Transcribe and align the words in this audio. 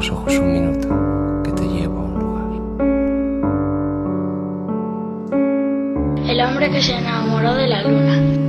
los 0.00 0.10
ojos 0.12 0.38
un 0.38 0.50
minuto, 0.50 0.88
que 1.44 1.52
te 1.52 1.68
llevo 1.68 1.98
a 1.98 2.02
un 2.04 2.14
lugar. 2.18 2.46
El 6.26 6.40
hombre 6.40 6.70
que 6.70 6.80
se 6.80 6.96
enamoró 6.96 7.52
de 7.54 7.66
la 7.66 7.82
luna. 7.82 8.39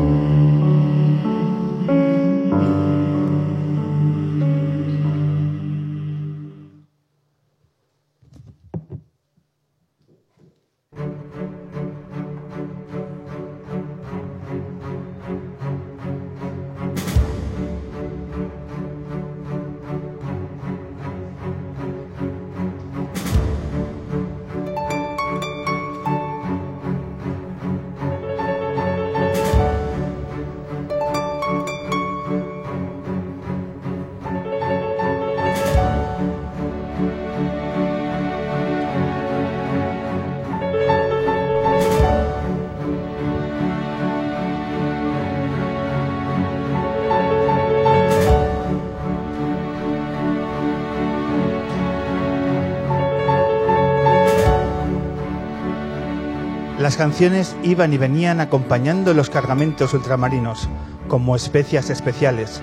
Las 56.91 56.97
canciones 56.97 57.55
iban 57.63 57.93
y 57.93 57.97
venían 57.97 58.41
acompañando 58.41 59.13
los 59.13 59.29
cargamentos 59.29 59.93
ultramarinos, 59.93 60.67
como 61.07 61.37
especias 61.37 61.89
especiales. 61.89 62.61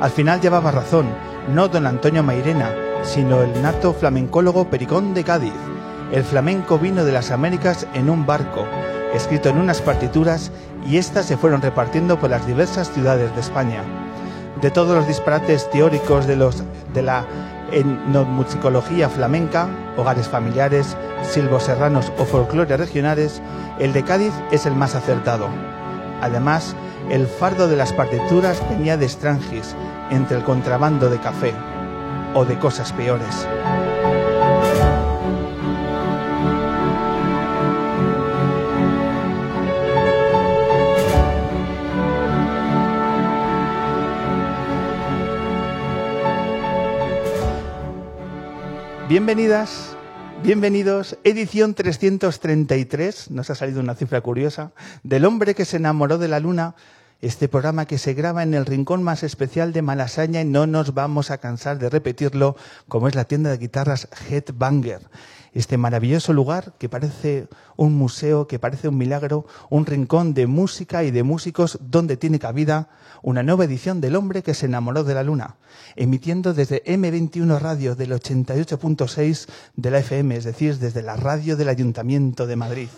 Al 0.00 0.10
final 0.10 0.40
llevaba 0.40 0.72
razón, 0.72 1.06
no 1.54 1.68
don 1.68 1.86
Antonio 1.86 2.24
Mairena, 2.24 2.74
sino 3.04 3.40
el 3.40 3.62
nato 3.62 3.94
flamencólogo 3.94 4.68
Pericón 4.68 5.14
de 5.14 5.22
Cádiz. 5.22 5.52
El 6.10 6.24
flamenco 6.24 6.80
vino 6.80 7.04
de 7.04 7.12
las 7.12 7.30
Américas 7.30 7.86
en 7.94 8.10
un 8.10 8.26
barco, 8.26 8.64
escrito 9.14 9.48
en 9.48 9.58
unas 9.58 9.80
partituras, 9.80 10.50
y 10.84 10.96
éstas 10.96 11.26
se 11.26 11.36
fueron 11.36 11.62
repartiendo 11.62 12.18
por 12.18 12.30
las 12.30 12.48
diversas 12.48 12.92
ciudades 12.92 13.32
de 13.36 13.40
España. 13.40 13.84
De 14.60 14.72
todos 14.72 14.96
los 14.96 15.06
disparates 15.06 15.70
teóricos 15.70 16.26
de, 16.26 16.34
los, 16.34 16.64
de 16.92 17.02
la 17.02 17.24
etnomusicología 17.70 19.08
flamenca, 19.08 19.68
hogares 19.96 20.26
familiares, 20.26 20.96
silvos 21.22 21.64
serranos 21.64 22.12
o 22.18 22.24
folclore 22.24 22.76
regionales, 22.76 23.42
el 23.78 23.92
de 23.92 24.02
Cádiz 24.04 24.32
es 24.50 24.66
el 24.66 24.74
más 24.74 24.94
acertado. 24.94 25.48
Además, 26.20 26.74
el 27.10 27.26
fardo 27.26 27.68
de 27.68 27.76
las 27.76 27.92
partituras 27.92 28.62
venía 28.68 28.96
de 28.96 29.08
Strangis, 29.08 29.74
entre 30.10 30.36
el 30.36 30.44
contrabando 30.44 31.08
de 31.10 31.18
café 31.18 31.54
o 32.34 32.44
de 32.44 32.58
cosas 32.58 32.92
peores. 32.92 33.46
Bienvenidas 49.08 49.97
Bienvenidos, 50.42 51.18
edición 51.24 51.74
333, 51.74 53.32
nos 53.32 53.50
ha 53.50 53.56
salido 53.56 53.80
una 53.80 53.96
cifra 53.96 54.20
curiosa, 54.20 54.70
del 55.02 55.24
hombre 55.24 55.54
que 55.56 55.64
se 55.64 55.78
enamoró 55.78 56.16
de 56.16 56.28
la 56.28 56.38
luna, 56.38 56.76
este 57.20 57.48
programa 57.48 57.86
que 57.86 57.98
se 57.98 58.14
graba 58.14 58.44
en 58.44 58.54
el 58.54 58.64
rincón 58.64 59.02
más 59.02 59.24
especial 59.24 59.72
de 59.72 59.82
Malasaña 59.82 60.40
y 60.40 60.44
no 60.44 60.68
nos 60.68 60.94
vamos 60.94 61.32
a 61.32 61.38
cansar 61.38 61.80
de 61.80 61.90
repetirlo, 61.90 62.56
como 62.86 63.08
es 63.08 63.16
la 63.16 63.24
tienda 63.24 63.50
de 63.50 63.58
guitarras 63.58 64.08
Headbanger. 64.30 65.00
Este 65.52 65.78
maravilloso 65.78 66.32
lugar 66.32 66.74
que 66.78 66.88
parece 66.88 67.48
un 67.76 67.94
museo, 67.94 68.46
que 68.46 68.58
parece 68.58 68.88
un 68.88 68.98
milagro, 68.98 69.46
un 69.70 69.86
rincón 69.86 70.34
de 70.34 70.46
música 70.46 71.04
y 71.04 71.10
de 71.10 71.22
músicos 71.22 71.78
donde 71.80 72.16
tiene 72.16 72.38
cabida 72.38 72.88
una 73.22 73.42
nueva 73.42 73.64
edición 73.64 74.00
del 74.00 74.16
hombre 74.16 74.42
que 74.42 74.54
se 74.54 74.66
enamoró 74.66 75.04
de 75.04 75.14
la 75.14 75.22
luna, 75.22 75.56
emitiendo 75.96 76.54
desde 76.54 76.84
M21 76.84 77.58
Radio 77.58 77.94
del 77.94 78.12
88.6 78.12 79.48
de 79.76 79.90
la 79.90 79.98
FM, 79.98 80.36
es 80.36 80.44
decir, 80.44 80.78
desde 80.78 81.02
la 81.02 81.16
radio 81.16 81.56
del 81.56 81.68
Ayuntamiento 81.68 82.46
de 82.46 82.56
Madrid. 82.56 82.88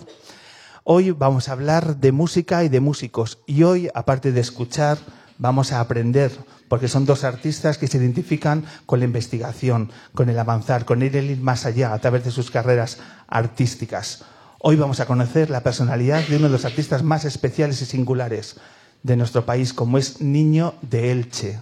Hoy 0.84 1.10
vamos 1.10 1.48
a 1.48 1.52
hablar 1.52 1.96
de 1.96 2.12
música 2.12 2.64
y 2.64 2.68
de 2.68 2.80
músicos 2.80 3.38
y 3.46 3.62
hoy, 3.62 3.88
aparte 3.94 4.32
de 4.32 4.40
escuchar, 4.40 4.98
vamos 5.38 5.72
a 5.72 5.80
aprender, 5.80 6.32
porque 6.70 6.86
son 6.86 7.04
dos 7.04 7.24
artistas 7.24 7.78
que 7.78 7.88
se 7.88 7.98
identifican 7.98 8.64
con 8.86 9.00
la 9.00 9.04
investigación, 9.04 9.90
con 10.14 10.28
el 10.28 10.38
avanzar, 10.38 10.84
con 10.84 11.02
ir, 11.02 11.16
ir 11.16 11.40
más 11.40 11.66
allá 11.66 11.92
a 11.92 11.98
través 11.98 12.24
de 12.24 12.30
sus 12.30 12.52
carreras 12.52 12.98
artísticas. 13.26 14.22
Hoy 14.60 14.76
vamos 14.76 15.00
a 15.00 15.06
conocer 15.06 15.50
la 15.50 15.64
personalidad 15.64 16.24
de 16.28 16.36
uno 16.36 16.46
de 16.46 16.52
los 16.52 16.64
artistas 16.64 17.02
más 17.02 17.24
especiales 17.24 17.82
y 17.82 17.86
singulares, 17.86 18.54
de 19.02 19.16
nuestro 19.16 19.44
país, 19.44 19.72
como 19.72 19.98
es 19.98 20.20
Niño 20.20 20.74
de 20.80 21.10
Elche. 21.10 21.60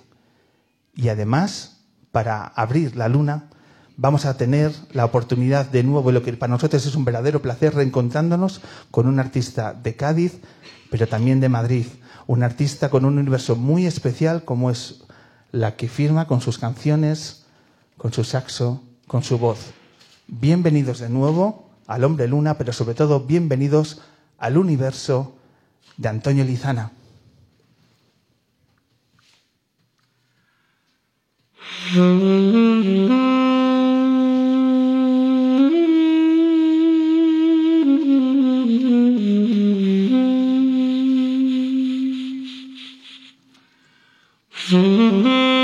Y 0.94 1.08
además, 1.08 1.78
para 2.12 2.44
abrir 2.44 2.94
la 2.94 3.08
luna, 3.08 3.44
vamos 3.96 4.26
a 4.26 4.36
tener 4.36 4.72
la 4.92 5.06
oportunidad 5.06 5.64
de 5.64 5.84
nuevo, 5.84 6.12
lo 6.12 6.22
que 6.22 6.34
para 6.34 6.52
nosotros 6.52 6.84
es 6.84 6.94
un 6.94 7.06
verdadero 7.06 7.40
placer, 7.40 7.74
reencontrándonos 7.74 8.60
con 8.90 9.06
un 9.06 9.20
artista 9.20 9.72
de 9.72 9.96
Cádiz, 9.96 10.34
pero 10.90 11.08
también 11.08 11.40
de 11.40 11.48
Madrid. 11.48 11.86
Un 12.28 12.42
artista 12.42 12.90
con 12.90 13.06
un 13.06 13.18
universo 13.18 13.56
muy 13.56 13.86
especial 13.86 14.44
como 14.44 14.70
es 14.70 15.02
la 15.50 15.76
que 15.76 15.88
firma 15.88 16.26
con 16.26 16.42
sus 16.42 16.58
canciones, 16.58 17.46
con 17.96 18.12
su 18.12 18.22
saxo, 18.22 18.82
con 19.06 19.22
su 19.22 19.38
voz. 19.38 19.70
Bienvenidos 20.26 20.98
de 20.98 21.08
nuevo 21.08 21.70
al 21.86 22.04
Hombre 22.04 22.28
Luna, 22.28 22.58
pero 22.58 22.74
sobre 22.74 22.94
todo 22.94 23.20
bienvenidos 23.20 24.02
al 24.36 24.58
universo 24.58 25.36
de 25.96 26.10
Antonio 26.10 26.44
Lizana. 26.44 26.92
Mm-hmm. 44.70 45.48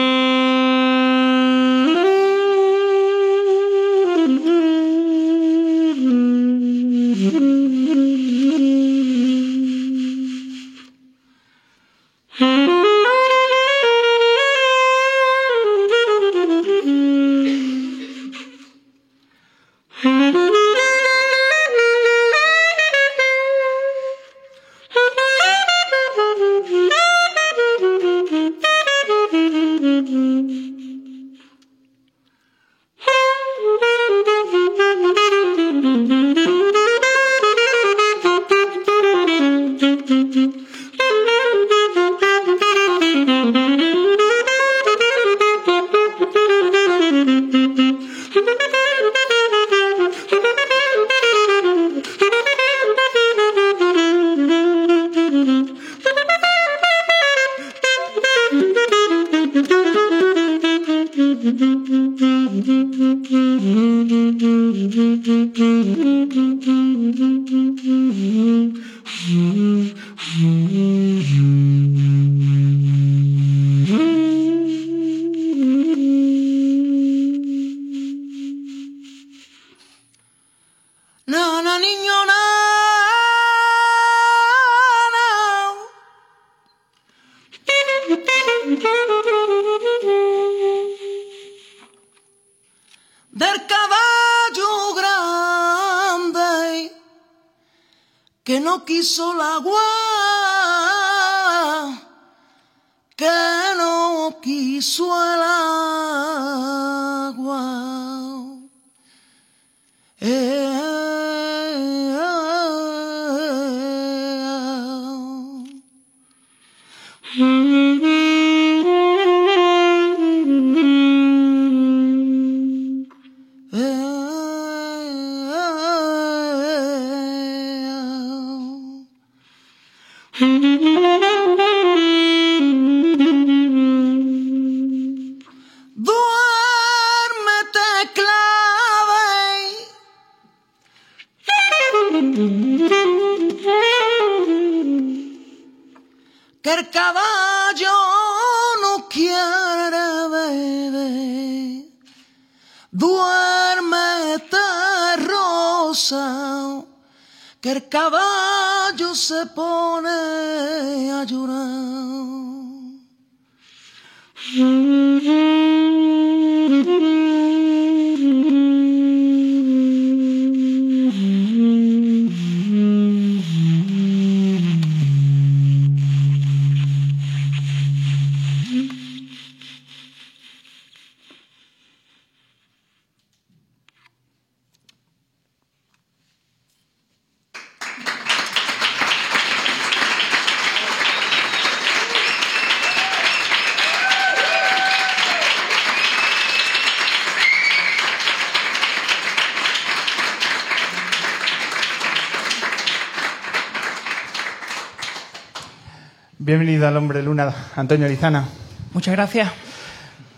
Bienvenido 206.57 206.87
al 206.87 206.97
Hombre 206.97 207.21
Luna, 207.21 207.53
Antonio 207.75 208.07
Lizana. 208.07 208.47
Muchas 208.93 209.13
gracias. 209.13 209.51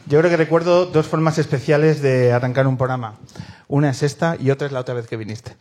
Yo 0.07 0.19
creo 0.19 0.31
que 0.31 0.39
recuerdo 0.39 0.87
dos 0.87 1.07
formas 1.07 1.37
especiales 1.37 2.01
de 2.01 2.33
arrancar 2.33 2.67
un 2.67 2.79
programa. 2.79 3.17
Una 3.69 3.91
es 3.91 4.03
esta 4.03 4.35
y 4.41 4.51
otra 4.51 4.67
es 4.67 4.73
la 4.73 4.81
otra 4.81 4.95
vez 4.95 5.07
que 5.09 5.19
viniste. 5.19 5.55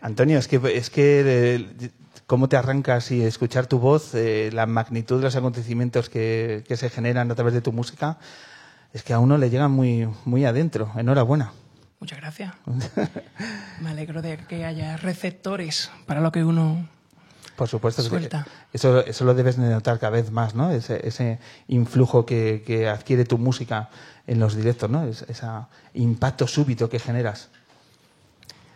Antonio, 0.00 0.38
es 0.38 0.48
que, 0.48 0.62
es 0.74 0.88
que 0.88 1.22
eh, 1.26 1.90
cómo 2.26 2.48
te 2.48 2.56
arrancas 2.56 3.10
y 3.10 3.22
escuchar 3.22 3.66
tu 3.66 3.78
voz, 3.78 4.14
eh, 4.14 4.48
la 4.54 4.64
magnitud 4.64 5.18
de 5.18 5.24
los 5.24 5.36
acontecimientos 5.36 6.08
que, 6.08 6.64
que 6.66 6.78
se 6.78 6.88
generan 6.88 7.30
a 7.30 7.34
través 7.34 7.52
de 7.52 7.60
tu 7.60 7.70
música, 7.70 8.16
es 8.94 9.02
que 9.02 9.12
a 9.12 9.18
uno 9.18 9.36
le 9.36 9.50
llega 9.50 9.68
muy, 9.68 10.08
muy 10.24 10.46
adentro. 10.46 10.90
Enhorabuena. 10.96 11.52
Muchas 11.98 12.18
gracias. 12.18 12.54
Me 13.82 13.90
alegro 13.90 14.22
de 14.22 14.38
que 14.38 14.64
haya 14.64 14.96
receptores 14.96 15.90
para 16.06 16.22
lo 16.22 16.32
que 16.32 16.44
uno 16.44 16.88
Por 17.60 17.68
supuesto, 17.68 18.00
Suelta. 18.02 18.46
eso, 18.72 19.04
eso 19.04 19.24
lo 19.26 19.34
debes 19.34 19.58
de 19.58 19.68
notar 19.68 19.98
cada 19.98 20.12
vez 20.12 20.30
más, 20.30 20.54
¿no? 20.54 20.70
Ese, 20.70 21.06
ese 21.06 21.38
influjo 21.68 22.24
que, 22.24 22.62
que 22.66 22.88
adquiere 22.88 23.26
tu 23.26 23.36
música 23.36 23.90
en 24.26 24.40
los 24.40 24.56
directos, 24.56 24.88
¿no? 24.88 25.04
Es- 25.04 25.26
ese 25.28 25.46
impacto 25.92 26.46
súbito 26.46 26.88
que 26.88 26.98
generas. 26.98 27.48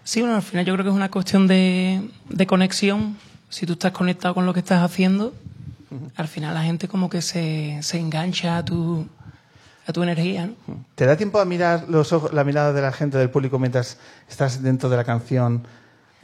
Sí, 0.04 0.20
bueno, 0.20 0.36
al 0.36 0.42
final 0.42 0.66
yo 0.66 0.74
creo 0.74 0.84
que 0.84 0.90
es 0.90 0.96
una 0.96 1.10
cuestión 1.10 1.46
de, 1.46 2.06
de 2.28 2.46
conexión. 2.46 3.16
Si 3.48 3.64
tú 3.64 3.72
estás 3.72 3.92
conectado 3.92 4.34
con 4.34 4.44
lo 4.44 4.52
que 4.52 4.60
estás 4.60 4.82
haciendo, 4.82 5.32
al 6.16 6.28
final 6.28 6.52
la 6.52 6.62
gente 6.62 6.86
como 6.86 7.08
que 7.08 7.22
se, 7.22 7.78
se 7.82 7.98
engancha 7.98 8.58
a 8.58 8.64
tu, 8.66 9.06
a 9.86 9.92
tu 9.94 10.02
energía, 10.02 10.46
¿no? 10.48 10.84
¿Te 10.94 11.06
da 11.06 11.16
tiempo 11.16 11.40
a 11.40 11.46
mirar 11.46 11.86
los 11.88 12.12
ojos, 12.12 12.34
la 12.34 12.44
mirada 12.44 12.74
de 12.74 12.82
la 12.82 12.92
gente 12.92 13.16
del 13.16 13.30
público 13.30 13.58
mientras 13.58 13.96
estás 14.28 14.62
dentro 14.62 14.90
de 14.90 14.96
la 14.98 15.04
canción, 15.04 15.66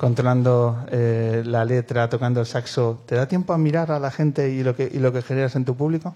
controlando 0.01 0.87
eh, 0.91 1.43
la 1.45 1.63
letra, 1.67 2.09
tocando 2.09 2.41
el 2.41 2.47
saxo? 2.47 3.03
¿Te 3.05 3.17
da 3.17 3.29
tiempo 3.29 3.53
a 3.53 3.59
mirar 3.59 3.93
a 3.93 3.99
la 3.99 4.11
gente 4.11 4.49
y 4.49 4.63
lo 4.63 4.75
que, 4.75 4.91
y 4.91 4.99
lo 4.99 5.13
que 5.13 5.21
generas 5.21 5.57
en 5.57 5.67
tu 5.67 5.77
público? 5.77 6.15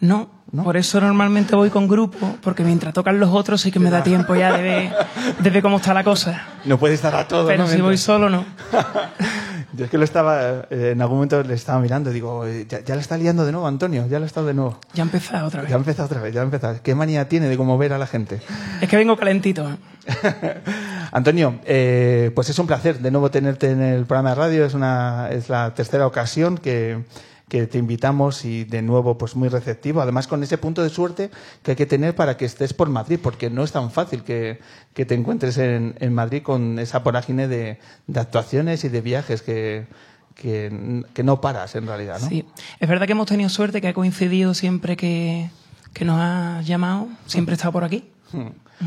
No, 0.00 0.30
por 0.64 0.78
eso 0.78 0.98
normalmente 0.98 1.54
voy 1.54 1.68
con 1.68 1.86
grupo, 1.86 2.36
porque 2.40 2.62
mientras 2.64 2.94
tocan 2.94 3.20
los 3.20 3.28
otros 3.28 3.60
sí 3.60 3.70
que 3.70 3.78
me 3.78 3.90
da 3.90 4.02
tiempo 4.02 4.34
ya 4.36 4.56
de 4.56 4.62
ver, 4.62 4.92
de 5.38 5.50
ver 5.50 5.60
cómo 5.60 5.76
está 5.76 5.92
la 5.92 6.02
cosa. 6.02 6.46
No 6.64 6.78
puedes 6.78 6.94
estar 6.94 7.14
a 7.14 7.28
todo, 7.28 7.46
Pero 7.46 7.64
¿no? 7.64 7.68
si 7.68 7.78
voy 7.82 7.98
solo, 7.98 8.30
no. 8.30 8.46
Yo 9.74 9.84
es 9.84 9.90
que 9.90 9.98
lo 9.98 10.04
estaba, 10.04 10.66
eh, 10.70 10.92
en 10.92 11.02
algún 11.02 11.18
momento 11.18 11.42
le 11.42 11.54
estaba 11.54 11.80
mirando 11.80 12.10
y 12.10 12.14
digo, 12.14 12.46
ya, 12.68 12.80
ya 12.80 12.94
la 12.94 13.00
está 13.00 13.18
liando 13.18 13.44
de 13.44 13.52
nuevo, 13.52 13.66
Antonio, 13.66 14.06
ya 14.08 14.18
la 14.18 14.26
está 14.26 14.42
de 14.42 14.54
nuevo. 14.54 14.78
Ya 14.94 15.02
ha 15.02 15.06
empezado 15.06 15.46
otra 15.48 15.60
vez. 15.60 15.70
Ya 15.70 15.76
ha 15.76 15.78
empezado 15.78 16.06
otra 16.06 16.20
vez, 16.22 16.34
ya 16.34 16.40
ha 16.40 16.44
empezado. 16.44 16.78
¿Qué 16.82 16.94
manía 16.94 17.28
tiene 17.28 17.48
de 17.48 17.56
conmover 17.56 17.92
a 17.92 17.98
la 17.98 18.06
gente? 18.06 18.40
Es 18.80 18.88
que 18.88 18.96
vengo 18.96 19.16
calentito. 19.16 19.68
Antonio, 21.12 21.58
eh, 21.64 22.30
pues 22.34 22.48
es 22.48 22.58
un 22.58 22.66
placer 22.66 22.98
de 22.98 23.10
nuevo 23.10 23.30
tenerte 23.30 23.70
en 23.70 23.82
el 23.82 24.06
programa 24.06 24.30
de 24.30 24.34
radio. 24.36 24.64
Es, 24.64 24.74
una, 24.74 25.28
es 25.30 25.48
la 25.48 25.74
tercera 25.74 26.06
ocasión 26.06 26.56
que, 26.56 27.04
que 27.48 27.66
te 27.66 27.78
invitamos 27.78 28.44
y 28.44 28.64
de 28.64 28.82
nuevo 28.82 29.18
pues 29.18 29.36
muy 29.36 29.48
receptivo. 29.48 30.00
Además 30.00 30.26
con 30.26 30.42
ese 30.42 30.58
punto 30.58 30.82
de 30.82 30.90
suerte 30.90 31.30
que 31.62 31.72
hay 31.72 31.76
que 31.76 31.86
tener 31.86 32.14
para 32.14 32.36
que 32.36 32.44
estés 32.44 32.74
por 32.74 32.88
Madrid, 32.88 33.18
porque 33.22 33.50
no 33.50 33.64
es 33.64 33.72
tan 33.72 33.90
fácil 33.90 34.22
que, 34.22 34.60
que 34.94 35.04
te 35.04 35.14
encuentres 35.14 35.58
en, 35.58 35.94
en 35.98 36.14
Madrid 36.14 36.42
con 36.42 36.78
esa 36.78 37.00
vorágine 37.00 37.48
de, 37.48 37.78
de 38.06 38.20
actuaciones 38.20 38.84
y 38.84 38.88
de 38.88 39.00
viajes 39.00 39.42
que, 39.42 39.86
que, 40.34 41.04
que 41.14 41.22
no 41.22 41.40
paras 41.40 41.74
en 41.74 41.86
realidad, 41.86 42.20
¿no? 42.20 42.28
Sí, 42.28 42.44
es 42.78 42.88
verdad 42.88 43.06
que 43.06 43.12
hemos 43.12 43.26
tenido 43.26 43.48
suerte 43.48 43.80
que 43.80 43.88
ha 43.88 43.94
coincidido 43.94 44.54
siempre 44.54 44.96
que, 44.96 45.50
que 45.92 46.04
nos 46.04 46.18
ha 46.20 46.62
llamado, 46.62 47.08
siempre 47.26 47.54
he 47.54 47.56
estado 47.56 47.72
por 47.72 47.84
aquí. 47.84 48.10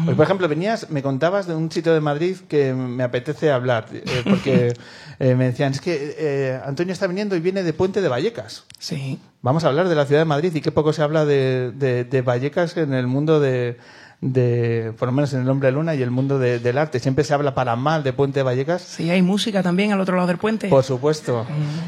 Pues, 0.05 0.15
por 0.15 0.23
ejemplo, 0.25 0.47
venías, 0.47 0.89
me 0.89 1.03
contabas 1.03 1.47
de 1.47 1.55
un 1.55 1.71
sitio 1.71 1.93
de 1.93 1.99
Madrid 1.99 2.37
que 2.47 2.73
me 2.73 3.03
apetece 3.03 3.51
hablar, 3.51 3.87
eh, 3.91 4.03
porque 4.23 4.73
eh, 5.19 5.35
me 5.35 5.45
decían, 5.45 5.73
es 5.73 5.81
que 5.81 6.15
eh, 6.17 6.59
Antonio 6.65 6.93
está 6.93 7.07
viniendo 7.07 7.35
y 7.35 7.39
viene 7.41 7.63
de 7.63 7.73
Puente 7.73 8.01
de 8.01 8.07
Vallecas. 8.07 8.63
Sí, 8.79 9.19
Vamos 9.43 9.63
a 9.63 9.69
hablar 9.69 9.89
de 9.89 9.95
la 9.95 10.05
ciudad 10.05 10.21
de 10.21 10.25
Madrid 10.25 10.53
y 10.55 10.61
qué 10.61 10.71
poco 10.71 10.93
se 10.93 11.01
habla 11.01 11.25
de, 11.25 11.71
de- 11.75 12.03
de 12.03 12.21
Vallecas 12.21 12.77
en 12.77 12.93
el 12.93 13.07
mundo 13.07 13.39
de, 13.39 13.77
de, 14.21 14.93
por 14.99 15.07
lo 15.07 15.11
menos 15.13 15.33
en 15.33 15.41
el 15.41 15.49
Hombre 15.49 15.71
Luna 15.71 15.95
y 15.95 16.01
el 16.03 16.11
mundo 16.11 16.37
de- 16.37 16.59
del 16.59 16.77
arte. 16.77 16.99
Siempre 16.99 17.23
se 17.23 17.33
habla 17.33 17.55
para 17.55 17.75
mal 17.75 18.03
de 18.03 18.13
Puente 18.13 18.39
de 18.39 18.43
Vallecas. 18.43 18.83
sí, 18.83 19.09
hay 19.09 19.23
música 19.23 19.63
también 19.63 19.91
al 19.93 19.99
otro 19.99 20.15
lado 20.15 20.27
del 20.27 20.37
puente. 20.37 20.67
Por 20.69 20.83
supuesto. 20.83 21.45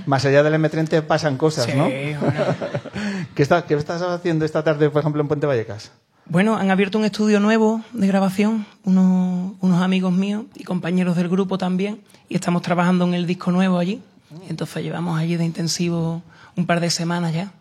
Más 0.07 0.25
allá 0.25 0.41
del 0.41 0.55
M30 0.55 1.03
pasan 1.03 1.37
cosas, 1.37 1.65
Sí, 1.65 1.73
¿no? 1.75 1.83
bueno. 1.85 2.19
¿Qué, 3.35 3.43
está- 3.43 3.65
¿Qué 3.65 3.75
estás 3.75 4.01
haciendo 4.01 4.45
esta 4.45 4.63
tarde, 4.63 4.89
por 4.89 5.01
ejemplo, 5.01 5.21
en 5.21 5.27
Puente 5.27 5.45
de 5.45 5.47
Vallecas? 5.49 5.91
Bueno, 6.25 6.55
han 6.57 6.71
abierto 6.71 6.97
un 6.97 7.05
estudio 7.05 7.39
nuevo 7.39 7.81
de 7.91 8.07
grabación, 8.07 8.65
unos, 8.83 9.53
unos 9.59 9.81
amigos 9.81 10.13
míos 10.13 10.45
y 10.55 10.63
compañeros 10.63 11.15
del 11.17 11.27
grupo 11.29 11.57
también, 11.57 12.01
y 12.29 12.35
estamos 12.35 12.61
trabajando 12.61 13.05
en 13.05 13.13
el 13.13 13.27
disco 13.27 13.51
nuevo 13.51 13.77
allí. 13.77 14.01
Entonces 14.49 14.83
llevamos 14.83 15.19
allí 15.19 15.35
de 15.35 15.45
intensivo 15.45 16.23
un 16.55 16.65
par 16.65 16.79
de 16.79 16.89
semanas 16.89 17.33
ya. 17.33 17.51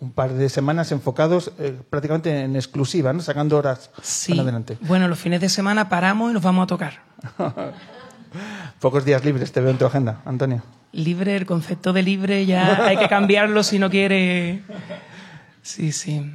Un 0.00 0.10
par 0.12 0.32
de 0.32 0.48
semanas 0.48 0.92
enfocados 0.92 1.52
eh, 1.58 1.76
prácticamente 1.90 2.42
en 2.42 2.56
exclusiva, 2.56 3.12
¿no? 3.12 3.20
Sacando 3.20 3.56
horas 3.58 3.90
Sí. 4.02 4.32
para 4.32 4.42
adelante. 4.42 4.78
Bueno, 4.82 5.08
los 5.08 5.18
fines 5.18 5.40
de 5.40 5.48
semana 5.48 5.88
paramos 5.88 6.30
y 6.30 6.34
nos 6.34 6.42
vamos 6.42 6.64
a 6.64 6.66
tocar. 6.66 7.00
Pocos 8.80 9.04
días 9.04 9.24
libres 9.24 9.52
te 9.52 9.60
veo 9.60 9.70
en 9.70 9.78
tu 9.78 9.86
agenda, 9.86 10.20
Antonio. 10.24 10.62
Libre, 10.92 11.36
el 11.36 11.46
concepto 11.46 11.92
de 11.92 12.02
libre 12.02 12.46
ya 12.46 12.86
hay 12.86 12.96
que 12.96 13.08
cambiarlo 13.08 13.62
si 13.62 13.78
no 13.78 13.90
quiere. 13.90 14.62
Sí, 15.62 15.92
sí. 15.92 16.30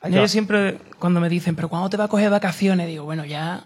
Hay 0.00 0.12
Yo 0.12 0.28
siempre, 0.28 0.78
cuando 0.98 1.20
me 1.20 1.28
dicen, 1.28 1.54
¿pero 1.56 1.68
cuándo 1.68 1.88
te 1.90 1.96
va 1.96 2.04
a 2.04 2.08
coger 2.08 2.30
vacaciones? 2.30 2.86
Digo, 2.86 3.04
bueno, 3.04 3.24
ya 3.24 3.64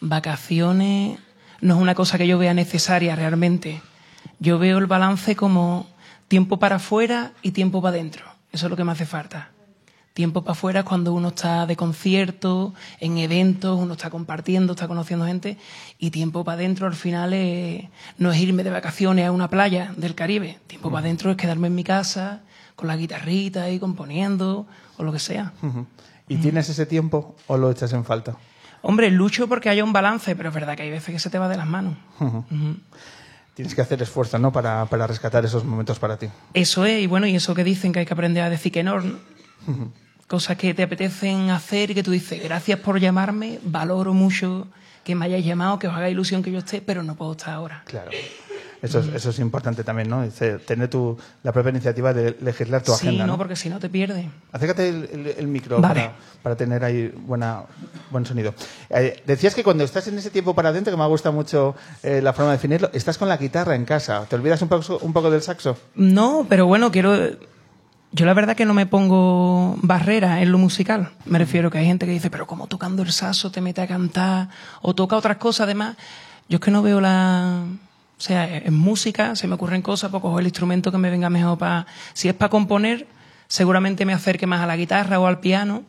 vacaciones 0.00 1.18
no 1.60 1.74
es 1.74 1.80
una 1.80 1.94
cosa 1.94 2.18
que 2.18 2.26
yo 2.26 2.38
vea 2.38 2.54
necesaria 2.54 3.14
realmente. 3.16 3.80
Yo 4.38 4.58
veo 4.58 4.78
el 4.78 4.86
balance 4.86 5.36
como 5.36 5.86
tiempo 6.28 6.58
para 6.58 6.76
afuera 6.76 7.32
y 7.42 7.52
tiempo 7.52 7.80
para 7.80 7.94
adentro. 7.96 8.24
Eso 8.52 8.66
es 8.66 8.70
lo 8.70 8.76
que 8.76 8.84
me 8.84 8.92
hace 8.92 9.06
falta. 9.06 9.50
Tiempo 10.14 10.42
para 10.42 10.52
afuera 10.52 10.80
es 10.80 10.84
cuando 10.86 11.14
uno 11.14 11.28
está 11.28 11.64
de 11.66 11.74
concierto, 11.76 12.74
en 13.00 13.16
eventos, 13.18 13.78
uno 13.80 13.94
está 13.94 14.10
compartiendo, 14.10 14.74
está 14.74 14.86
conociendo 14.88 15.24
gente. 15.24 15.56
Y 15.98 16.10
tiempo 16.10 16.44
para 16.44 16.56
adentro 16.56 16.86
al 16.86 16.94
final 16.94 17.32
es- 17.32 17.84
no 18.18 18.30
es 18.30 18.38
irme 18.38 18.62
de 18.64 18.70
vacaciones 18.70 19.26
a 19.26 19.32
una 19.32 19.48
playa 19.48 19.94
del 19.96 20.14
Caribe. 20.14 20.58
Tiempo 20.66 20.90
para 20.90 21.00
adentro 21.06 21.30
es 21.30 21.36
quedarme 21.38 21.68
en 21.68 21.74
mi 21.74 21.84
casa 21.84 22.40
con 22.76 22.88
la 22.88 22.96
guitarrita 22.96 23.64
ahí 23.64 23.78
componiendo 23.78 24.66
o 24.96 25.02
lo 25.04 25.12
que 25.12 25.18
sea. 25.18 25.52
¿Y 26.28 26.36
tienes 26.36 26.68
ese 26.68 26.86
tiempo 26.86 27.36
o 27.46 27.56
lo 27.56 27.70
echas 27.70 27.92
en 27.92 28.04
falta? 28.04 28.36
Hombre, 28.82 29.10
lucho 29.10 29.48
porque 29.48 29.68
haya 29.68 29.84
un 29.84 29.92
balance, 29.92 30.34
pero 30.34 30.48
es 30.48 30.54
verdad 30.54 30.76
que 30.76 30.82
hay 30.82 30.90
veces 30.90 31.14
que 31.14 31.18
se 31.18 31.30
te 31.30 31.38
va 31.38 31.48
de 31.48 31.56
las 31.56 31.66
manos. 31.66 31.96
Tienes 33.54 33.74
que 33.74 33.80
hacer 33.80 34.02
esfuerzo, 34.02 34.38
¿no? 34.38 34.50
Para, 34.50 34.86
para 34.86 35.06
rescatar 35.06 35.44
esos 35.44 35.64
momentos 35.64 35.98
para 35.98 36.16
ti. 36.16 36.28
Eso 36.54 36.84
es, 36.86 37.02
y 37.02 37.06
bueno, 37.06 37.26
y 37.26 37.36
eso 37.36 37.54
que 37.54 37.64
dicen 37.64 37.92
que 37.92 38.00
hay 38.00 38.06
que 38.06 38.14
aprender 38.14 38.42
a 38.42 38.50
decir 38.50 38.72
que 38.72 38.82
no. 38.82 39.00
¿no? 39.00 39.18
Cosas 40.26 40.56
que 40.56 40.72
te 40.72 40.82
apetecen 40.82 41.50
hacer 41.50 41.90
y 41.90 41.94
que 41.94 42.02
tú 42.02 42.10
dices, 42.10 42.42
gracias 42.42 42.80
por 42.80 42.98
llamarme, 42.98 43.58
valoro 43.62 44.14
mucho 44.14 44.68
que 45.04 45.14
me 45.14 45.26
hayáis 45.26 45.44
llamado, 45.44 45.78
que 45.78 45.88
os 45.88 45.94
haga 45.94 46.08
ilusión 46.08 46.42
que 46.42 46.50
yo 46.50 46.60
esté, 46.60 46.80
pero 46.80 47.02
no 47.02 47.14
puedo 47.14 47.32
estar 47.32 47.50
ahora. 47.50 47.82
Claro. 47.86 48.10
Eso 48.82 48.98
es, 48.98 49.06
eso 49.14 49.30
es 49.30 49.38
importante 49.38 49.84
también, 49.84 50.08
¿no? 50.08 50.24
Tener 50.66 50.88
tu, 50.90 51.16
la 51.44 51.52
propia 51.52 51.70
iniciativa 51.70 52.12
de 52.12 52.36
legislar 52.40 52.82
tu 52.82 52.92
sí, 52.92 53.06
agenda. 53.06 53.26
no, 53.26 53.34
¿no? 53.34 53.38
porque 53.38 53.54
si 53.54 53.68
no 53.68 53.78
te 53.78 53.88
pierdes. 53.88 54.26
Acércate 54.50 54.88
el, 54.88 55.08
el- 55.12 55.34
el 55.38 55.46
micro 55.46 55.80
Vale. 55.80 56.00
para, 56.00 56.12
para 56.42 56.56
tener 56.56 56.82
ahí 56.84 57.06
buena, 57.26 57.62
buen 58.10 58.26
sonido. 58.26 58.54
Eh, 58.90 59.22
decías 59.24 59.54
que 59.54 59.62
cuando 59.62 59.84
estás 59.84 60.08
en 60.08 60.18
ese 60.18 60.30
tiempo 60.30 60.52
para 60.54 60.70
adentro, 60.70 60.92
que 60.92 60.96
me 60.96 61.04
ha 61.04 61.06
gustado 61.06 61.32
mucho 61.32 61.76
eh, 62.02 62.20
la 62.20 62.32
forma 62.32 62.50
de 62.50 62.56
definirlo, 62.56 62.90
estás 62.92 63.18
con 63.18 63.28
la 63.28 63.36
guitarra 63.36 63.76
en 63.76 63.84
casa. 63.84 64.26
¿Te 64.28 64.34
olvidas 64.34 64.60
un 64.62 64.68
poco, 64.68 64.98
un 65.00 65.12
poco 65.12 65.30
del 65.30 65.42
saxo? 65.42 65.76
No, 65.94 66.44
pero 66.48 66.66
bueno, 66.66 66.90
quiero. 66.90 67.16
Yo 68.14 68.26
la 68.26 68.34
verdad 68.34 68.56
que 68.56 68.66
no 68.66 68.74
me 68.74 68.84
pongo 68.86 69.76
barrera 69.80 70.42
en 70.42 70.50
lo 70.52 70.58
musical. 70.58 71.10
Me 71.24 71.38
refiero 71.38 71.70
que 71.70 71.78
hay 71.78 71.86
gente 71.86 72.04
que 72.04 72.12
dice, 72.12 72.30
pero 72.30 72.46
como 72.48 72.66
tocando 72.66 73.02
el 73.02 73.12
saso 73.12 73.50
te 73.52 73.60
mete 73.60 73.80
a 73.80 73.86
cantar 73.86 74.48
o 74.82 74.92
toca 74.94 75.16
otras 75.16 75.36
cosas 75.38 75.64
además. 75.64 75.96
Yo 76.48 76.56
es 76.56 76.60
que 76.60 76.70
no 76.72 76.82
veo 76.82 77.00
la. 77.00 77.62
O 78.22 78.24
sea, 78.24 78.56
en 78.56 78.72
música 78.72 79.34
se 79.34 79.48
me 79.48 79.56
ocurren 79.56 79.82
cosas, 79.82 80.12
pues 80.12 80.22
cojo 80.22 80.38
el 80.38 80.44
instrumento 80.46 80.92
que 80.92 80.98
me 80.98 81.10
venga 81.10 81.28
mejor 81.28 81.58
para. 81.58 81.88
Si 82.12 82.28
es 82.28 82.34
para 82.34 82.50
componer, 82.50 83.08
seguramente 83.48 84.04
me 84.06 84.12
acerque 84.12 84.46
más 84.46 84.60
a 84.60 84.66
la 84.68 84.76
guitarra 84.76 85.18
o 85.18 85.26
al 85.26 85.40
piano, 85.40 85.82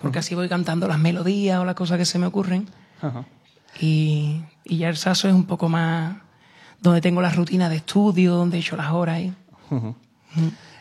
porque 0.00 0.20
así 0.20 0.36
voy 0.36 0.48
cantando 0.48 0.86
las 0.86 1.00
melodías 1.00 1.58
o 1.58 1.64
las 1.64 1.74
cosas 1.74 1.98
que 1.98 2.04
se 2.04 2.20
me 2.20 2.26
ocurren. 2.26 2.68
Y, 3.80 4.42
y 4.62 4.76
ya 4.78 4.88
el 4.88 4.96
saso 4.96 5.26
es 5.26 5.34
un 5.34 5.44
poco 5.44 5.68
más 5.68 6.18
donde 6.80 7.00
tengo 7.00 7.20
la 7.20 7.30
rutina 7.30 7.68
de 7.68 7.74
estudio, 7.78 8.36
donde 8.36 8.58
he 8.58 8.60
hecho 8.60 8.76
las 8.76 8.92
horas 8.92 9.16
ahí. 9.16 9.34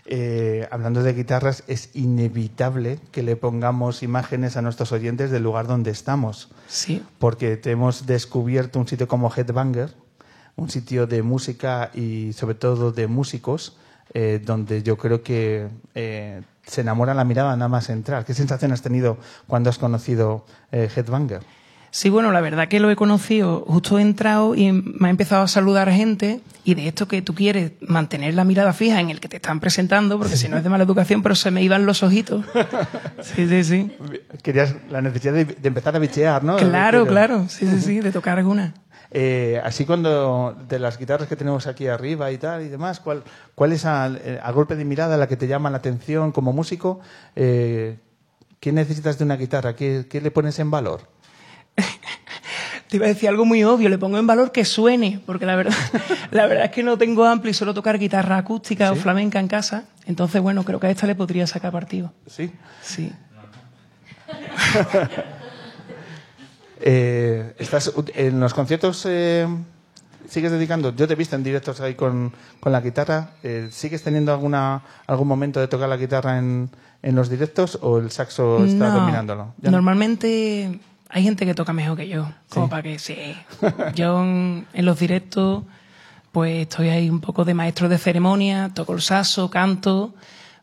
Eh, 0.05 0.67
hablando 0.69 1.01
de 1.01 1.13
guitarras, 1.13 1.63
es 1.65 1.89
inevitable 1.95 2.99
que 3.11 3.23
le 3.23 3.35
pongamos 3.35 4.03
imágenes 4.03 4.55
a 4.55 4.61
nuestros 4.61 4.91
oyentes 4.91 5.31
del 5.31 5.41
lugar 5.41 5.65
donde 5.65 5.89
estamos. 5.89 6.49
Sí. 6.67 7.01
porque 7.17 7.57
te 7.57 7.71
hemos 7.71 8.05
descubierto 8.05 8.77
un 8.77 8.87
sitio 8.87 9.07
como 9.07 9.33
Headbanger, 9.35 10.04
un 10.55 10.69
sitio 10.69 11.07
de 11.07 11.21
música 11.21 11.91
y 11.93 12.33
sobre 12.33 12.55
todo 12.55 12.91
de 12.91 13.07
músicos, 13.07 13.77
eh, 14.13 14.41
donde 14.43 14.83
yo 14.83 14.97
creo 14.97 15.23
que 15.23 15.67
eh, 15.93 16.41
se 16.65 16.81
enamora 16.81 17.13
la 17.13 17.23
mirada 17.25 17.55
nada 17.55 17.69
más 17.69 17.89
entrar. 17.89 18.25
¿Qué 18.25 18.33
sensación 18.33 18.71
has 18.71 18.81
tenido 18.81 19.17
cuando 19.47 19.69
has 19.69 19.77
conocido 19.77 20.45
eh, 20.71 20.89
Headbanger? 20.95 21.41
Sí, 21.95 22.09
bueno, 22.09 22.33
la 22.33 22.41
verdad 22.41 22.67
que 22.67 22.81
lo 22.81 22.91
he 22.91 22.97
conocido, 22.97 23.63
justo 23.69 23.97
he 23.99 24.01
entrado 24.01 24.53
y 24.53 24.69
me 24.73 25.07
ha 25.07 25.09
empezado 25.09 25.43
a 25.43 25.47
saludar 25.47 25.89
gente 25.93 26.41
y 26.65 26.75
de 26.75 26.89
esto 26.89 27.07
que 27.07 27.21
tú 27.21 27.33
quieres 27.33 27.71
mantener 27.79 28.33
la 28.33 28.43
mirada 28.43 28.73
fija 28.73 28.99
en 28.99 29.11
el 29.11 29.21
que 29.21 29.29
te 29.29 29.37
están 29.37 29.61
presentando, 29.61 30.17
porque 30.17 30.35
si 30.35 30.49
no 30.49 30.57
es 30.57 30.63
de 30.65 30.69
mala 30.69 30.83
educación, 30.83 31.23
pero 31.23 31.35
se 31.35 31.51
me 31.51 31.63
iban 31.63 31.85
los 31.85 32.03
ojitos. 32.03 32.45
Sí, 33.21 33.47
sí, 33.47 33.63
sí. 33.63 33.91
Querías 34.43 34.75
la 34.89 35.01
necesidad 35.01 35.33
de, 35.33 35.45
de 35.45 35.67
empezar 35.67 35.95
a 35.95 35.99
bichear, 35.99 36.43
¿no? 36.43 36.57
Claro, 36.57 37.07
claro, 37.07 37.47
sí, 37.47 37.65
sí, 37.65 37.79
sí, 37.79 37.99
de 38.01 38.11
tocar 38.11 38.37
alguna. 38.37 38.73
Eh, 39.17 39.61
así 39.63 39.85
cuando 39.85 40.57
de 40.67 40.77
las 40.77 40.97
guitarras 40.99 41.29
que 41.29 41.37
tenemos 41.37 41.67
aquí 41.67 41.87
arriba 41.87 42.33
y 42.33 42.37
tal 42.37 42.63
y 42.63 42.67
demás, 42.67 42.99
¿cuál, 42.99 43.23
cuál 43.55 43.71
es 43.71 43.85
a, 43.85 44.07
eh, 44.07 44.41
a 44.43 44.51
golpe 44.51 44.75
de 44.75 44.83
mirada 44.83 45.15
la 45.15 45.25
que 45.29 45.37
te 45.37 45.47
llama 45.47 45.69
la 45.69 45.77
atención 45.77 46.33
como 46.33 46.51
músico? 46.51 46.99
Eh, 47.33 47.97
¿Qué 48.59 48.73
necesitas 48.73 49.17
de 49.17 49.23
una 49.23 49.37
guitarra? 49.37 49.73
¿Qué, 49.73 50.05
qué 50.09 50.19
le 50.19 50.31
pones 50.31 50.59
en 50.59 50.69
valor? 50.69 51.07
Te 52.89 52.97
iba 52.97 53.05
a 53.05 53.07
decir 53.07 53.29
algo 53.29 53.45
muy 53.45 53.63
obvio, 53.63 53.87
le 53.87 53.97
pongo 53.97 54.17
en 54.17 54.27
valor 54.27 54.51
que 54.51 54.65
suene, 54.65 55.21
porque 55.25 55.45
la 55.45 55.55
verdad, 55.55 55.73
la 56.31 56.45
verdad 56.47 56.65
es 56.65 56.71
que 56.71 56.83
no 56.83 56.97
tengo 56.97 57.23
ampli 57.23 57.51
y 57.51 57.53
suelo 57.53 57.73
tocar 57.73 57.97
guitarra 57.97 58.35
acústica 58.35 58.91
o 58.91 58.95
flamenca 58.95 59.39
en 59.39 59.47
casa. 59.47 59.85
Entonces, 60.05 60.41
bueno, 60.41 60.65
creo 60.65 60.81
que 60.81 60.87
a 60.87 60.89
esta 60.89 61.07
le 61.07 61.15
podría 61.15 61.47
sacar 61.47 61.71
partido. 61.71 62.11
Sí. 62.27 62.51
Sí. 62.81 63.13
Eh, 66.81 67.55
¿Estás 67.57 67.91
en 68.15 68.39
los 68.39 68.53
conciertos? 68.53 69.05
eh, 69.07 69.47
¿Sigues 70.27 70.51
dedicando? 70.51 70.95
Yo 70.95 71.07
te 71.07 71.13
he 71.13 71.15
visto 71.15 71.35
en 71.35 71.43
directos 71.43 71.79
ahí 71.81 71.93
con, 71.95 72.33
con 72.59 72.71
la 72.71 72.81
guitarra. 72.81 73.31
Eh, 73.43 73.69
¿Sigues 73.71 74.01
teniendo 74.03 74.33
alguna 74.33 74.81
algún 75.07 75.27
momento 75.27 75.59
de 75.59 75.67
tocar 75.67 75.87
la 75.87 75.97
guitarra 75.97 76.39
en, 76.39 76.69
en 77.03 77.15
los 77.15 77.29
directos 77.29 77.77
o 77.81 77.99
el 77.99 78.09
saxo 78.11 78.65
está 78.65 78.89
No, 78.89 78.95
dominándolo? 79.01 79.53
Ya 79.61 79.69
no. 79.69 79.77
Normalmente 79.77 80.79
hay 81.09 81.23
gente 81.23 81.45
que 81.45 81.53
toca 81.53 81.73
mejor 81.73 81.95
que 81.97 82.07
yo, 82.07 82.27
como 82.49 82.67
para 82.69 82.81
que 82.81 82.97
sí. 82.99 83.15
Yo 83.93 84.21
en, 84.23 84.65
en 84.73 84.85
los 84.85 84.99
directos, 84.99 85.63
pues 86.31 86.63
estoy 86.63 86.89
ahí 86.89 87.07
un 87.09 87.21
poco 87.21 87.45
de 87.45 87.53
maestro 87.53 87.87
de 87.87 87.99
ceremonia, 87.99 88.71
toco 88.73 88.93
el 88.93 89.01
saso, 89.01 89.49
canto, 89.51 90.15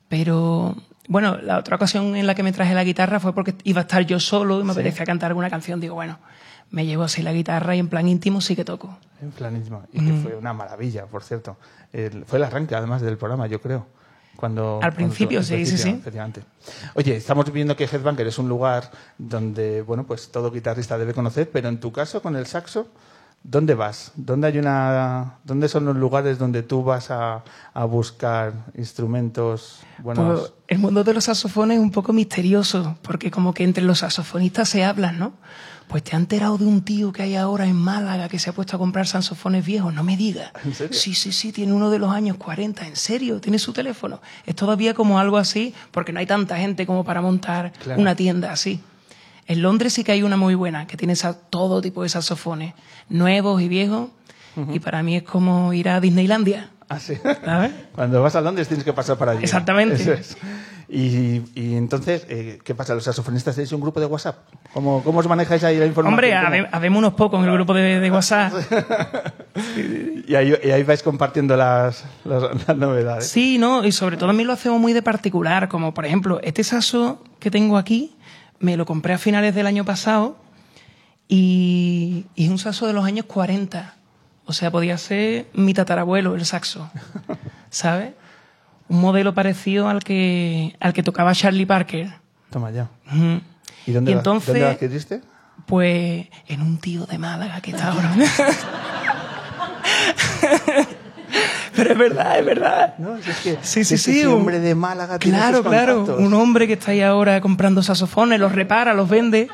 pero 0.09 0.75
bueno, 1.09 1.37
la 1.39 1.59
otra 1.59 1.77
ocasión 1.77 2.17
en 2.17 2.27
la 2.27 2.35
que 2.35 2.43
me 2.43 2.53
traje 2.53 2.75
la 2.75 2.85
guitarra 2.85 3.21
fue 3.21 3.35
porque 3.35 3.55
iba 3.65 3.81
a 3.81 3.83
estar 3.83 4.03
yo 4.07 4.21
solo 4.21 4.61
y 4.61 4.65
me 4.65 4.73
apetecía 4.73 5.05
cantar 5.05 5.29
alguna 5.31 5.51
canción. 5.51 5.81
Digo, 5.81 5.95
bueno, 5.95 6.19
me 6.71 6.87
llevo 6.87 7.03
así 7.03 7.23
la 7.23 7.33
guitarra 7.33 7.75
y 7.77 7.79
en 7.81 7.89
plan 7.89 8.07
íntimo 8.09 8.41
sí 8.41 8.55
que 8.57 8.65
toco. 8.65 8.97
En 9.21 9.31
planismo. 9.31 9.83
Y 9.93 10.05
que 10.05 10.13
fue 10.15 10.35
una 10.37 10.53
maravilla, 10.53 11.07
por 11.07 11.23
cierto. 11.23 11.57
El- 11.93 12.25
fue 12.25 12.39
el 12.39 12.45
arranque, 12.45 12.75
además, 12.75 13.03
del 13.03 13.17
programa, 13.19 13.47
yo 13.47 13.61
creo. 13.61 13.87
Cuando, 14.37 14.81
Al 14.83 14.93
principio, 14.95 15.43
sí, 15.43 15.67
sí, 15.67 15.77
sí. 15.77 15.91
efectivamente. 15.91 16.43
Oye, 16.95 17.15
estamos 17.17 17.53
viendo 17.53 17.77
que 17.77 17.85
Headbanger 17.85 18.27
es 18.27 18.39
un 18.39 18.49
lugar 18.49 18.91
donde, 19.19 19.83
bueno, 19.83 20.05
pues 20.05 20.33
todo 20.33 20.51
guitarrista 20.51 20.97
debe 20.99 21.13
conocer, 21.15 21.51
pero 21.53 21.69
en 21.69 21.79
tu 21.79 21.93
caso, 21.93 22.23
con 22.23 22.35
el 22.35 22.47
saxo, 22.47 22.89
¿dónde 23.45 23.75
vas? 23.75 24.13
¿Dónde 24.17 24.47
hay 24.49 24.59
una, 24.59 25.39
dónde 25.45 25.69
son 25.69 25.85
los 25.85 25.97
lugares 25.97 26.39
donde 26.39 26.63
tú 26.63 26.83
vas 26.85 27.11
a, 27.11 27.43
a 27.75 27.85
buscar 27.85 28.53
instrumentos 28.77 29.81
buenos? 29.99 30.41
Pues 30.41 30.53
el 30.69 30.79
mundo 30.79 31.05
de 31.05 31.15
los 31.15 31.25
saxofones 31.25 31.79
es 31.79 31.83
un 31.83 31.91
poco 31.91 32.13
misterioso, 32.13 32.97
porque 33.03 33.31
como 33.31 33.53
que 33.53 33.65
entre 33.65 33.83
los 33.85 33.99
saxofonistas 34.01 34.69
se 34.69 34.85
hablan, 34.85 35.19
¿no? 35.19 35.33
Pues 35.89 36.03
te 36.05 36.17
ha 36.17 36.19
enterado 36.19 36.57
de 36.57 36.65
un 36.65 36.81
tío 36.83 37.13
que 37.13 37.23
hay 37.23 37.37
ahora 37.37 37.67
en 37.67 37.77
Málaga 37.77 38.29
que 38.31 38.39
se 38.39 38.49
ha 38.49 38.55
puesto 38.55 38.77
a 38.77 38.79
comprar 38.79 39.07
saxofones 39.07 39.67
viejos, 39.67 39.93
no 39.93 40.03
me 40.03 40.17
digas. 40.17 40.51
¿En 40.65 40.73
serio? 40.75 40.97
Sí, 40.99 41.13
sí, 41.15 41.33
sí, 41.33 41.53
tiene 41.53 41.75
uno 41.75 41.91
de 41.91 41.99
los 41.99 42.11
años 42.11 42.39
40, 42.39 42.87
¿en 42.87 42.97
serio? 42.97 43.41
¿Tiene 43.41 43.59
su 43.59 43.75
teléfono? 43.75 44.23
Es 44.47 44.55
todavía 44.57 44.95
como 44.95 45.19
algo 45.19 45.37
así, 45.37 45.75
porque 45.91 46.13
no 46.15 46.21
hay 46.21 46.27
tanta 46.27 46.57
gente 46.57 46.87
como 46.87 47.05
para 47.05 47.21
montar 47.21 47.73
Claro. 47.83 48.01
una 48.01 48.15
tienda 48.15 48.53
así. 48.53 48.81
En 49.53 49.63
Londres 49.63 49.93
sí 49.93 50.03
que 50.05 50.13
hay 50.13 50.23
una 50.23 50.37
muy 50.37 50.55
buena, 50.55 50.87
que 50.87 50.97
tiene 50.97 51.15
todo 51.51 51.81
tipo 51.83 52.03
de 52.03 52.09
saxofones, 52.09 52.73
nuevos 53.09 53.61
y 53.61 53.69
viejos, 53.69 54.09
y 54.73 54.81
para 54.81 55.03
mí 55.03 55.17
es 55.17 55.23
como 55.23 55.73
ir 55.73 55.89
a 55.89 56.01
Disneylandia, 56.01 56.71
Ah, 56.89 56.99
sí. 56.99 57.15
¿sabes? 57.45 57.71
Cuando 57.95 58.23
vas 58.23 58.35
a 58.37 58.41
Londres 58.43 58.69
tienes 58.69 58.85
que 58.85 58.93
pasar 58.93 59.17
por 59.17 59.29
allí. 59.29 59.43
Exactamente. 59.43 59.95
Eso 59.95 60.13
es. 60.13 60.37
Y, 60.91 61.41
y 61.55 61.75
entonces, 61.77 62.27
eh, 62.29 62.59
¿qué 62.63 62.75
pasa? 62.75 62.95
¿Los 62.95 63.05
saxofonistas 63.05 63.55
tenéis 63.55 63.73
un 63.73 63.81
grupo 63.81 63.99
de 63.99 64.05
WhatsApp? 64.05 64.37
¿Cómo, 64.75 65.03
cómo 65.03 65.21
os 65.21 65.27
manejáis 65.27 65.65
ahí 65.65 65.79
la 65.79 65.87
información? 65.87 66.13
Hombre, 66.13 66.67
habemos 66.71 66.99
unos 66.99 67.15
pocos 67.15 67.41
en 67.43 67.47
el 67.49 67.55
grupo 67.55 67.73
de, 67.73 67.99
de 68.01 68.11
WhatsApp. 68.11 68.53
Y 70.27 70.35
ahí, 70.35 70.55
y 70.65 70.71
ahí 70.71 70.83
vais 70.83 71.03
compartiendo 71.03 71.57
las, 71.57 72.05
las, 72.25 72.43
las 72.67 72.77
novedades. 72.77 73.29
Sí, 73.29 73.59
no, 73.59 73.85
y 73.85 73.93
sobre 73.93 74.17
todo 74.17 74.31
a 74.31 74.33
mí 74.33 74.45
lo 74.45 74.53
hacemos 74.53 74.81
muy 74.81 74.93
de 74.95 75.03
particular, 75.03 75.69
como 75.69 75.93
por 75.93 76.07
ejemplo, 76.07 76.41
este 76.43 76.65
saso 76.65 77.23
que 77.39 77.51
tengo 77.51 77.77
aquí, 77.77 78.15
me 78.63 78.77
lo 78.79 78.87
compré 78.87 79.13
a 79.13 79.19
finales 79.19 79.55
del 79.55 79.67
año 79.67 79.85
pasado 79.85 80.39
y, 81.29 82.25
y 82.35 82.45
es 82.45 82.51
un 82.51 82.59
saso 82.59 82.87
de 82.87 82.93
los 82.95 83.05
años 83.05 83.27
40. 83.27 83.95
O 84.47 84.53
sea, 84.53 84.71
podía 84.71 84.97
ser 84.99 85.47
mi 85.55 85.75
tatarabuelo 85.75 86.35
el 86.35 86.45
saxo, 86.47 86.91
¿sabes? 87.71 88.13
Un 88.89 89.01
modelo 89.01 89.35
parecido 89.35 89.89
al 89.89 90.03
que, 90.03 90.77
al 90.81 90.93
que 90.93 91.03
tocaba 91.03 91.35
Charlie 91.35 91.67
Parker. 91.67 92.13
Toma 92.51 92.71
ya. 92.71 92.89
¿Y 93.87 93.93
dónde, 93.93 94.11
Y 94.11 94.15
la- 94.15 94.21
entonces- 94.21 94.47
dónde 94.49 94.61
la 94.61 94.71
adquiriste? 94.71 95.21
Pues 95.67 96.27
en 96.49 96.61
un 96.63 96.79
tío 96.79 97.07
de 97.07 97.19
Málaga 97.19 97.61
que 97.61 97.71
está 97.71 97.93
ahora. 97.93 98.15
Pero 101.83 101.93
es 101.93 101.99
verdad, 101.99 102.39
es 102.39 102.45
verdad. 102.47 102.95
No, 102.99 103.17
si 103.23 103.31
es 103.31 103.37
que 103.41 103.59
Sí, 103.63 103.85
sí, 103.85 103.99
sí, 103.99 104.25
un- 104.27 104.35
hombre 104.35 104.61
de 104.61 104.75
Málaga 104.75 105.19
Claro, 105.19 105.63
claro. 105.65 106.17
Un 106.19 106.33
hombre 106.35 106.67
que 106.67 106.75
está 106.75 106.93
ahí 106.93 107.01
ahora 107.03 107.41
comprando 107.41 107.83
saxofones, 107.83 108.39
los 108.39 108.53
repara, 108.53 108.95
los 108.95 109.09
vende. 109.09 109.49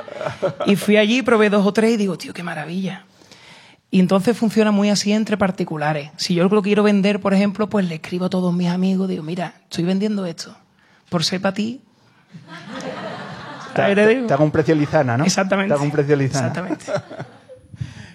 Y 0.67 0.77
fui 0.77 0.97
allí, 0.97 1.23
probé 1.23 1.51
dos 1.51 1.65
o 1.67 1.73
tres 1.73 1.93
y 1.93 1.97
digo, 1.97 2.19
tío, 2.19 2.33
qué 2.35 2.43
maravilla. 2.43 3.05
Y 3.91 4.01
entonces 4.01 4.37
funciona 4.37 4.71
muy 4.71 4.91
así 4.91 5.13
entre 5.13 5.39
particulares. 5.39 6.11
Si 6.17 6.35
yo 6.35 6.47
lo 6.49 6.63
quiero 6.63 6.83
vender, 6.83 7.21
por 7.21 7.33
ejemplo, 7.33 7.71
pues 7.71 7.89
le 7.89 7.95
escribo 7.95 8.27
a 8.27 8.29
todos 8.31 8.53
mis 8.53 8.69
amigos, 8.69 9.09
digo, 9.09 9.23
mira, 9.23 9.55
estoy 9.63 9.85
vendiendo 9.85 10.27
esto. 10.27 10.55
Por 11.09 11.25
ser 11.25 11.41
para 11.41 11.55
ti, 11.55 11.81
Te, 13.75 13.95
te 13.95 14.35
hago 14.35 14.45
un 14.45 14.51
precio 14.51 14.75
lizana, 14.75 15.17
¿no? 15.17 15.25
Exactamente. 15.25 15.69
Te 15.69 15.75
hago 15.75 15.85
un 15.85 15.91
precio 15.91 16.17
lizana. 16.17 16.49
Exactamente. 16.49 16.85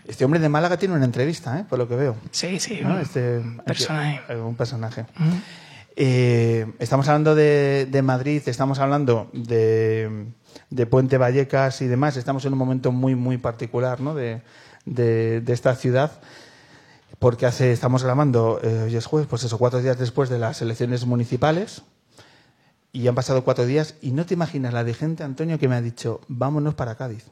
Este 0.05 0.25
hombre 0.25 0.39
de 0.39 0.49
Málaga 0.49 0.77
tiene 0.77 0.95
una 0.95 1.05
entrevista, 1.05 1.59
¿eh? 1.59 1.65
por 1.69 1.79
lo 1.79 1.87
que 1.87 1.95
veo. 1.95 2.15
Sí, 2.31 2.59
sí. 2.59 2.79
¿no? 2.83 2.99
Este, 2.99 3.41
personaje. 3.65 4.19
aquí- 4.27 4.33
un 4.39 4.55
personaje. 4.55 5.05
Eh, 5.95 6.73
estamos 6.79 7.07
hablando 7.07 7.35
de, 7.35 7.87
de 7.89 8.01
Madrid, 8.01 8.41
estamos 8.47 8.79
hablando 8.79 9.29
de, 9.33 10.25
de 10.69 10.85
Puente 10.87 11.17
Vallecas 11.17 11.81
y 11.81 11.87
demás. 11.87 12.17
Estamos 12.17 12.43
en 12.45 12.53
un 12.53 12.59
momento 12.59 12.91
muy, 12.91 13.15
muy 13.15 13.37
particular 13.37 14.01
¿no? 14.01 14.13
de 14.15 14.41
esta 15.47 15.75
ciudad. 15.75 16.11
Porque 17.19 17.45
hace, 17.45 17.71
estamos 17.71 18.03
grabando, 18.03 18.59
eh, 18.63 18.81
hoy 18.85 18.95
es 18.97 19.05
jueves, 19.05 19.27
pues 19.29 19.43
eso, 19.45 19.57
cuatro 19.57 19.81
días 19.81 19.97
después 19.97 20.29
de 20.29 20.39
las 20.39 20.61
elecciones 20.61 21.05
municipales. 21.05 21.83
Y 22.91 23.07
han 23.07 23.15
pasado 23.15 23.43
cuatro 23.45 23.65
días 23.65 23.95
y 24.01 24.11
no 24.11 24.25
te 24.25 24.33
imaginas 24.33 24.73
la 24.73 24.83
de 24.83 24.93
gente, 24.93 25.23
Antonio, 25.23 25.57
que 25.57 25.67
me 25.69 25.75
ha 25.75 25.81
dicho, 25.81 26.19
vámonos 26.27 26.73
para 26.73 26.95
Cádiz. 26.95 27.25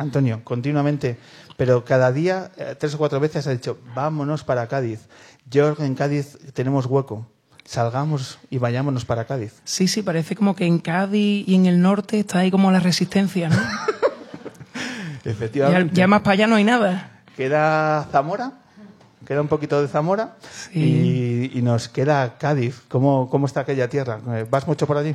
Antonio, 0.00 0.40
continuamente, 0.44 1.18
pero 1.58 1.84
cada 1.84 2.10
día, 2.10 2.52
eh, 2.56 2.74
tres 2.78 2.94
o 2.94 2.98
cuatro 2.98 3.20
veces 3.20 3.46
ha 3.46 3.50
dicho, 3.50 3.76
vámonos 3.94 4.44
para 4.44 4.66
Cádiz. 4.66 5.08
George, 5.50 5.84
en 5.84 5.94
Cádiz 5.94 6.38
tenemos 6.54 6.86
hueco. 6.86 7.26
Salgamos 7.66 8.38
y 8.48 8.56
vayámonos 8.56 9.04
para 9.04 9.26
Cádiz. 9.26 9.60
Sí, 9.64 9.88
sí, 9.88 10.00
parece 10.02 10.34
como 10.34 10.56
que 10.56 10.64
en 10.64 10.78
Cádiz 10.78 11.46
y 11.46 11.54
en 11.54 11.66
el 11.66 11.82
norte 11.82 12.20
está 12.20 12.38
ahí 12.38 12.50
como 12.50 12.72
la 12.72 12.80
resistencia, 12.80 13.50
¿no? 13.50 13.56
Efectivamente. 15.24 15.94
ya 15.94 16.06
más 16.06 16.22
para 16.22 16.32
allá 16.32 16.46
no 16.46 16.56
hay 16.56 16.64
nada. 16.64 17.20
Queda 17.36 18.08
Zamora, 18.10 18.54
queda 19.26 19.42
un 19.42 19.48
poquito 19.48 19.82
de 19.82 19.88
Zamora 19.88 20.36
y, 20.72 21.50
y 21.52 21.60
nos 21.60 21.90
queda 21.90 22.38
Cádiz. 22.38 22.80
¿Cómo, 22.88 23.28
¿Cómo 23.28 23.44
está 23.44 23.60
aquella 23.60 23.88
tierra? 23.90 24.18
¿Vas 24.48 24.66
mucho 24.66 24.86
por 24.86 24.96
allí? 24.96 25.14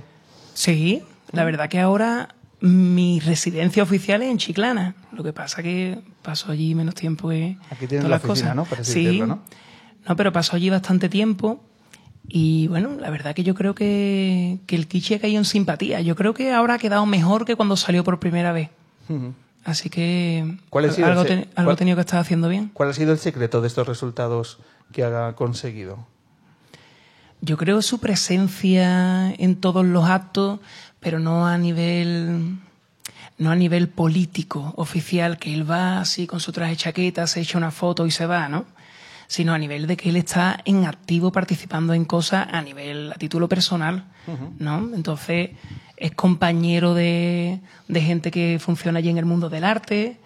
Sí, 0.54 1.04
la 1.32 1.44
verdad 1.44 1.70
que 1.70 1.80
ahora 1.80 2.36
mi 2.66 3.20
residencia 3.20 3.84
oficial 3.84 4.22
es 4.24 4.30
en 4.32 4.38
Chiclana. 4.38 4.96
Lo 5.12 5.24
que 5.24 5.34
pasa 5.34 5.62
que 5.64 6.00
paso 6.22 6.52
allí 6.52 6.74
menos 6.76 6.96
tiempo 6.96 7.30
que 7.30 7.58
Aquí 7.70 7.88
todas 7.88 8.04
la 8.04 8.10
las 8.10 8.24
oficina, 8.26 8.50
cosas. 8.52 8.56
¿no? 8.56 8.66
Por 8.66 8.80
así 8.80 8.92
sí, 8.94 9.06
decirlo, 9.06 9.28
¿no? 9.28 9.40
no, 10.08 10.16
pero 10.16 10.32
paso 10.34 10.56
allí 10.56 10.70
bastante 10.70 11.08
tiempo. 11.10 11.64
Y 12.28 12.68
bueno, 12.70 12.96
la 13.00 13.12
verdad 13.12 13.36
que 13.36 13.44
yo 13.44 13.54
creo 13.54 13.76
que, 13.76 14.58
que 14.66 14.76
el 14.76 14.88
Kichi 14.88 15.14
ha 15.14 15.20
caído 15.20 15.38
en 15.38 15.46
simpatía. 15.46 16.02
Yo 16.02 16.16
creo 16.16 16.34
que 16.34 16.52
ahora 16.54 16.74
ha 16.74 16.80
quedado 16.80 17.06
mejor 17.06 17.46
que 17.46 17.56
cuando 17.56 17.78
salió 17.78 18.04
por 18.04 18.20
primera 18.20 18.52
vez. 18.52 18.70
Así 19.64 19.90
que 19.92 20.58
¿Cuál 20.72 20.86
ha 20.86 20.92
sido 20.92 21.08
algo, 21.08 21.22
algo 21.22 21.46
cuál- 21.54 21.70
he 21.72 21.76
tenido 21.76 21.96
que 21.98 22.02
estar 22.02 22.20
haciendo 22.20 22.50
bien. 22.50 22.72
¿Cuál 22.74 22.90
ha 22.90 22.94
sido 22.94 23.12
el 23.12 23.20
secreto 23.20 23.62
de 23.62 23.68
estos 23.68 23.88
resultados 23.88 24.58
que 24.92 25.04
ha 25.04 25.34
conseguido? 25.36 26.08
Yo 27.42 27.58
creo 27.58 27.82
su 27.84 28.00
presencia 28.00 29.32
en 29.34 29.56
todos 29.58 29.86
los 29.86 30.06
actos, 30.10 30.60
pero 31.06 31.20
no 31.20 31.46
a 31.46 31.56
nivel 31.60 32.58
no 33.38 33.52
a 33.52 33.56
nivel 33.56 33.90
político 33.90 34.74
oficial 34.76 35.38
que 35.38 35.54
él 35.54 35.70
va 35.70 36.00
así 36.00 36.26
con 36.26 36.40
su 36.40 36.52
traje 36.52 36.76
chaqueta, 36.76 37.28
se 37.28 37.42
echa 37.42 37.60
una 37.60 37.70
foto 37.70 38.08
y 38.08 38.12
se 38.12 38.26
va, 38.26 38.50
¿no? 38.50 38.66
Sino 39.28 39.54
a 39.54 39.60
nivel 39.60 39.86
de 39.86 39.98
que 39.98 40.10
él 40.10 40.16
está 40.16 40.60
en 40.66 40.86
activo 40.86 41.32
participando 41.32 41.94
en 41.94 42.06
cosas 42.06 42.48
a 42.52 42.60
nivel 42.64 43.12
a 43.12 43.20
título 43.20 43.48
personal, 43.48 44.06
¿no? 44.58 44.90
Entonces 44.96 45.52
es 45.96 46.16
compañero 46.16 46.96
de, 46.96 47.60
de 47.88 48.02
gente 48.02 48.32
que 48.32 48.58
funciona 48.60 48.98
allí 48.98 49.10
en 49.10 49.20
el 49.20 49.26
mundo 49.26 49.48
del 49.48 49.64
arte 49.64 50.18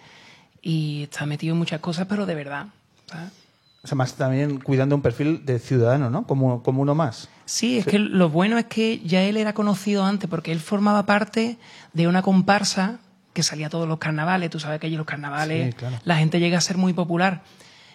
y 0.62 1.02
está 1.02 1.26
metido 1.26 1.52
en 1.52 1.58
muchas 1.58 1.80
cosas, 1.80 2.06
pero 2.08 2.24
de 2.24 2.34
verdad. 2.34 2.68
¿sabes? 3.06 3.39
O 3.82 3.86
sea, 3.86 3.96
más 3.96 4.14
también 4.14 4.60
cuidando 4.60 4.94
un 4.94 5.02
perfil 5.02 5.44
de 5.46 5.58
ciudadano, 5.58 6.10
¿no? 6.10 6.26
Como, 6.26 6.62
como 6.62 6.82
uno 6.82 6.94
más. 6.94 7.28
Sí, 7.46 7.78
es 7.78 7.86
que 7.86 7.98
lo 7.98 8.28
bueno 8.28 8.58
es 8.58 8.66
que 8.66 9.00
ya 9.00 9.22
él 9.22 9.36
era 9.36 9.54
conocido 9.54 10.04
antes 10.04 10.28
porque 10.28 10.52
él 10.52 10.60
formaba 10.60 11.06
parte 11.06 11.58
de 11.94 12.06
una 12.06 12.20
comparsa 12.22 12.98
que 13.32 13.42
salía 13.42 13.68
a 13.68 13.70
todos 13.70 13.88
los 13.88 13.98
carnavales. 13.98 14.50
Tú 14.50 14.60
sabes 14.60 14.80
que 14.80 14.86
allí 14.86 14.96
los 14.96 15.06
carnavales 15.06 15.68
Sí, 15.68 15.72
claro. 15.78 15.96
la 16.04 16.16
gente 16.16 16.40
llega 16.40 16.58
a 16.58 16.60
ser 16.60 16.76
muy 16.76 16.92
popular. 16.92 17.42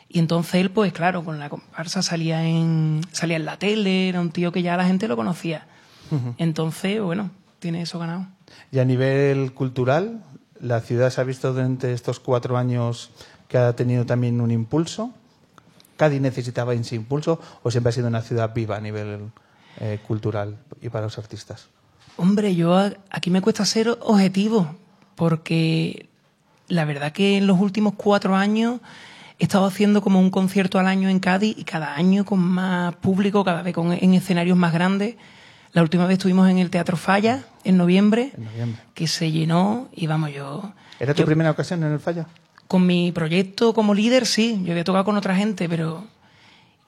Y 0.10 0.20
entonces 0.20 0.56
él, 0.56 0.72
pues 0.72 0.92
claro, 0.94 1.24
con 1.24 1.40
la 1.40 1.50
comparsa 1.50 2.02
salía 2.02 2.44
en, 2.46 3.02
salía 3.12 3.38
en 3.38 3.46
la 3.46 3.58
tele, 3.60 4.10
era 4.10 4.22
un 4.22 4.32
tío 4.32 4.52
que 4.52 4.62
ya 4.62 4.78
la 4.78 4.86
gente 4.86 5.08
lo 5.08 5.16
conocía. 5.16 5.68
Entonces, 6.38 7.02
bueno, 7.02 7.32
tiene 7.60 7.82
eso 7.82 8.00
ganado. 8.00 8.28
Y 8.72 8.80
a 8.80 8.86
nivel 8.86 9.54
cultural, 9.54 10.24
la 10.60 10.82
ciudad 10.82 11.10
se 11.10 11.22
ha 11.22 11.24
visto 11.24 11.54
durante 11.54 11.94
estos 11.94 12.20
cuatro 12.20 12.58
años 12.58 13.12
que 13.48 13.58
ha 13.58 13.76
tenido 13.76 14.06
también 14.06 14.42
un 14.42 14.52
impulso. 14.52 15.14
¿Cádiz 15.98 16.22
necesitaba 16.22 16.74
ese 16.74 16.96
impulso 16.96 17.40
o 17.64 17.72
siempre 17.72 17.90
ha 17.90 17.94
sido 17.94 18.08
una 18.08 18.22
ciudad 18.22 18.54
viva 18.54 18.76
a 18.78 18.82
nivel 18.82 19.32
eh, 19.80 20.00
cultural 20.08 20.58
y 20.82 20.90
para 20.90 21.06
los 21.06 21.18
artistas? 21.18 21.68
Hombre, 22.18 22.56
yo 22.56 22.76
aquí 23.10 23.30
me 23.30 23.42
cuesta 23.42 23.66
ser 23.66 23.90
objetivo, 24.02 24.76
porque 25.16 26.08
la 26.68 26.86
verdad 26.86 27.12
que 27.12 27.38
en 27.38 27.48
los 27.48 27.60
últimos 27.60 27.94
cuatro 27.98 28.36
años 28.36 28.80
he 29.40 29.44
estado 29.44 29.66
haciendo 29.66 30.02
como 30.02 30.20
un 30.20 30.30
concierto 30.32 30.80
al 30.80 30.88
año 30.88 31.10
en 31.10 31.20
Cádiz 31.20 31.56
y 31.58 31.64
cada 31.66 31.96
año 31.96 32.24
con 32.26 32.40
más 32.40 32.96
público, 32.96 33.44
cada 33.44 33.62
vez 33.62 33.74
con, 33.74 33.92
en 33.92 34.14
escenarios 34.14 34.58
más 34.58 34.72
grandes. 34.74 35.16
La 35.74 35.82
última 35.82 36.06
vez 36.08 36.18
estuvimos 36.20 36.50
en 36.50 36.58
el 36.58 36.70
Teatro 36.70 36.96
Falla, 36.96 37.44
en 37.66 37.76
noviembre, 37.76 38.32
En 38.38 38.46
noviembre. 38.46 38.82
que 38.94 39.08
se 39.08 39.30
llenó 39.32 39.90
y 39.94 40.08
vamos, 40.08 40.32
yo... 40.34 40.72
¿Era 41.02 41.14
tu 41.14 41.20
yo- 41.24 41.26
primera 41.26 41.52
ocasión 41.52 41.84
en 41.84 41.92
el 41.92 42.00
Falla? 42.00 42.28
Con 42.68 42.86
mi 42.86 43.12
proyecto 43.12 43.74
como 43.74 43.94
líder, 43.94 44.26
sí. 44.26 44.60
Yo 44.64 44.72
había 44.72 44.84
tocado 44.84 45.06
con 45.06 45.18
otra 45.18 45.36
gente, 45.36 45.70
pero... 45.70 46.06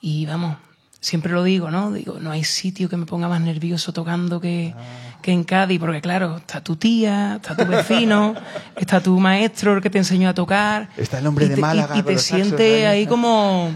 Y 0.02 0.26
vamos, 0.26 0.58
siempre 1.00 1.32
lo 1.34 1.44
digo, 1.44 1.70
¿no? 1.72 1.92
Digo, 1.92 2.18
no 2.20 2.32
hay 2.32 2.44
sitio 2.44 2.90
que 2.90 2.98
me 2.98 3.06
ponga 3.06 3.28
más 3.28 3.42
nervioso 3.42 3.94
tocando 3.94 4.40
que, 4.42 4.74
Ah. 4.78 5.20
que 5.22 5.32
en 5.32 5.44
Cádiz, 5.44 5.80
porque 5.80 6.02
claro, 6.02 6.38
está 6.38 6.64
tu 6.64 6.76
tía, 6.76 7.36
está 7.42 7.56
tu 7.56 7.66
vecino, 7.66 8.36
está 8.76 9.02
tu 9.02 9.20
maestro, 9.20 9.76
el 9.76 9.82
que 9.82 9.90
te 9.90 9.98
enseñó 10.00 10.30
a 10.30 10.34
tocar. 10.34 10.90
Está 10.98 11.20
el 11.20 11.28
hombre 11.28 11.46
y 11.46 11.50
de 11.50 11.56
te- 11.56 11.60
y- 11.60 11.64
Málaga 11.64 11.98
Y, 11.98 12.02
con 12.04 12.14
te 12.14 12.20
sientes 12.20 12.86
ahí. 12.86 13.06
como... 13.08 13.76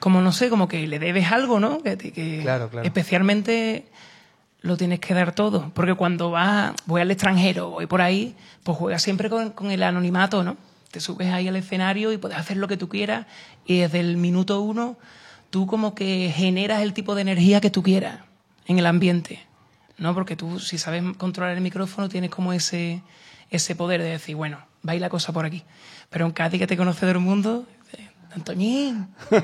Como 0.00 0.20
no 0.20 0.30
sé, 0.30 0.48
como 0.48 0.68
que 0.68 0.86
le 0.86 1.00
debes 1.00 1.32
algo, 1.32 1.58
¿no? 1.58 1.82
Que, 1.82 1.96
que 1.98 2.38
Claro, 2.42 2.68
claro. 2.68 2.86
Especialmente 2.86 3.86
lo 4.60 4.76
tienes 4.76 5.00
que 5.00 5.12
dar 5.12 5.32
todo. 5.32 5.72
Porque 5.74 5.94
cuando 5.94 6.30
vas, 6.30 6.72
voy 6.86 7.00
al 7.00 7.10
extranjero, 7.10 7.70
voy 7.70 7.86
por 7.86 8.00
ahí, 8.00 8.36
pues 8.62 8.78
juegas 8.78 9.02
siempre 9.02 9.28
con, 9.28 9.50
con 9.50 9.72
el 9.72 9.82
anonimato, 9.82 10.44
¿no? 10.44 10.56
Te 10.90 11.00
subes 11.00 11.32
ahí 11.32 11.48
al 11.48 11.56
escenario 11.56 12.12
y 12.12 12.18
puedes 12.18 12.38
hacer 12.38 12.56
lo 12.56 12.68
que 12.68 12.76
tú 12.76 12.88
quieras 12.88 13.26
y 13.66 13.78
desde 13.80 14.00
el 14.00 14.16
minuto 14.16 14.60
uno 14.60 14.96
tú 15.50 15.66
como 15.66 15.94
que 15.94 16.32
generas 16.34 16.82
el 16.82 16.92
tipo 16.92 17.14
de 17.14 17.22
energía 17.22 17.60
que 17.60 17.70
tú 17.70 17.82
quieras 17.82 18.20
en 18.66 18.78
el 18.78 18.86
ambiente, 18.86 19.46
¿no? 19.96 20.14
Porque 20.14 20.36
tú 20.36 20.58
si 20.60 20.78
sabes 20.78 21.02
controlar 21.16 21.54
el 21.56 21.62
micrófono 21.62 22.08
tienes 22.08 22.30
como 22.30 22.52
ese, 22.52 23.02
ese 23.50 23.74
poder 23.76 24.02
de 24.02 24.10
decir, 24.10 24.36
bueno, 24.36 24.58
va 24.86 24.94
la 24.94 25.08
cosa 25.08 25.32
por 25.32 25.44
aquí. 25.44 25.64
Pero 26.10 26.26
en 26.26 26.32
Cádiz 26.32 26.60
que 26.60 26.66
te 26.66 26.76
conoce 26.76 27.00
todo 27.00 27.10
el 27.10 27.18
mundo, 27.18 27.66
Antoñín. 28.34 29.08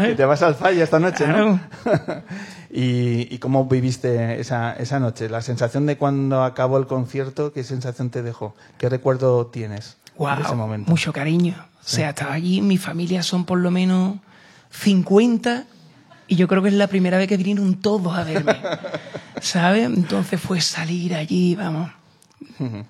Que 0.00 0.14
te 0.14 0.24
vas 0.24 0.42
al 0.42 0.54
Falla 0.54 0.82
esta 0.82 0.98
noche, 0.98 1.26
¿no? 1.26 1.60
¿Y, 2.70 3.32
y 3.32 3.38
cómo 3.38 3.66
viviste 3.66 4.40
esa, 4.40 4.72
esa 4.72 4.98
noche? 4.98 5.28
La 5.28 5.42
sensación 5.42 5.86
de 5.86 5.96
cuando 5.96 6.42
acabó 6.42 6.78
el 6.78 6.86
concierto, 6.86 7.52
¿qué 7.52 7.62
sensación 7.62 8.10
te 8.10 8.22
dejó? 8.22 8.54
¿Qué 8.78 8.88
recuerdo 8.88 9.46
tienes 9.46 9.98
Wow, 10.18 10.36
de 10.36 10.42
ese 10.42 10.54
momento? 10.54 10.90
mucho 10.90 11.12
cariño. 11.12 11.54
O 11.58 11.88
sea, 11.88 12.10
estaba 12.10 12.32
allí, 12.34 12.60
mi 12.62 12.78
familia 12.78 13.22
son 13.22 13.44
por 13.44 13.58
lo 13.58 13.70
menos 13.70 14.18
50 14.70 15.64
y 16.28 16.36
yo 16.36 16.48
creo 16.48 16.62
que 16.62 16.68
es 16.68 16.74
la 16.74 16.86
primera 16.88 17.18
vez 17.18 17.28
que 17.28 17.36
vinieron 17.36 17.76
todos 17.80 18.16
a 18.16 18.24
verme. 18.24 18.56
¿Sabes? 19.40 19.84
Entonces 19.86 20.40
fue 20.40 20.60
salir 20.60 21.14
allí, 21.14 21.54
vamos, 21.54 21.90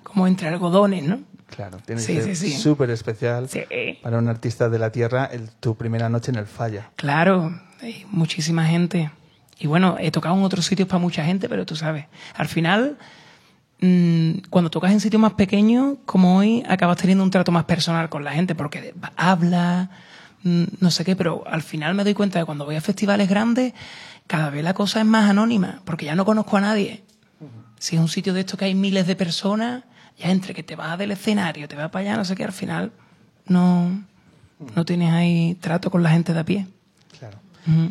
como 0.03 0.27
entre 0.27 0.47
algodones, 0.47 1.03
¿no? 1.03 1.19
Claro, 1.47 1.77
tiene 1.85 2.01
Sí, 2.01 2.15
que 2.15 2.21
ser 2.23 2.35
sí, 2.35 2.51
súper 2.57 2.89
especial 2.89 3.47
Sí. 3.49 3.61
para 4.01 4.17
un 4.17 4.27
artista 4.27 4.69
de 4.69 4.79
la 4.79 4.91
tierra 4.91 5.25
el- 5.25 5.49
tu 5.51 5.75
primera 5.75 6.09
noche 6.09 6.31
en 6.31 6.37
el 6.37 6.45
Falla. 6.47 6.89
Claro, 6.95 7.57
hay 7.81 8.05
muchísima 8.11 8.65
gente. 8.65 9.11
Y 9.59 9.67
bueno, 9.67 9.95
he 9.99 10.11
tocado 10.11 10.35
en 10.35 10.43
otros 10.43 10.65
sitios 10.65 10.87
para 10.87 10.99
mucha 10.99 11.23
gente, 11.23 11.47
pero 11.49 11.65
tú 11.65 11.75
sabes, 11.75 12.05
al 12.35 12.47
final, 12.47 12.97
cuando 13.79 14.71
tocas 14.71 14.91
en 14.91 14.99
sitios 14.99 15.21
más 15.21 15.33
pequeños, 15.33 15.97
como 16.05 16.37
hoy, 16.37 16.63
acabas 16.67 16.97
teniendo 16.97 17.23
un 17.23 17.29
trato 17.29 17.51
más 17.51 17.65
personal 17.65 18.09
con 18.09 18.23
la 18.23 18.31
gente, 18.31 18.55
porque 18.55 18.93
habla, 19.15 19.91
mm, 20.43 20.63
no 20.79 20.89
sé 20.89 21.05
qué, 21.05 21.15
pero 21.15 21.43
al 21.47 21.61
final 21.61 21.93
me 21.93 22.03
doy 22.03 22.15
cuenta 22.15 22.39
de 22.39 22.45
cuando 22.45 22.65
voy 22.65 22.75
a 22.75 22.81
festivales 22.81 23.29
grandes, 23.29 23.73
cada 24.25 24.49
vez 24.49 24.63
la 24.63 24.73
cosa 24.73 24.99
es 24.99 25.05
más 25.05 25.29
anónima, 25.29 25.81
porque 25.85 26.05
ya 26.05 26.15
no 26.15 26.25
conozco 26.25 26.57
a 26.57 26.61
nadie. 26.61 27.03
Si 27.77 27.95
es 27.95 28.01
un 28.01 28.07
sitio 28.07 28.33
de 28.33 28.39
esto 28.39 28.57
que 28.57 28.65
hay 28.65 28.73
miles 28.73 29.05
de 29.05 29.15
personas, 29.15 29.83
ya 30.17 30.31
entre 30.31 30.55
que 30.55 30.63
te 30.63 30.75
vas 30.75 30.97
del 30.97 31.11
escenario, 31.11 31.67
te 31.67 31.75
vas 31.75 31.91
para 31.91 32.01
allá, 32.09 32.17
no 32.17 32.25
sé 32.25 32.35
qué, 32.35 32.43
al 32.43 32.53
final 32.53 32.91
no, 33.45 34.03
no 34.75 34.85
tienes 34.85 35.13
ahí 35.13 35.55
trato 35.61 35.91
con 35.91 36.01
la 36.01 36.09
gente 36.09 36.33
de 36.33 36.39
a 36.39 36.43
pie. 36.43 36.67
Claro. 37.19 37.37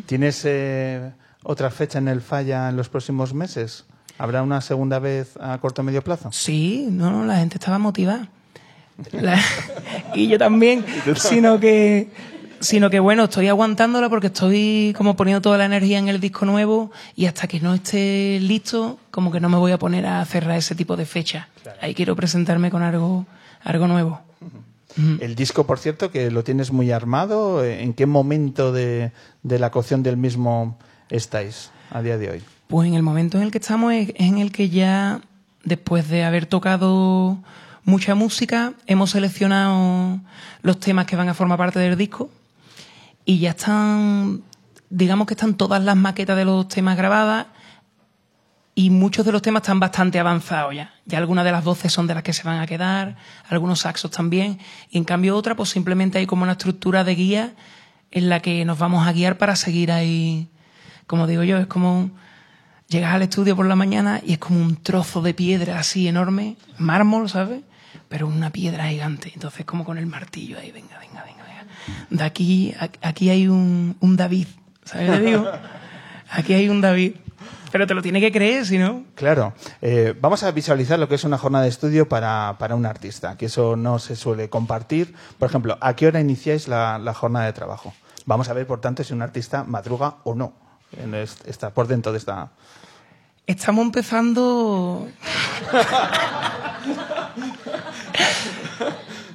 ¿Tienes 0.05 0.43
eh, 0.43 1.13
otra 1.43 1.71
fecha 1.71 1.99
en 1.99 2.09
el 2.09 2.19
Falla 2.19 2.67
en 2.67 2.75
los 2.75 2.89
próximos 2.89 3.33
meses? 3.33 3.85
¿Habrá 4.17 4.41
una 4.43 4.61
segunda 4.61 4.99
vez 4.99 5.37
a 5.39 5.57
corto 5.59 5.81
o 5.81 5.85
medio 5.85 6.01
plazo? 6.03 6.29
Sí, 6.31 6.87
no, 6.89 7.11
no, 7.11 7.25
la 7.25 7.37
gente 7.37 7.55
estaba 7.57 7.77
motivada. 7.77 8.29
La- 9.11 9.39
y 10.15 10.27
yo 10.27 10.37
también, 10.39 10.83
sino 11.15 11.59
que 11.59 12.09
sino 12.59 12.89
que 12.89 12.99
bueno, 12.99 13.25
estoy 13.25 13.47
aguantándola 13.47 14.09
porque 14.09 14.27
estoy 14.27 14.91
como 14.97 15.15
poniendo 15.15 15.41
toda 15.41 15.59
la 15.59 15.65
energía 15.65 15.99
en 15.99 16.07
el 16.07 16.19
disco 16.19 16.43
nuevo 16.47 16.89
y 17.15 17.27
hasta 17.27 17.47
que 17.47 17.59
no 17.59 17.75
esté 17.75 18.39
listo, 18.41 18.97
como 19.11 19.31
que 19.31 19.39
no 19.39 19.47
me 19.49 19.57
voy 19.57 19.71
a 19.71 19.77
poner 19.77 20.07
a 20.07 20.25
cerrar 20.25 20.57
ese 20.57 20.73
tipo 20.73 20.95
de 20.97 21.05
fecha. 21.05 21.49
Ahí 21.81 21.93
quiero 21.93 22.15
presentarme 22.15 22.71
con 22.71 22.81
algo, 22.81 23.27
algo 23.63 23.87
nuevo. 23.87 24.21
El 25.19 25.35
disco, 25.35 25.67
por 25.67 25.77
cierto, 25.77 26.09
que 26.09 26.31
lo 26.31 26.43
tienes 26.43 26.71
muy 26.71 26.89
armado, 26.91 27.63
¿en 27.63 27.93
qué 27.93 28.07
momento 28.07 28.71
de, 28.71 29.11
de 29.43 29.59
la 29.59 29.69
cocción 29.69 30.01
del 30.01 30.17
mismo 30.17 30.79
estáis 31.11 31.69
a 31.91 32.01
día 32.01 32.17
de 32.17 32.31
hoy? 32.31 32.43
Pues 32.67 32.85
en 32.89 32.95
el 32.95 33.03
momento 33.03 33.37
en 33.37 33.43
el 33.43 33.51
que 33.51 33.59
estamos 33.59 33.93
es 33.93 34.11
en 34.15 34.39
el 34.39 34.51
que 34.51 34.69
ya, 34.69 35.21
después 35.63 36.09
de 36.09 36.25
haber 36.25 36.47
tocado 36.47 37.37
mucha 37.85 38.13
música, 38.13 38.73
hemos 38.87 39.11
seleccionado 39.11 40.19
los 40.63 40.77
temas 40.77 41.05
que 41.05 41.15
van 41.15 41.29
a 41.29 41.33
formar 41.33 41.57
parte 41.57 41.79
del 41.79 41.95
disco 41.97 42.29
y 43.23 43.39
ya 43.39 43.51
están, 43.51 44.43
digamos 44.89 45.27
que 45.27 45.33
están 45.35 45.53
todas 45.53 45.81
las 45.81 45.95
maquetas 45.95 46.35
de 46.35 46.43
los 46.43 46.67
temas 46.67 46.97
grabadas 46.97 47.47
y 48.75 48.89
muchos 48.89 49.25
de 49.25 49.31
los 49.31 49.41
temas 49.41 49.61
están 49.61 49.79
bastante 49.79 50.19
avanzados 50.19 50.75
ya. 50.75 50.93
Ya 51.05 51.19
algunas 51.19 51.45
de 51.45 51.53
las 51.53 51.63
voces 51.63 51.93
son 51.93 52.05
de 52.05 52.15
las 52.15 52.23
que 52.23 52.33
se 52.33 52.43
van 52.43 52.59
a 52.59 52.67
quedar, 52.67 53.15
algunos 53.47 53.79
saxos 53.79 54.11
también, 54.11 54.59
y 54.89 54.97
en 54.97 55.05
cambio 55.05 55.37
otra, 55.37 55.55
pues 55.55 55.69
simplemente 55.69 56.17
hay 56.17 56.25
como 56.25 56.43
una 56.43 56.51
estructura 56.51 57.05
de 57.05 57.15
guía 57.15 57.55
en 58.11 58.27
la 58.27 58.41
que 58.41 58.65
nos 58.65 58.77
vamos 58.77 59.07
a 59.07 59.13
guiar 59.13 59.37
para 59.37 59.55
seguir 59.55 59.89
ahí, 59.89 60.49
como 61.07 61.27
digo 61.27 61.43
yo, 61.43 61.57
es 61.59 61.67
como 61.67 62.11
llegas 62.87 63.13
al 63.13 63.21
estudio 63.21 63.55
por 63.55 63.65
la 63.65 63.75
mañana 63.75 64.21
y 64.25 64.33
es 64.33 64.39
como 64.39 64.59
un 64.59 64.77
trozo 64.77 65.21
de 65.21 65.33
piedra 65.33 65.79
así 65.79 66.07
enorme, 66.07 66.57
mármol, 66.77 67.29
¿sabes? 67.29 67.61
Pero 68.09 68.27
una 68.27 68.51
piedra 68.51 68.87
gigante. 68.87 69.31
Entonces 69.33 69.65
como 69.65 69.83
con 69.83 69.97
el 69.97 70.05
martillo 70.05 70.57
ahí, 70.59 70.71
venga, 70.71 70.97
venga, 70.99 71.23
venga, 71.23 71.43
venga. 71.43 71.65
De 72.09 72.23
aquí, 72.23 72.73
aquí 73.01 73.29
hay 73.29 73.47
un, 73.47 73.97
un 73.99 74.15
David, 74.15 74.47
¿sabes? 74.83 75.09
Le 75.09 75.21
digo, 75.21 75.45
aquí 76.29 76.53
hay 76.53 76.69
un 76.69 76.81
David. 76.81 77.13
Pero 77.69 77.85
te 77.85 77.93
lo 77.93 78.01
tiene 78.01 78.21
que 78.21 78.31
creer, 78.31 78.65
si 78.65 78.77
no. 78.77 79.03
Claro. 79.15 79.53
Eh, 79.81 80.15
vamos 80.21 80.41
a 80.43 80.51
visualizar 80.51 80.97
lo 80.97 81.09
que 81.09 81.15
es 81.15 81.25
una 81.25 81.37
jornada 81.37 81.65
de 81.65 81.69
estudio 81.69 82.07
para, 82.07 82.55
para, 82.57 82.75
un 82.75 82.85
artista, 82.85 83.37
que 83.37 83.47
eso 83.47 83.75
no 83.75 83.99
se 83.99 84.15
suele 84.15 84.49
compartir. 84.49 85.13
Por 85.37 85.49
ejemplo, 85.49 85.77
¿a 85.81 85.93
qué 85.93 86.07
hora 86.07 86.21
iniciáis 86.21 86.69
la, 86.69 86.97
la 86.97 87.13
jornada 87.13 87.45
de 87.45 87.51
trabajo? 87.51 87.93
Vamos 88.25 88.47
a 88.47 88.53
ver, 88.53 88.65
por 88.65 88.79
tanto, 88.79 89.03
si 89.03 89.13
un 89.13 89.21
artista 89.21 89.65
madruga 89.65 90.15
o 90.23 90.33
no. 90.33 90.53
Está 91.45 91.69
por 91.71 91.87
dentro 91.87 92.11
de 92.11 92.17
esta. 92.17 92.49
Estamos 93.45 93.85
empezando. 93.85 95.07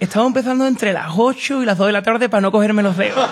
Estamos 0.00 0.26
empezando 0.28 0.66
entre 0.66 0.92
las 0.92 1.12
8 1.16 1.62
y 1.62 1.66
las 1.66 1.78
2 1.78 1.86
de 1.86 1.92
la 1.92 2.02
tarde 2.02 2.28
para 2.28 2.40
no 2.40 2.50
cogerme 2.50 2.82
los 2.82 2.96
dedos. 2.96 3.28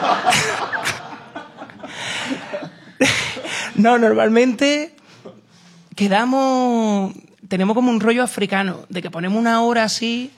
no, 3.74 3.98
normalmente 3.98 4.94
quedamos. 5.96 7.12
Tenemos 7.48 7.74
como 7.74 7.90
un 7.90 8.00
rollo 8.00 8.22
africano, 8.22 8.86
de 8.88 9.02
que 9.02 9.10
ponemos 9.10 9.38
una 9.38 9.62
hora 9.62 9.82
así, 9.82 10.30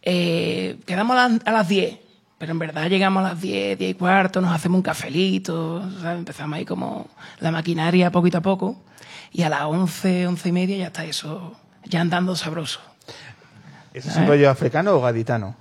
eh, 0.00 0.78
quedamos 0.86 1.16
a 1.16 1.28
las, 1.28 1.40
a 1.44 1.52
las 1.52 1.68
10, 1.68 1.98
pero 2.38 2.52
en 2.52 2.58
verdad 2.58 2.88
llegamos 2.88 3.24
a 3.24 3.28
las 3.30 3.40
10, 3.40 3.78
10 3.78 3.90
y 3.90 3.94
cuarto, 3.94 4.40
nos 4.40 4.52
hacemos 4.54 4.76
un 4.76 4.82
cafelito, 4.82 5.82
¿sabes? 6.00 6.18
empezamos 6.18 6.56
ahí 6.58 6.64
como 6.64 7.08
la 7.40 7.50
maquinaria 7.50 8.10
poquito 8.10 8.38
a 8.38 8.42
poco, 8.42 8.76
y 9.32 9.42
a 9.42 9.48
las 9.48 9.62
11, 9.62 10.26
11 10.26 10.48
y 10.48 10.52
media 10.52 10.76
ya 10.76 10.86
está 10.88 11.04
eso, 11.04 11.54
ya 11.84 12.00
andando 12.00 12.36
sabroso. 12.36 12.80
¿Ese 13.94 14.10
es 14.10 14.16
un 14.16 14.26
rollo 14.26 14.50
africano 14.50 14.92
o 14.92 15.00
gaditano? 15.00 15.56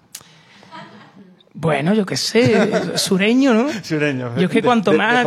Bueno, 1.53 1.93
yo 1.93 2.05
qué 2.05 2.17
sé, 2.17 2.97
sureño, 2.97 3.53
¿no? 3.53 3.67
Sureño. 3.81 4.35
Yo 4.35 4.43
es 4.47 4.49
que 4.49 4.61
cuanto 4.61 4.91
De- 4.91 4.97
más, 4.97 5.25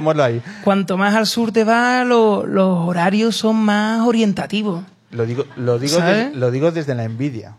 cuanto 0.62 0.98
más 0.98 1.14
al 1.14 1.26
sur 1.26 1.52
te 1.52 1.64
vas, 1.64 2.06
lo- 2.06 2.44
los 2.44 2.78
horarios 2.86 3.34
son 3.36 3.56
más 3.56 4.02
orientativos. 4.06 4.84
Lo 5.10 5.24
digo, 5.24 5.46
lo 5.56 5.78
digo, 5.78 5.98
lo 6.34 6.50
digo 6.50 6.70
desde 6.70 6.94
la 6.94 7.04
envidia. 7.04 7.54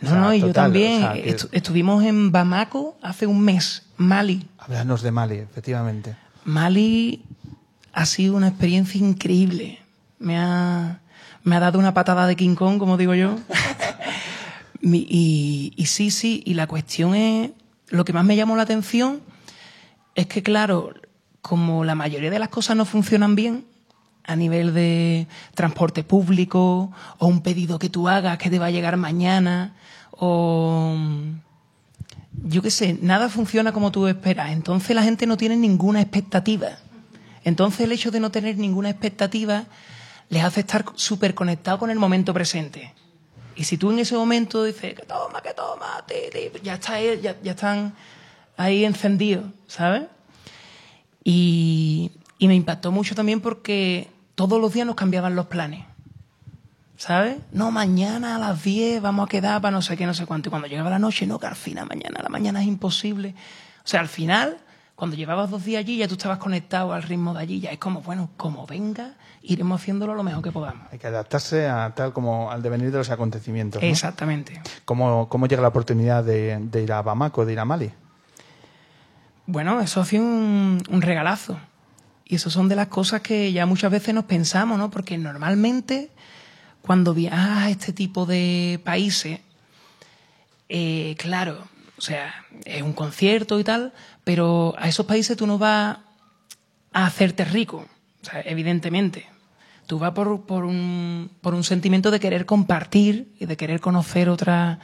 No, 0.00 0.14
no, 0.16 0.34
y 0.34 0.40
yo 0.40 0.52
también. 0.52 0.96
o 1.04 1.12
sea, 1.12 1.12
que- 1.22 1.36
Estu- 1.36 1.48
estuvimos 1.52 2.02
en 2.04 2.32
Bamako 2.32 2.96
hace 3.02 3.26
un 3.26 3.40
mes, 3.40 3.86
Mali. 3.96 4.46
Háblanos 4.58 5.02
de 5.02 5.10
Mali, 5.10 5.36
efectivamente. 5.36 6.16
Mali 6.44 7.22
ha 7.92 8.06
sido 8.06 8.34
una 8.36 8.48
experiencia 8.48 8.98
increíble. 8.98 9.78
Me 10.18 10.38
ha, 10.38 11.00
me 11.44 11.56
ha 11.56 11.60
dado 11.60 11.78
una 11.78 11.92
patada 11.94 12.26
de 12.26 12.36
King 12.36 12.54
Kong, 12.54 12.78
como 12.78 12.96
digo 12.96 13.14
yo. 13.14 13.38
Mi- 14.80 15.06
y, 15.08 15.72
y 15.76 15.86
sí, 15.86 16.10
sí, 16.10 16.42
y 16.46 16.54
la 16.54 16.66
cuestión 16.66 17.14
es, 17.14 17.50
lo 17.88 18.04
que 18.04 18.12
más 18.14 18.24
me 18.24 18.36
llamó 18.36 18.56
la 18.56 18.62
atención 18.62 19.20
es 20.14 20.26
que, 20.26 20.42
claro, 20.42 20.94
como 21.42 21.84
la 21.84 21.94
mayoría 21.94 22.30
de 22.30 22.38
las 22.38 22.48
cosas 22.48 22.76
no 22.76 22.84
funcionan 22.86 23.34
bien, 23.34 23.64
a 24.30 24.36
nivel 24.36 24.72
de 24.74 25.26
transporte 25.54 26.04
público, 26.04 26.92
o 27.18 27.26
un 27.26 27.40
pedido 27.42 27.78
que 27.78 27.88
tú 27.88 28.08
hagas 28.08 28.38
que 28.38 28.48
te 28.48 28.58
va 28.58 28.66
a 28.66 28.70
llegar 28.70 28.96
mañana, 28.96 29.74
o 30.12 30.96
yo 32.44 32.62
qué 32.62 32.70
sé, 32.70 32.96
nada 33.02 33.28
funciona 33.28 33.72
como 33.72 33.90
tú 33.90 34.06
esperas. 34.06 34.52
Entonces 34.52 34.94
la 34.94 35.02
gente 35.02 35.26
no 35.26 35.36
tiene 35.36 35.56
ninguna 35.56 36.00
expectativa. 36.00 36.78
Entonces 37.44 37.80
el 37.80 37.92
hecho 37.92 38.10
de 38.10 38.20
no 38.20 38.30
tener 38.30 38.56
ninguna 38.56 38.90
expectativa 38.90 39.64
les 40.28 40.44
hace 40.44 40.60
estar 40.60 40.84
súper 40.94 41.34
conectados 41.34 41.80
con 41.80 41.90
el 41.90 41.98
momento 41.98 42.32
presente. 42.32 42.94
Y 43.56 43.64
si 43.64 43.76
tú 43.76 43.90
en 43.90 43.98
ese 43.98 44.14
momento 44.14 44.62
dices, 44.62 44.94
que 44.94 45.02
toma, 45.02 45.42
que 45.42 45.52
toma, 45.54 46.04
ti", 46.06 46.14
ya, 46.62 46.74
está, 46.74 47.00
ya, 47.00 47.36
ya 47.42 47.50
están 47.50 47.94
ahí 48.56 48.84
encendidos, 48.84 49.44
¿sabes? 49.66 50.04
Y, 51.24 52.12
y 52.38 52.48
me 52.48 52.54
impactó 52.54 52.92
mucho 52.92 53.14
también 53.14 53.40
porque 53.40 54.08
todos 54.48 54.60
los 54.60 54.72
días 54.72 54.86
nos 54.86 54.96
cambiaban 54.96 55.36
los 55.36 55.46
planes. 55.46 55.84
¿Sabes? 56.96 57.38
No, 57.52 57.70
mañana 57.70 58.36
a 58.36 58.38
las 58.38 58.62
10 58.62 59.02
vamos 59.02 59.26
a 59.26 59.28
quedar 59.28 59.60
para 59.60 59.72
no 59.72 59.82
sé 59.82 59.96
qué, 59.96 60.06
no 60.06 60.14
sé 60.14 60.24
cuánto. 60.24 60.48
Y 60.48 60.50
cuando 60.50 60.66
llegaba 60.66 60.88
la 60.88 60.98
noche, 60.98 61.26
no, 61.26 61.38
que 61.38 61.46
al 61.46 61.56
final, 61.56 61.86
mañana, 61.86 62.20
la 62.22 62.28
mañana 62.30 62.60
es 62.62 62.66
imposible. 62.66 63.34
O 63.84 63.88
sea, 63.88 64.00
al 64.00 64.08
final, 64.08 64.58
cuando 64.96 65.16
llevabas 65.16 65.50
dos 65.50 65.64
días 65.64 65.80
allí, 65.80 65.98
ya 65.98 66.08
tú 66.08 66.14
estabas 66.14 66.38
conectado 66.38 66.92
al 66.92 67.02
ritmo 67.02 67.34
de 67.34 67.40
allí. 67.40 67.60
Ya 67.60 67.70
es 67.70 67.78
como, 67.78 68.00
bueno, 68.00 68.30
como 68.38 68.66
venga, 68.66 69.14
iremos 69.42 69.80
haciéndolo 69.80 70.14
lo 70.14 70.22
mejor 70.22 70.42
que 70.42 70.52
podamos. 70.52 70.86
Hay 70.90 70.98
que 70.98 71.06
adaptarse 71.06 71.68
a 71.68 71.92
tal 71.94 72.14
como 72.14 72.50
al 72.50 72.62
devenir 72.62 72.90
de 72.90 72.98
los 72.98 73.10
acontecimientos. 73.10 73.82
¿no? 73.82 73.88
Exactamente. 73.88 74.62
¿Cómo, 74.86 75.28
¿Cómo 75.28 75.46
llega 75.46 75.60
la 75.62 75.68
oportunidad 75.68 76.24
de, 76.24 76.58
de 76.60 76.82
ir 76.82 76.92
a 76.92 77.02
Bamako, 77.02 77.44
de 77.44 77.52
ir 77.52 77.60
a 77.60 77.66
Mali? 77.66 77.90
Bueno, 79.46 79.80
eso 79.80 80.00
ha 80.00 80.04
sido 80.04 80.22
un, 80.22 80.82
un 80.88 81.02
regalazo. 81.02 81.58
Y 82.30 82.36
eso 82.36 82.48
son 82.48 82.68
de 82.68 82.76
las 82.76 82.86
cosas 82.86 83.22
que 83.22 83.52
ya 83.52 83.66
muchas 83.66 83.90
veces 83.90 84.14
nos 84.14 84.24
pensamos, 84.24 84.78
¿no? 84.78 84.88
Porque 84.88 85.18
normalmente 85.18 86.10
cuando 86.80 87.12
viajas 87.12 87.58
a 87.58 87.70
este 87.70 87.92
tipo 87.92 88.24
de 88.24 88.80
países, 88.84 89.40
eh, 90.68 91.16
claro, 91.18 91.58
o 91.98 92.00
sea, 92.00 92.32
es 92.64 92.82
un 92.82 92.92
concierto 92.92 93.58
y 93.58 93.64
tal, 93.64 93.92
pero 94.22 94.76
a 94.78 94.86
esos 94.86 95.06
países 95.06 95.36
tú 95.36 95.48
no 95.48 95.58
vas 95.58 95.98
a 96.92 97.06
hacerte 97.06 97.44
rico, 97.44 97.88
o 98.22 98.24
sea, 98.24 98.42
evidentemente. 98.42 99.26
Tú 99.88 99.98
vas 99.98 100.12
por, 100.12 100.42
por, 100.46 100.64
un, 100.64 101.32
por 101.40 101.54
un 101.54 101.64
sentimiento 101.64 102.12
de 102.12 102.20
querer 102.20 102.46
compartir 102.46 103.34
y 103.40 103.46
de 103.46 103.56
querer 103.56 103.80
conocer 103.80 104.28
otra, 104.28 104.78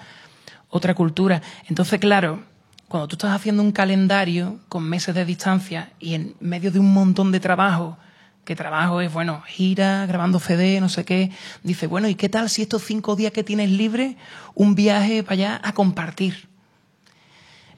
otra 0.68 0.94
cultura. 0.94 1.42
Entonces, 1.68 2.00
claro, 2.00 2.42
cuando 2.88 3.08
tú 3.08 3.16
estás 3.16 3.34
haciendo 3.34 3.62
un 3.62 3.72
calendario 3.72 4.58
con 4.68 4.84
meses 4.88 5.14
de 5.14 5.24
distancia 5.24 5.92
y 5.98 6.14
en 6.14 6.34
medio 6.40 6.70
de 6.70 6.78
un 6.78 6.92
montón 6.92 7.32
de 7.32 7.40
trabajo, 7.40 7.96
que 8.44 8.54
trabajo 8.54 9.00
es, 9.00 9.12
bueno, 9.12 9.42
gira, 9.46 10.06
grabando 10.06 10.38
CD, 10.38 10.80
no 10.80 10.88
sé 10.88 11.04
qué, 11.04 11.32
dice, 11.64 11.88
bueno, 11.88 12.08
¿y 12.08 12.14
qué 12.14 12.28
tal 12.28 12.48
si 12.48 12.62
estos 12.62 12.84
cinco 12.84 13.16
días 13.16 13.32
que 13.32 13.42
tienes 13.42 13.70
libre, 13.70 14.16
un 14.54 14.76
viaje 14.76 15.24
para 15.24 15.34
allá 15.34 15.60
a 15.64 15.72
compartir? 15.72 16.48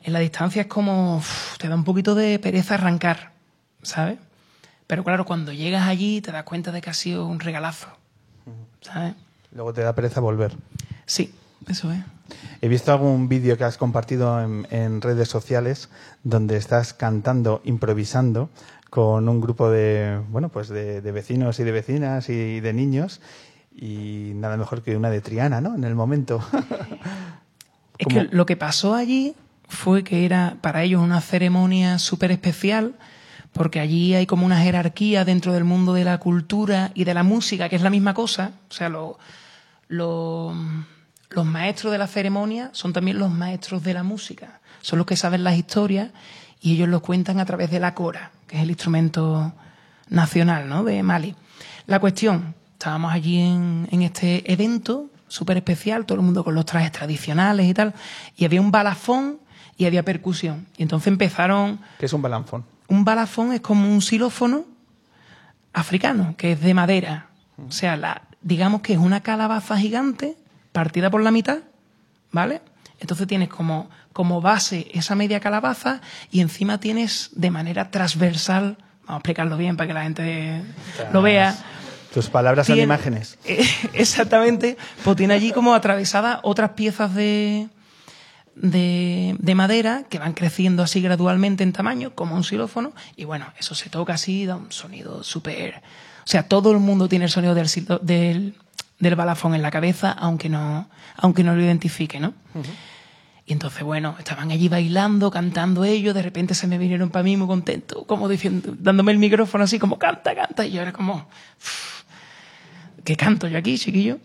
En 0.03 0.12
la 0.12 0.18
distancia 0.18 0.62
es 0.62 0.68
como, 0.68 1.16
uf, 1.16 1.57
te 1.57 1.68
da 1.68 1.75
un 1.75 1.85
poquito 1.85 2.14
de 2.14 2.38
pereza 2.38 2.75
arrancar, 2.75 3.33
¿sabes? 3.83 4.18
Pero 4.87 5.05
claro, 5.05 5.25
cuando 5.25 5.53
llegas 5.53 5.88
allí 5.88 6.21
te 6.21 6.33
das 6.33 6.44
cuenta 6.44 6.71
de 6.71 6.83
que 6.83 6.90
ha 6.90 6.94
sido 6.94 7.27
un 7.27 7.40
regalazo, 7.40 7.88
¿sabes? 8.83 9.14
Luego 9.53 9.73
te 9.73 9.81
da 9.81 9.94
pereza 9.94 10.21
volver. 10.21 10.55
Sí, 11.07 11.35
eso 11.66 11.90
es. 11.92 12.01
He 12.61 12.68
visto 12.68 12.92
algún 12.92 13.29
vídeo 13.29 13.57
que 13.57 13.64
has 13.64 13.79
compartido 13.79 14.40
en, 14.42 14.66
en 14.71 15.01
redes 15.01 15.29
sociales 15.29 15.88
donde 16.25 16.57
estás 16.57 16.92
cantando, 16.92 17.62
improvisando 17.64 18.51
con 18.90 19.29
un 19.29 19.40
grupo 19.40 19.71
de, 19.71 20.21
bueno, 20.31 20.49
pues 20.51 20.68
de, 20.68 21.01
de 21.01 21.12
vecinos 21.12 21.59
y 21.61 21.64
de 21.64 21.73
vecinas 21.73 22.29
y 22.29 22.61
de 22.61 22.73
niños 22.73 23.21
y 23.75 24.33
nada 24.35 24.57
mejor 24.57 24.83
que 24.83 24.97
una 24.97 25.09
de 25.11 25.21
Triana, 25.21 25.61
¿no? 25.61 25.75
En 25.75 25.85
el 25.85 25.94
momento. 25.94 26.40
Es 27.99 28.07
que 28.07 28.29
lo 28.31 28.47
que 28.47 28.57
pasó 28.57 28.94
allí 28.94 29.35
fue 29.68 30.05
que 30.05 30.25
era 30.25 30.57
para 30.61 30.85
ellos 30.85 31.03
una 31.03 31.21
ceremonia 31.21 31.99
súper 31.99 32.31
especial, 32.31 32.94
porque 33.53 33.81
allí 33.81 34.14
hay 34.14 34.25
como 34.25 34.47
una 34.47 34.61
jerarquía 34.61 35.25
dentro 35.25 35.53
del 35.53 35.64
mundo 35.64 35.94
de 35.94 36.05
la 36.05 36.18
cultura 36.18 36.92
y 36.94 37.03
de 37.05 37.14
la 37.14 37.25
música, 37.25 37.68
que 37.68 37.75
es 37.75 37.83
la 37.83 37.90
misma 37.90 38.14
cosa. 38.14 38.53
O 38.71 38.73
sea, 38.73 38.88
lo- 38.88 39.18
lo- 39.88 40.55
los 41.31 41.45
maestros 41.45 41.93
de 41.93 41.99
la 41.99 42.07
ceremonia 42.07 42.71
son 42.73 42.93
también 42.93 43.19
los 43.19 43.31
maestros 43.31 43.83
de 43.83 43.95
la 43.95 44.03
música. 44.03 44.61
Son 44.81 44.99
los 44.99 45.07
que 45.07 45.17
saben 45.17 45.45
las 45.45 45.57
historias 45.57 46.11
y 46.61 46.75
ellos 46.75 46.88
lo 46.88 47.03
cuentan 47.03 47.41
a 47.41 47.45
través 47.45 47.71
de 47.71 47.81
la 47.81 47.95
cora, 47.95 48.31
que 48.47 48.57
es 48.57 48.62
el 48.62 48.71
instrumento 48.71 49.53
nacional 50.09 50.69
¿no? 50.69 50.85
de 50.85 51.03
Mali. 51.03 51.35
La 51.87 52.01
cuestión, 52.01 52.55
estábamos 52.73 53.12
allí 53.12 53.41
en, 53.41 53.88
en 53.91 54.03
este 54.03 54.51
evento 54.51 55.11
súper 55.29 55.59
especial, 55.59 56.07
todo 56.07 56.17
el 56.19 56.25
mundo 56.25 56.43
con 56.43 56.55
los 56.55 56.64
trajes 56.64 56.93
tradicionales 56.93 57.67
y 57.67 57.75
tal, 57.75 57.95
y 58.37 58.45
había 58.45 58.61
un 58.61 58.71
balafón 58.71 59.38
y 59.77 59.85
había 59.85 60.03
percusión. 60.03 60.67
Y 60.77 60.83
entonces 60.83 61.09
empezaron... 61.09 61.81
¿Qué 61.99 62.07
es 62.07 62.12
un 62.12 62.23
balanfón? 62.23 62.64
Un 62.88 63.05
balafón 63.05 63.53
es 63.53 63.61
como 63.61 63.88
un 63.88 64.01
xilófono 64.01 64.64
africano, 65.73 66.35
que 66.37 66.53
es 66.53 66.61
de 66.61 66.75
madera. 66.75 67.29
O 67.67 67.71
sea, 67.71 67.97
la, 67.97 68.23
digamos 68.41 68.81
que 68.81 68.95
es 68.95 68.99
una 68.99 69.21
calabaza 69.21 69.77
gigante 69.77 70.37
partida 70.72 71.11
por 71.11 71.22
la 71.22 71.31
mitad, 71.31 71.59
¿vale? 72.33 72.61
Entonces 73.00 73.26
tienes 73.26 73.48
como, 73.48 73.90
como 74.12 74.40
base 74.40 74.88
esa 74.92 75.14
media 75.14 75.40
calabaza 75.40 76.00
y 76.31 76.40
encima 76.40 76.81
tienes 76.81 77.31
de 77.33 77.50
manera 77.50 77.90
transversal, 77.90 78.76
vamos 79.02 79.11
a 79.11 79.16
explicarlo 79.16 79.57
bien 79.57 79.76
para 79.76 79.88
que 79.88 79.94
la 79.94 80.02
gente 80.02 80.62
lo 81.12 81.22
vea. 81.22 81.57
Tus 82.12 82.28
palabras 82.28 82.66
son 82.66 82.78
imágenes. 82.78 83.38
Eh, 83.44 83.64
Exactamente. 83.92 84.76
Pues 85.04 85.16
tiene 85.16 85.35
allí 85.35 85.52
como 85.52 85.74
atravesadas 85.74 86.40
otras 86.42 86.70
piezas 86.70 87.14
de, 87.14 87.68
de, 88.57 89.37
de 89.38 89.54
madera 89.54 90.04
que 90.09 90.18
van 90.18 90.33
creciendo 90.33 90.83
así 90.83 91.00
gradualmente 91.00 91.62
en 91.62 91.72
tamaño, 91.72 92.14
como 92.14 92.35
un 92.35 92.44
xilófono. 92.44 92.92
Y 93.16 93.24
bueno, 93.24 93.46
eso 93.59 93.74
se 93.74 93.90
toca 93.90 94.14
así, 94.14 94.46
da 94.46 94.57
un 94.57 94.72
sonido 94.72 95.22
súper. 95.22 95.76
O 96.28 96.31
sea, 96.31 96.42
todo 96.42 96.72
el 96.72 96.78
mundo 96.78 97.09
tiene 97.09 97.26
el 97.26 97.31
sonido 97.31 97.54
del, 97.54 97.68
del, 98.02 98.54
del 98.99 99.15
balafón 99.15 99.55
en 99.55 99.63
la 99.63 99.71
cabeza, 99.71 100.11
aunque 100.13 100.49
no, 100.49 100.89
aunque 101.17 101.45
no 101.45 101.55
lo 101.55 101.63
identifique, 101.63 102.19
¿no? 102.21 102.35
Y 103.47 103.53
entonces, 103.53 103.83
bueno, 103.83 104.15
estaban 104.19 104.51
allí 104.51 104.69
bailando, 104.69 105.31
cantando 105.31 105.85
ellos, 105.85 106.15
de 106.15 106.23
repente 106.23 106.55
se 106.55 106.67
me 106.67 106.77
vinieron 106.77 107.09
para 107.09 107.23
mí 107.23 107.37
muy 107.37 107.47
contentos, 107.47 108.05
como 108.07 108.29
diciendo, 108.29 108.75
dándome 108.79 109.13
el 109.13 109.19
micrófono 109.19 109.65
así 109.65 109.79
como 109.79 109.99
canta, 109.99 110.35
canta, 110.35 110.67
y 110.67 110.73
yo 110.73 110.83
era 110.83 110.93
como, 110.93 111.15
"Uf, 111.15 112.03
¿qué 113.05 113.17
canto 113.17 113.49
yo 113.49 113.57
aquí, 113.57 113.79
chiquillo? 113.79 114.19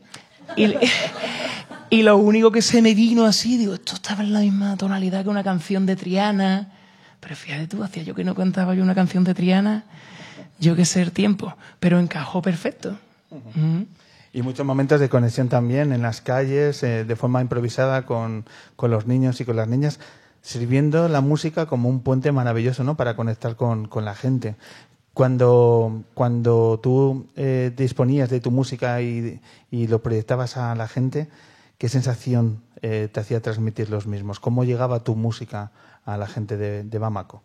Y, 0.58 0.66
y 1.90 2.02
lo 2.04 2.18
único 2.18 2.52
que 2.52 2.62
se 2.62 2.82
me 2.82 2.94
vino 2.94 3.24
así, 3.26 3.58
digo, 3.58 3.76
esto 3.76 3.94
estaba 3.96 4.24
en 4.24 4.34
la 4.34 4.40
misma 4.42 4.76
tonalidad 4.76 5.24
que 5.24 5.30
una 5.30 5.44
canción 5.44 5.86
de 5.86 5.96
Triana, 5.96 6.72
pero 7.22 7.36
fíjate 7.38 7.68
tú, 7.68 7.82
hacía 7.82 8.04
yo 8.04 8.14
que 8.16 8.26
no 8.26 8.36
cantaba 8.36 8.76
yo 8.76 8.84
una 8.84 8.96
canción 8.96 9.24
de 9.24 9.34
Triana, 9.34 9.86
yo 10.60 10.76
que 10.76 10.84
sé 10.84 11.02
el 11.02 11.12
tiempo, 11.14 11.56
pero 11.80 12.00
encajó 12.00 12.42
perfecto. 12.42 12.98
Y 14.34 14.42
muchos 14.42 14.66
momentos 14.66 15.00
de 15.00 15.10
conexión 15.10 15.48
también 15.48 15.94
en 15.94 16.02
las 16.02 16.22
calles, 16.22 16.82
eh, 16.84 17.06
de 17.06 17.16
forma 17.16 17.42
improvisada 17.42 18.06
con, 18.06 18.46
con 18.76 18.92
los 18.92 19.06
niños 19.06 19.40
y 19.40 19.46
con 19.46 19.56
las 19.56 19.68
niñas, 19.68 20.00
sirviendo 20.42 21.08
la 21.08 21.22
música 21.22 21.68
como 21.68 21.88
un 21.88 22.02
puente 22.02 22.32
maravilloso, 22.32 22.84
¿no? 22.84 22.98
Para 22.98 23.16
conectar 23.16 23.56
con, 23.56 23.88
con 23.88 24.04
la 24.04 24.16
gente. 24.16 24.56
Cuando, 25.14 26.04
cuando 26.16 26.80
tú 26.82 27.28
eh, 27.36 27.72
disponías 27.78 28.30
de 28.30 28.40
tu 28.40 28.50
música 28.50 29.02
y, 29.02 29.40
y 29.70 29.88
lo 29.88 30.02
proyectabas 30.02 30.58
a 30.58 30.74
la 30.74 30.88
gente, 30.88 31.30
¿qué 31.78 31.88
sensación 31.88 32.64
eh, 32.82 33.10
te 33.12 33.20
hacía 33.20 33.40
transmitir 33.40 33.92
los 33.92 34.08
mismos? 34.08 34.40
¿Cómo 34.40 34.64
llegaba 34.64 35.04
tu 35.04 35.16
música 35.16 35.72
a 36.04 36.18
la 36.18 36.26
gente 36.28 36.58
de, 36.58 36.84
de 36.84 36.98
Bamako? 36.98 37.44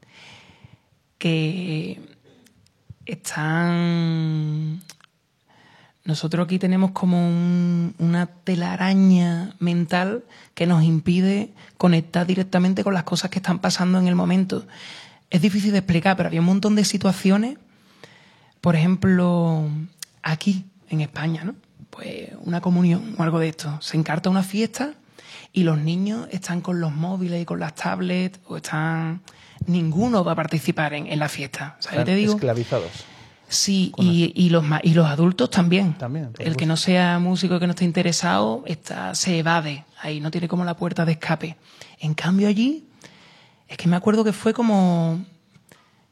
que 1.19 2.01
están... 3.05 4.81
Nosotros 6.09 6.47
aquí 6.47 6.59
tenemos 6.59 6.93
como 6.93 7.19
un- 7.29 7.95
una 7.99 8.25
telaraña 8.27 9.55
mental 9.59 10.25
que 10.55 10.67
nos 10.67 10.83
impide 10.83 11.53
conectar 11.77 12.27
directamente 12.27 12.83
con 12.83 12.95
las 12.95 13.03
cosas 13.05 13.31
que 13.31 13.39
están 13.41 13.59
pasando 13.59 13.99
en 13.99 14.09
el 14.09 14.15
momento. 14.15 14.67
Es 15.29 15.43
difícil 15.43 15.71
de 15.73 15.79
explicar, 15.79 16.17
pero 16.17 16.29
había 16.29 16.41
un 16.41 16.47
montón 16.47 16.75
de 16.77 16.85
situaciones, 16.87 17.59
por 18.63 18.75
ejemplo, 18.75 19.69
aquí, 20.23 20.65
en 20.89 21.03
España, 21.03 21.45
¿no? 21.45 21.55
Pues 21.91 22.31
una 22.41 22.63
comunión 22.63 23.15
o 23.19 23.23
algo 23.23 23.39
de 23.39 23.49
esto. 23.51 23.79
Se 23.83 23.99
encarta 23.99 24.31
una 24.31 24.43
fiesta 24.43 24.95
y 25.53 25.65
los 25.65 25.77
niños 25.79 26.27
están 26.33 26.63
con 26.63 26.81
los 26.81 26.93
móviles 26.95 27.43
y 27.43 27.45
con 27.45 27.61
las 27.61 27.75
tablets 27.75 28.41
o 28.47 28.57
están... 28.57 29.21
Ninguno 29.67 30.25
va 30.25 30.33
a 30.33 30.37
participar 30.37 30.95
en, 30.95 31.07
en 31.09 31.19
la 31.19 31.29
fiesta. 31.29 31.77
¿Sabes? 31.81 32.05
Te 32.07 32.15
digo, 32.15 32.33
Esclavizados. 32.35 33.05
Sí, 33.49 33.93
y, 33.97 34.33
y 34.35 34.51
los, 34.51 34.63
ma- 34.63 34.81
y 34.83 34.93
los 34.95 35.07
adultos 35.07 35.51
también. 35.51 35.95
También, 35.95 36.31
El 36.39 36.57
que 36.57 36.67
no 36.67 36.77
sea 36.77 37.19
músico, 37.19 37.59
que 37.59 37.67
no 37.67 37.73
esté 37.73 37.85
interesado, 37.85 38.63
está, 38.67 39.15
se 39.15 39.39
evade. 39.39 39.85
Ahí 40.01 40.21
no 40.21 40.31
tiene 40.31 40.49
como 40.49 40.65
la 40.65 40.77
puerta 40.77 41.05
de 41.07 41.13
escape. 41.13 41.57
En 41.99 42.15
cambio 42.15 42.47
allí, 42.49 42.87
es 43.67 43.77
que 43.79 43.89
me 43.89 43.97
acuerdo 43.97 44.23
que 44.23 44.33
fue 44.35 44.53
como, 44.53 45.19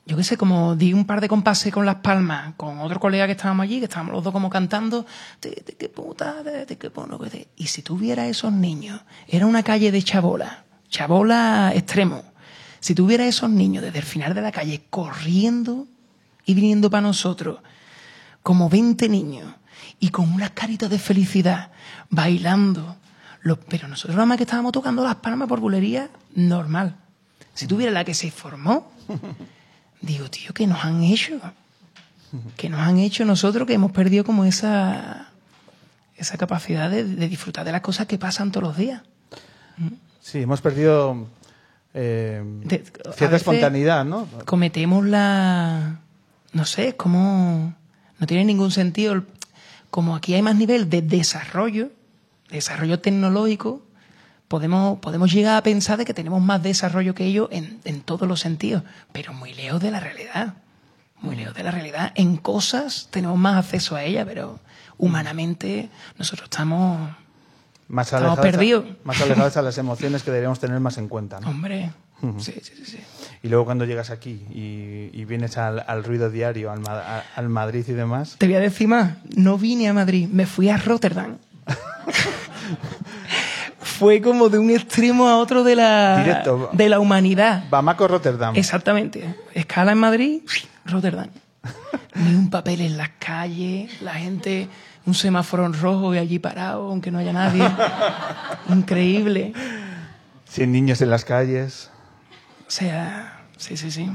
yo 0.06 0.16
qué 0.16 0.24
sé, 0.24 0.36
como 0.38 0.76
di 0.76 0.92
un 0.94 1.04
par 1.04 1.20
de 1.20 1.28
compases 1.28 1.72
con 1.72 1.84
las 1.84 1.96
palmas, 1.96 2.54
con 2.56 2.78
otro 2.80 2.98
colega 3.00 3.26
que 3.26 3.32
estábamos 3.32 3.64
allí, 3.64 3.78
que 3.80 3.84
estábamos 3.84 4.14
los 4.14 4.24
dos 4.24 4.32
como 4.32 4.48
cantando, 4.48 5.04
"Te- 5.40 5.50
te- 5.62 5.74
qué 5.76 5.88
puta, 5.90 6.36
qué 6.66 6.90
pono, 6.90 7.18
que 7.18 7.28
te-". 7.30 7.48
y 7.56 7.66
si 7.66 7.82
tuviera 7.82 8.26
esos 8.26 8.52
niños, 8.52 9.00
era 9.28 9.46
una 9.46 9.62
calle 9.62 9.92
de 9.92 10.02
chabola, 10.02 10.64
chabola 10.88 11.72
extremo, 11.74 12.22
si 12.80 12.94
tuviera 12.94 13.26
esos 13.26 13.50
niños 13.50 13.82
desde 13.84 13.98
el 13.98 14.04
final 14.04 14.32
de 14.34 14.40
la 14.42 14.52
calle 14.52 14.82
corriendo 14.90 15.86
y 16.46 16.54
viniendo 16.54 16.88
para 16.90 17.02
nosotros, 17.02 17.58
como 18.42 18.68
20 18.70 19.08
niños, 19.10 19.52
y 20.00 20.08
con 20.10 20.32
unas 20.32 20.50
caritas 20.52 20.88
de 20.88 20.98
felicidad, 20.98 21.70
bailando, 22.10 22.96
los- 23.42 23.58
pero 23.68 23.88
nosotros 23.88 24.14
nada 24.16 24.26
más 24.26 24.36
que 24.38 24.44
estábamos 24.44 24.72
tocando 24.72 25.04
las 25.04 25.16
palmas 25.16 25.48
por 25.48 25.60
bulería 25.60 26.08
normal. 26.34 26.96
Si 27.54 27.66
tuviera 27.66 27.92
la 27.92 28.04
que 28.04 28.14
se 28.14 28.30
formó, 28.30 28.90
digo, 30.00 30.30
tío, 30.30 30.52
¿qué 30.54 30.66
nos 30.66 30.84
han 30.84 31.02
hecho? 31.02 31.40
¿Qué 32.56 32.68
nos 32.68 32.80
han 32.80 32.98
hecho 32.98 33.24
nosotros 33.24 33.66
que 33.66 33.74
hemos 33.74 33.92
perdido 33.92 34.24
como 34.24 34.44
esa, 34.44 35.28
esa 36.16 36.36
capacidad 36.36 36.90
de, 36.90 37.04
de 37.04 37.28
disfrutar 37.28 37.64
de 37.64 37.72
las 37.72 37.80
cosas 37.80 38.06
que 38.06 38.18
pasan 38.18 38.50
todos 38.52 38.68
los 38.68 38.76
días? 38.76 39.02
Sí, 40.20 40.40
hemos 40.42 40.60
perdido 40.60 41.28
eh, 41.94 42.42
De- 42.64 42.78
cierta 42.78 43.10
veces- 43.12 43.32
espontaneidad, 43.36 44.04
¿no? 44.04 44.26
cometemos 44.44 45.06
la... 45.06 46.00
No 46.52 46.64
sé, 46.64 46.88
es 46.88 46.94
como... 46.94 47.74
No 48.18 48.26
tiene 48.26 48.44
ningún 48.44 48.70
sentido. 48.70 49.24
Como 49.90 50.16
aquí 50.16 50.34
hay 50.34 50.42
más 50.42 50.56
nivel 50.56 50.88
de 50.88 51.02
desarrollo, 51.02 51.90
desarrollo 52.50 53.00
tecnológico, 53.00 53.82
podemos, 54.48 54.98
podemos 55.00 55.32
llegar 55.32 55.56
a 55.56 55.62
pensar 55.62 55.98
de 55.98 56.04
que 56.04 56.14
tenemos 56.14 56.40
más 56.42 56.62
desarrollo 56.62 57.14
que 57.14 57.24
ellos 57.24 57.48
en, 57.50 57.80
en 57.84 58.00
todos 58.00 58.28
los 58.28 58.40
sentidos, 58.40 58.82
pero 59.12 59.32
muy 59.32 59.54
lejos 59.54 59.80
de 59.80 59.90
la 59.90 60.00
realidad. 60.00 60.54
Muy 61.20 61.36
lejos 61.36 61.54
de 61.54 61.62
la 61.62 61.70
realidad. 61.70 62.12
En 62.14 62.36
cosas 62.36 63.08
tenemos 63.10 63.38
más 63.38 63.56
acceso 63.56 63.96
a 63.96 64.04
ella, 64.04 64.24
pero 64.24 64.60
humanamente 64.98 65.88
nosotros 66.18 66.48
estamos... 66.50 67.10
Más 67.88 68.12
alejados, 68.12 68.84
más 69.04 69.20
alejados 69.20 69.56
a 69.56 69.62
las 69.62 69.78
emociones 69.78 70.24
que 70.24 70.30
deberíamos 70.30 70.58
tener 70.58 70.80
más 70.80 70.98
en 70.98 71.08
cuenta. 71.08 71.38
¿no? 71.38 71.48
Hombre, 71.48 71.92
sí, 72.38 72.52
sí, 72.62 72.72
sí, 72.76 72.84
sí. 72.84 72.98
Y 73.42 73.48
luego 73.48 73.64
cuando 73.64 73.84
llegas 73.84 74.10
aquí 74.10 74.40
y, 74.50 75.10
y 75.12 75.24
vienes 75.24 75.56
al, 75.58 75.84
al 75.86 76.02
ruido 76.04 76.30
diario, 76.30 76.70
al, 76.72 76.80
Ma- 76.80 77.22
al 77.36 77.48
Madrid 77.48 77.84
y 77.88 77.92
demás, 77.92 78.36
Te 78.38 78.46
voy 78.46 78.56
a 78.56 78.60
decir 78.60 78.88
más, 78.88 79.14
no 79.36 79.58
vine 79.58 79.88
a 79.88 79.92
Madrid, 79.92 80.28
me 80.30 80.46
fui 80.46 80.68
a 80.68 80.76
Rotterdam. 80.76 81.36
Fue 83.78 84.20
como 84.20 84.48
de 84.48 84.58
un 84.58 84.70
extremo 84.70 85.28
a 85.28 85.38
otro 85.38 85.64
de 85.64 85.74
la, 85.76 86.18
Directo. 86.22 86.70
de 86.72 86.88
la 86.88 87.00
humanidad. 87.00 87.64
Bamako, 87.70 88.08
Rotterdam. 88.08 88.54
Exactamente. 88.56 89.34
Escala 89.54 89.92
en 89.92 89.98
Madrid, 89.98 90.42
Rotterdam. 90.84 91.28
Ni 92.14 92.34
un 92.34 92.50
papel 92.50 92.80
en 92.82 92.96
las 92.98 93.10
calles, 93.18 94.00
la 94.02 94.14
gente, 94.14 94.68
un 95.06 95.14
semáforo 95.14 95.64
en 95.66 95.72
rojo 95.74 96.14
y 96.14 96.18
allí 96.18 96.38
parado, 96.38 96.90
aunque 96.90 97.10
no 97.10 97.18
haya 97.18 97.32
nadie. 97.32 97.62
Increíble. 98.68 99.52
Sin 100.48 100.72
niños 100.72 101.00
en 101.00 101.10
las 101.10 101.24
calles. 101.24 101.90
O 102.66 102.70
sea, 102.70 103.46
sí, 103.56 103.76
sí, 103.76 103.90
sí. 103.90 104.10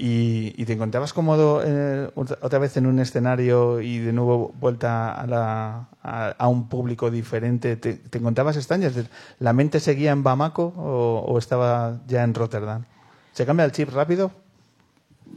Y, 0.00 0.54
y 0.56 0.64
te 0.64 0.74
encontrabas 0.74 1.12
cómodo 1.12 1.60
eh, 1.64 2.08
otra 2.14 2.60
vez 2.60 2.76
en 2.76 2.86
un 2.86 3.00
escenario 3.00 3.80
y 3.80 3.98
de 3.98 4.12
nuevo 4.12 4.54
vuelta 4.60 5.12
a, 5.12 5.26
la, 5.26 5.88
a, 6.04 6.28
a 6.38 6.48
un 6.48 6.68
público 6.68 7.10
diferente. 7.10 7.76
¿Te, 7.76 7.94
te 7.94 8.18
encontrabas 8.18 8.56
extrañas? 8.56 8.92
¿La 9.40 9.52
mente 9.52 9.80
seguía 9.80 10.12
en 10.12 10.22
Bamako 10.22 10.72
o, 10.76 11.24
o 11.26 11.38
estaba 11.38 11.98
ya 12.06 12.22
en 12.22 12.32
Rotterdam? 12.34 12.84
¿Se 13.32 13.44
cambia 13.44 13.64
el 13.64 13.72
chip 13.72 13.90
rápido? 13.90 14.30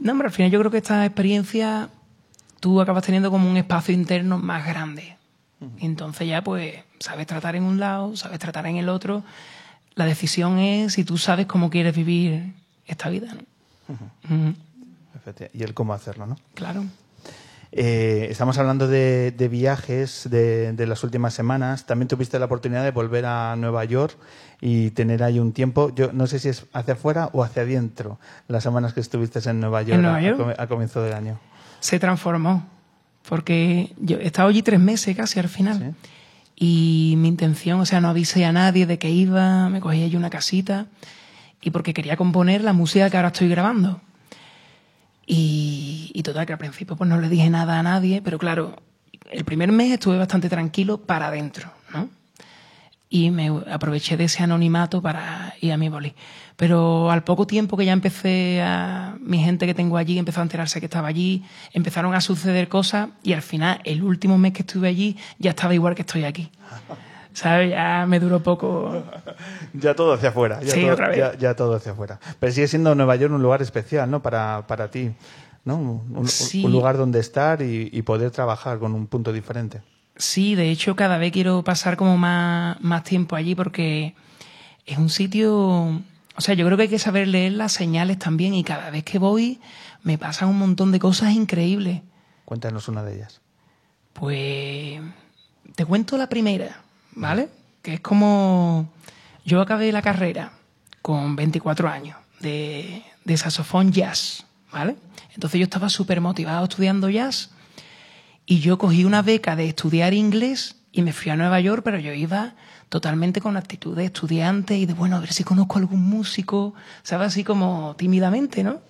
No, 0.00 0.12
hombre, 0.12 0.28
al 0.28 0.32
final 0.32 0.52
yo 0.52 0.60
creo 0.60 0.70
que 0.70 0.78
esta 0.78 1.04
experiencia 1.04 1.88
tú 2.60 2.80
acabas 2.80 3.04
teniendo 3.04 3.32
como 3.32 3.50
un 3.50 3.56
espacio 3.56 3.92
interno 3.92 4.38
más 4.38 4.64
grande. 4.64 5.16
Entonces 5.78 6.28
ya 6.28 6.42
pues 6.42 6.76
sabes 7.00 7.26
tratar 7.26 7.56
en 7.56 7.64
un 7.64 7.80
lado, 7.80 8.16
sabes 8.16 8.38
tratar 8.38 8.66
en 8.66 8.76
el 8.76 8.88
otro. 8.88 9.24
La 9.94 10.06
decisión 10.06 10.58
es 10.58 10.94
si 10.94 11.04
tú 11.04 11.18
sabes 11.18 11.46
cómo 11.46 11.70
quieres 11.70 11.94
vivir 11.94 12.54
esta 12.86 13.08
vida, 13.08 13.34
Y 15.52 15.62
el 15.62 15.74
cómo 15.74 15.92
hacerlo, 15.94 16.26
¿no? 16.26 16.36
Claro. 16.54 16.84
Eh, 17.74 18.26
estamos 18.30 18.58
hablando 18.58 18.86
de, 18.86 19.30
de 19.30 19.48
viajes 19.48 20.28
de, 20.30 20.72
de 20.72 20.86
las 20.86 21.04
últimas 21.04 21.32
semanas. 21.32 21.86
También 21.86 22.08
tuviste 22.08 22.38
la 22.38 22.44
oportunidad 22.46 22.82
de 22.84 22.90
volver 22.90 23.24
a 23.24 23.54
Nueva 23.56 23.84
York 23.84 24.14
y 24.60 24.90
tener 24.90 25.22
ahí 25.22 25.38
un 25.38 25.52
tiempo. 25.52 25.94
Yo 25.94 26.12
no 26.12 26.26
sé 26.26 26.38
si 26.38 26.48
es 26.48 26.66
hacia 26.72 26.94
afuera 26.94 27.30
o 27.32 27.42
hacia 27.42 27.62
adentro 27.62 28.18
las 28.48 28.62
semanas 28.62 28.92
que 28.92 29.00
estuviste 29.00 29.38
en 29.48 29.60
Nueva 29.60 29.82
York, 29.82 30.00
Nueva 30.02 30.16
a- 30.16 30.22
York? 30.22 30.54
A, 30.58 30.66
comienzo 30.66 31.00
del 31.02 31.14
año. 31.14 31.38
se 31.80 31.98
transformó. 31.98 32.66
Porque 33.28 33.92
yo 33.98 34.18
he 34.18 34.26
estado 34.26 34.48
allí 34.48 34.62
tres 34.62 34.80
meses 34.80 35.16
casi 35.16 35.38
al 35.38 35.48
final. 35.48 35.94
Y 36.56 37.14
mi 37.18 37.28
intención, 37.28 37.80
o 37.80 37.86
sea, 37.86 38.00
no 38.00 38.08
avisé 38.08 38.44
a 38.44 38.52
nadie 38.52 38.86
de 38.86 38.98
que 38.98 39.10
iba, 39.10 39.68
me 39.68 39.80
cogí 39.80 40.02
allí 40.02 40.16
una 40.16 40.30
casita. 40.30 40.86
Y 41.60 41.70
porque 41.70 41.94
quería 41.94 42.16
componer 42.16 42.62
la 42.62 42.72
música 42.72 43.10
que 43.10 43.16
ahora 43.16 43.28
estoy 43.28 43.48
grabando. 43.48 44.00
Y, 45.26 46.10
y 46.14 46.22
total, 46.22 46.46
que 46.46 46.52
al 46.52 46.58
principio 46.58 46.96
pues 46.96 47.08
no 47.08 47.20
le 47.20 47.28
dije 47.28 47.48
nada 47.50 47.78
a 47.78 47.82
nadie, 47.82 48.22
pero 48.22 48.38
claro, 48.38 48.76
el 49.30 49.44
primer 49.44 49.72
mes 49.72 49.92
estuve 49.92 50.18
bastante 50.18 50.48
tranquilo 50.48 50.98
para 50.98 51.28
adentro, 51.28 51.70
¿no? 51.92 52.08
y 53.12 53.30
me 53.30 53.50
aproveché 53.70 54.16
de 54.16 54.24
ese 54.24 54.42
anonimato 54.42 55.02
para 55.02 55.54
ir 55.60 55.70
a 55.70 55.76
mi 55.76 55.90
boli. 55.90 56.14
Pero 56.56 57.10
al 57.10 57.24
poco 57.24 57.46
tiempo 57.46 57.76
que 57.76 57.84
ya 57.84 57.92
empecé 57.92 58.60
a... 58.62 59.16
Mi 59.20 59.38
gente 59.38 59.66
que 59.66 59.74
tengo 59.74 59.96
allí 59.96 60.18
empezó 60.18 60.40
a 60.40 60.42
enterarse 60.44 60.80
que 60.80 60.86
estaba 60.86 61.08
allí, 61.08 61.44
empezaron 61.72 62.14
a 62.14 62.20
suceder 62.20 62.68
cosas 62.68 63.08
y 63.22 63.32
al 63.32 63.42
final, 63.42 63.80
el 63.84 64.02
último 64.02 64.38
mes 64.38 64.52
que 64.52 64.62
estuve 64.62 64.88
allí, 64.88 65.16
ya 65.38 65.50
estaba 65.50 65.74
igual 65.74 65.94
que 65.94 66.02
estoy 66.02 66.24
aquí. 66.24 66.50
¿Sabes? 67.34 67.70
Ya 67.70 68.04
me 68.06 68.20
duró 68.20 68.42
poco. 68.42 69.02
Ya 69.72 69.94
todo 69.94 70.12
hacia 70.12 70.28
afuera. 70.28 70.60
Ya 70.62 70.72
Sí, 70.74 70.82
todo, 70.82 70.92
otra 70.92 71.08
vez. 71.08 71.16
Ya, 71.18 71.34
ya 71.38 71.56
todo 71.56 71.74
hacia 71.76 71.92
afuera. 71.92 72.20
Pero 72.38 72.52
sigue 72.52 72.68
siendo 72.68 72.94
Nueva 72.94 73.16
York 73.16 73.32
un 73.32 73.42
lugar 73.42 73.62
especial, 73.62 74.10
¿no? 74.10 74.20
Para, 74.20 74.66
para 74.66 74.90
ti, 74.90 75.12
¿no? 75.64 75.76
Un, 75.76 76.16
un- 76.16 76.28
Sí. 76.28 76.62
un 76.62 76.70
lugar 76.72 76.98
donde 76.98 77.20
estar 77.20 77.62
y, 77.62 77.88
y 77.90 78.02
poder 78.02 78.30
trabajar 78.32 78.78
con 78.78 78.92
un 78.94 79.06
punto 79.06 79.32
diferente. 79.32 79.80
Sí, 80.16 80.54
de 80.56 80.70
hecho, 80.70 80.94
cada 80.94 81.16
vez 81.16 81.32
quiero 81.32 81.62
pasar 81.64 81.96
como 81.96 82.18
más, 82.18 82.78
más 82.82 83.02
tiempo 83.02 83.34
allí 83.34 83.54
porque 83.54 84.14
es 84.84 84.98
un 84.98 85.08
sitio. 85.08 86.02
O 86.36 86.40
sea, 86.40 86.54
yo 86.54 86.64
creo 86.64 86.76
que 86.76 86.84
hay 86.84 86.88
que 86.88 86.98
saber 86.98 87.28
leer 87.28 87.52
las 87.52 87.72
señales 87.72 88.18
también 88.18 88.54
y 88.54 88.64
cada 88.64 88.90
vez 88.90 89.04
que 89.04 89.18
voy 89.18 89.60
me 90.02 90.18
pasan 90.18 90.48
un 90.48 90.58
montón 90.58 90.92
de 90.92 90.98
cosas 90.98 91.32
increíbles. 91.32 92.02
Cuéntanos 92.44 92.88
una 92.88 93.02
de 93.02 93.16
ellas. 93.16 93.40
Pues 94.12 95.00
te 95.74 95.84
cuento 95.84 96.16
la 96.16 96.28
primera, 96.28 96.82
¿vale? 97.12 97.48
Que 97.82 97.94
es 97.94 98.00
como 98.00 98.90
yo 99.44 99.60
acabé 99.60 99.92
la 99.92 100.02
carrera 100.02 100.52
con 101.02 101.36
24 101.36 101.88
años 101.88 102.16
de, 102.40 103.02
de 103.24 103.36
saxofón 103.36 103.92
jazz, 103.92 104.46
¿vale? 104.72 104.96
Entonces 105.34 105.58
yo 105.58 105.64
estaba 105.64 105.88
súper 105.88 106.20
motivado 106.20 106.64
estudiando 106.64 107.08
jazz 107.08 107.50
y 108.46 108.60
yo 108.60 108.78
cogí 108.78 109.04
una 109.04 109.22
beca 109.22 109.56
de 109.56 109.66
estudiar 109.66 110.14
inglés 110.14 110.76
y 110.92 111.02
me 111.02 111.12
fui 111.12 111.30
a 111.32 111.36
Nueva 111.36 111.60
York, 111.60 111.82
pero 111.84 111.98
yo 111.98 112.12
iba 112.12 112.54
totalmente 112.92 113.40
con 113.40 113.56
actitud 113.56 113.96
de 113.96 114.04
estudiante 114.04 114.76
y 114.76 114.84
de, 114.84 114.92
bueno, 114.92 115.16
a 115.16 115.20
ver 115.20 115.32
si 115.32 115.44
conozco 115.44 115.78
algún 115.78 116.02
músico, 116.02 116.74
¿sabes? 117.02 117.28
Así 117.28 117.42
como 117.42 117.96
tímidamente, 117.96 118.62
¿no? 118.62 118.80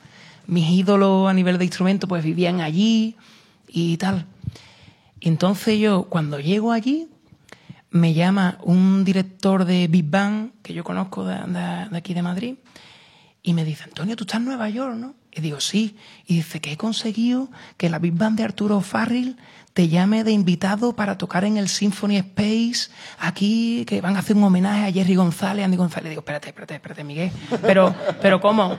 Mis 0.49 0.69
ídolos 0.71 1.31
a 1.31 1.33
nivel 1.33 1.57
de 1.57 1.67
instrumento 1.67 2.09
pues 2.09 2.25
vivían 2.25 2.61
allí 2.61 3.15
y 3.69 3.97
tal. 3.99 4.27
Entonces 5.21 5.79
yo, 5.79 6.09
cuando 6.09 6.41
llego 6.41 6.73
allí, 6.73 7.07
me 7.91 8.13
llama 8.13 8.59
un 8.65 9.05
director 9.05 9.65
de 9.65 9.87
Big 9.87 10.11
Bang, 10.11 10.51
que 10.65 10.75
yo 10.75 10.83
conozco 10.83 11.25
de 11.25 11.37
aquí 11.93 12.13
de 12.13 12.23
Madrid, 12.23 12.57
y 13.41 13.55
me 13.55 13.65
dice, 13.65 13.85
Antonio, 13.85 14.17
tú 14.17 14.25
estás 14.25 14.41
en 14.41 14.47
Nueva 14.47 14.69
York, 14.69 14.97
¿no? 14.97 15.15
Y 15.31 15.43
digo, 15.43 15.61
sí. 15.61 15.97
Y 16.27 16.35
dice 16.35 16.61
que 16.61 16.73
he 16.73 16.77
conseguido 16.77 17.51
que 17.77 17.89
la 17.89 18.01
Big 18.01 18.15
Band 18.15 18.37
de 18.37 18.43
Arturo 18.43 18.81
Farril 18.81 19.37
te 19.73 19.89
llame 19.89 20.25
de 20.25 20.33
invitado 20.33 20.95
para 20.95 21.17
tocar 21.17 21.45
en 21.45 21.57
el 21.57 21.69
Symphony 21.69 22.17
Space 22.19 22.91
aquí, 23.19 23.85
que 23.87 24.01
van 24.01 24.17
a 24.17 24.19
hacer 24.19 24.37
un 24.37 24.45
homenaje 24.45 24.87
a 24.87 24.93
Jerry 24.93 25.15
González, 25.15 25.65
Andy 25.65 25.77
González. 25.77 26.11
Digo, 26.11 26.21
espérate, 26.21 26.49
espérate, 26.49 26.75
espérate, 26.75 27.05
Miguel. 27.05 27.33
Pero, 27.63 27.95
pero 28.21 28.41
¿cómo? 28.41 28.79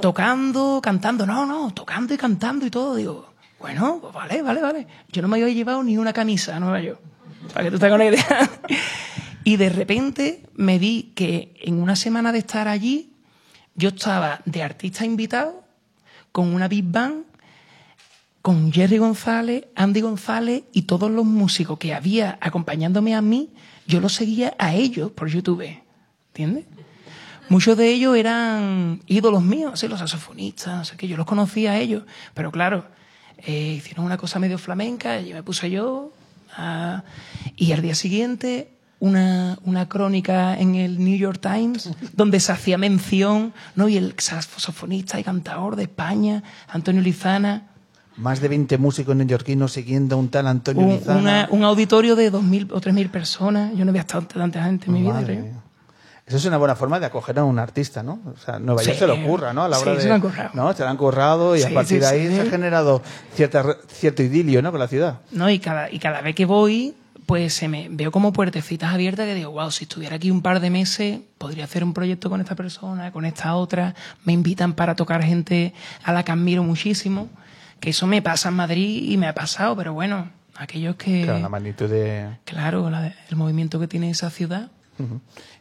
Tocando, 0.00 0.80
cantando. 0.82 1.26
No, 1.26 1.44
no, 1.44 1.72
tocando 1.72 2.14
y 2.14 2.16
cantando 2.16 2.66
y 2.66 2.70
todo. 2.70 2.94
Digo, 2.94 3.32
bueno, 3.58 3.98
pues 4.00 4.14
vale, 4.14 4.42
vale, 4.42 4.60
vale. 4.60 4.86
Yo 5.10 5.22
no 5.22 5.28
me 5.28 5.40
había 5.40 5.52
llevado 5.52 5.82
ni 5.82 5.98
una 5.98 6.12
camisa 6.12 6.56
a 6.56 6.60
Nueva 6.60 6.80
York. 6.80 7.00
Para 7.52 7.64
que 7.64 7.70
tú 7.72 7.78
te 7.78 7.86
hagas 7.86 7.96
una 7.96 8.06
idea. 8.06 8.50
Y 9.44 9.56
de 9.56 9.70
repente 9.70 10.44
me 10.54 10.78
vi 10.78 11.12
que 11.16 11.54
en 11.62 11.82
una 11.82 11.96
semana 11.96 12.32
de 12.32 12.38
estar 12.38 12.68
allí, 12.68 13.12
yo 13.74 13.88
estaba 13.88 14.40
de 14.44 14.62
artista 14.62 15.04
invitado 15.04 15.64
con 16.30 16.54
una 16.54 16.68
Big 16.68 16.84
Band, 16.84 17.24
con 18.42 18.72
Jerry 18.72 18.98
González, 18.98 19.66
Andy 19.76 20.00
González 20.00 20.64
y 20.72 20.82
todos 20.82 21.10
los 21.10 21.24
músicos 21.24 21.78
que 21.78 21.94
había 21.94 22.38
acompañándome 22.40 23.14
a 23.14 23.22
mí, 23.22 23.50
yo 23.86 24.00
los 24.00 24.12
seguía 24.14 24.54
a 24.58 24.74
ellos 24.74 25.10
por 25.12 25.28
YouTube. 25.28 25.64
¿Entiendes? 26.28 26.64
Muchos 27.48 27.76
de 27.76 27.88
ellos 27.92 28.16
eran 28.16 29.00
ídolos 29.06 29.42
míos, 29.42 29.82
los 29.84 29.98
saxofonistas, 29.98 30.76
no 30.76 30.84
sé 30.84 30.96
qué, 30.96 31.06
yo 31.06 31.16
los 31.16 31.26
conocía 31.26 31.72
a 31.72 31.78
ellos. 31.78 32.04
Pero 32.34 32.50
claro, 32.50 32.86
eh, 33.38 33.74
hicieron 33.78 34.04
una 34.06 34.16
cosa 34.16 34.38
medio 34.38 34.58
flamenca, 34.58 35.20
y 35.20 35.32
me 35.32 35.42
puse 35.42 35.70
yo. 35.70 36.12
a- 36.56 37.02
y 37.56 37.72
al 37.72 37.80
día 37.82 37.94
siguiente, 37.94 38.72
una, 39.00 39.58
una 39.64 39.88
crónica 39.88 40.58
en 40.58 40.74
el 40.74 41.02
New 41.02 41.16
York 41.16 41.40
Times, 41.40 41.90
donde 42.14 42.40
se 42.40 42.52
hacía 42.52 42.76
mención, 42.78 43.52
¿no? 43.74 43.88
Y 43.88 43.96
el 43.96 44.14
saxofonista 44.18 45.18
y 45.18 45.24
cantador 45.24 45.76
de 45.76 45.84
España, 45.84 46.42
Antonio 46.68 47.00
Lizana. 47.02 47.68
Más 48.16 48.40
de 48.40 48.48
20 48.48 48.76
músicos 48.78 49.16
neoyorquinos 49.16 49.72
siguiendo 49.72 50.16
a 50.16 50.18
un 50.18 50.28
tal 50.28 50.46
Antonio 50.46 50.82
Un, 50.82 51.16
una- 51.16 51.48
un 51.50 51.64
auditorio 51.64 52.14
de 52.14 52.30
2.000 52.30 52.68
o 52.72 52.80
3.000 52.80 53.10
personas. 53.10 53.72
Yo 53.76 53.84
no 53.84 53.90
había 53.90 54.02
estado 54.02 54.26
tanta 54.26 54.62
gente 54.64 54.86
en 54.86 54.92
mi 54.92 55.02
vida. 55.02 55.22
Creo. 55.24 55.46
Eso 56.26 56.36
es 56.36 56.44
una 56.44 56.56
buena 56.56 56.76
forma 56.76 57.00
de 57.00 57.06
acoger 57.06 57.38
a 57.38 57.44
un 57.44 57.58
artista, 57.58 58.02
¿no? 58.02 58.20
O 58.32 58.38
sea, 58.38 58.58
Nueva 58.58 58.82
York 58.82 58.96
se 58.96 59.06
lo 59.06 59.20
curra, 59.24 59.52
¿no? 59.52 59.64
A 59.64 59.68
la 59.68 59.78
hora 59.78 59.90
Sí, 59.92 59.96
de, 59.96 60.02
se 60.02 60.08
lo 60.08 60.14
han 60.14 60.20
currado. 60.20 60.50
¿no? 60.54 60.72
Se 60.72 60.82
lo 60.84 60.88
han 60.88 60.96
currado 60.96 61.56
y 61.56 61.62
a 61.62 61.70
partir 61.74 62.00
de 62.00 62.06
ahí 62.06 62.26
se 62.28 62.42
ha 62.42 62.46
generado 62.46 63.02
cierta, 63.34 63.76
cierto 63.88 64.22
idilio, 64.22 64.62
¿no? 64.62 64.70
Con 64.70 64.78
la 64.80 64.88
ciudad. 64.88 65.18
¿no? 65.32 65.50
Y 65.50 65.58
cada, 65.58 65.90
y 65.90 65.98
cada 65.98 66.20
vez 66.20 66.34
que 66.36 66.44
voy, 66.46 66.94
pues 67.26 67.54
se 67.54 67.66
me 67.68 67.88
veo 67.90 68.12
como 68.12 68.32
puertecitas 68.32 68.94
abiertas 68.94 69.26
que 69.26 69.34
digo, 69.34 69.50
wow, 69.50 69.70
si 69.72 69.84
estuviera 69.84 70.16
aquí 70.16 70.30
un 70.30 70.42
par 70.42 70.60
de 70.60 70.70
meses, 70.70 71.18
podría 71.38 71.64
hacer 71.64 71.82
un 71.82 71.92
proyecto 71.92 72.30
con 72.30 72.40
esta 72.40 72.54
persona, 72.54 73.10
con 73.10 73.24
esta 73.24 73.54
otra. 73.56 73.94
Me 74.24 74.32
invitan 74.32 74.74
para 74.74 74.94
tocar 74.94 75.22
gente 75.24 75.74
a 76.04 76.12
la 76.12 76.22
que 76.24 76.30
admiro 76.32 76.62
muchísimo. 76.62 77.28
Que 77.82 77.90
eso 77.90 78.06
me 78.06 78.22
pasa 78.22 78.48
en 78.50 78.54
Madrid 78.54 79.10
y 79.10 79.16
me 79.16 79.26
ha 79.26 79.34
pasado, 79.34 79.74
pero 79.74 79.92
bueno, 79.92 80.30
aquellos 80.54 80.94
que. 80.94 81.24
Claro, 81.24 81.40
la 81.40 81.48
magnitud 81.48 81.90
de... 81.90 82.28
claro, 82.44 82.88
la- 82.90 83.12
el 83.28 83.34
movimiento 83.36 83.80
que 83.80 83.88
tiene 83.88 84.08
esa 84.08 84.30
ciudad. 84.30 84.70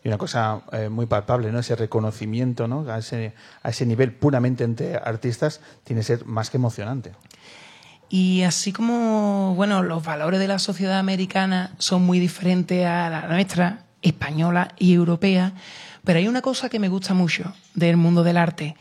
Y 0.04 0.08
una 0.08 0.20
cosa 0.20 0.62
eh, 0.72 0.90
muy 0.90 1.08
palpable, 1.08 1.52
¿no? 1.52 1.58
Ese 1.58 1.76
reconocimiento, 1.76 2.68
¿no? 2.68 2.88
A 2.92 3.00
ese, 3.00 3.34
a 3.64 3.70
ese 3.70 3.88
nivel 3.88 4.12
puramente 4.14 4.64
entre 4.64 4.98
artistas 4.98 5.62
tiene 5.84 6.02
que 6.02 6.06
ser 6.06 6.26
más 6.28 6.52
que 6.52 6.58
emocionante. 6.58 7.14
Y 8.08 8.44
así 8.44 8.72
como, 8.72 9.56
bueno, 9.56 9.82
los 9.82 10.04
valores 10.04 10.40
de 10.40 10.48
la 10.48 10.60
sociedad 10.60 11.00
americana 11.00 11.74
son 11.80 12.04
muy 12.04 12.20
diferentes 12.20 12.86
a 12.86 13.10
la 13.10 13.28
nuestra, 13.30 13.86
española 14.04 14.76
y 14.78 14.94
europea, 14.94 15.54
pero 16.04 16.20
hay 16.20 16.28
una 16.28 16.42
cosa 16.44 16.70
que 16.70 16.78
me 16.78 16.90
gusta 16.90 17.16
mucho 17.16 17.52
del 17.74 17.98
mundo 17.98 18.22
del 18.24 18.38
arte, 18.38 18.76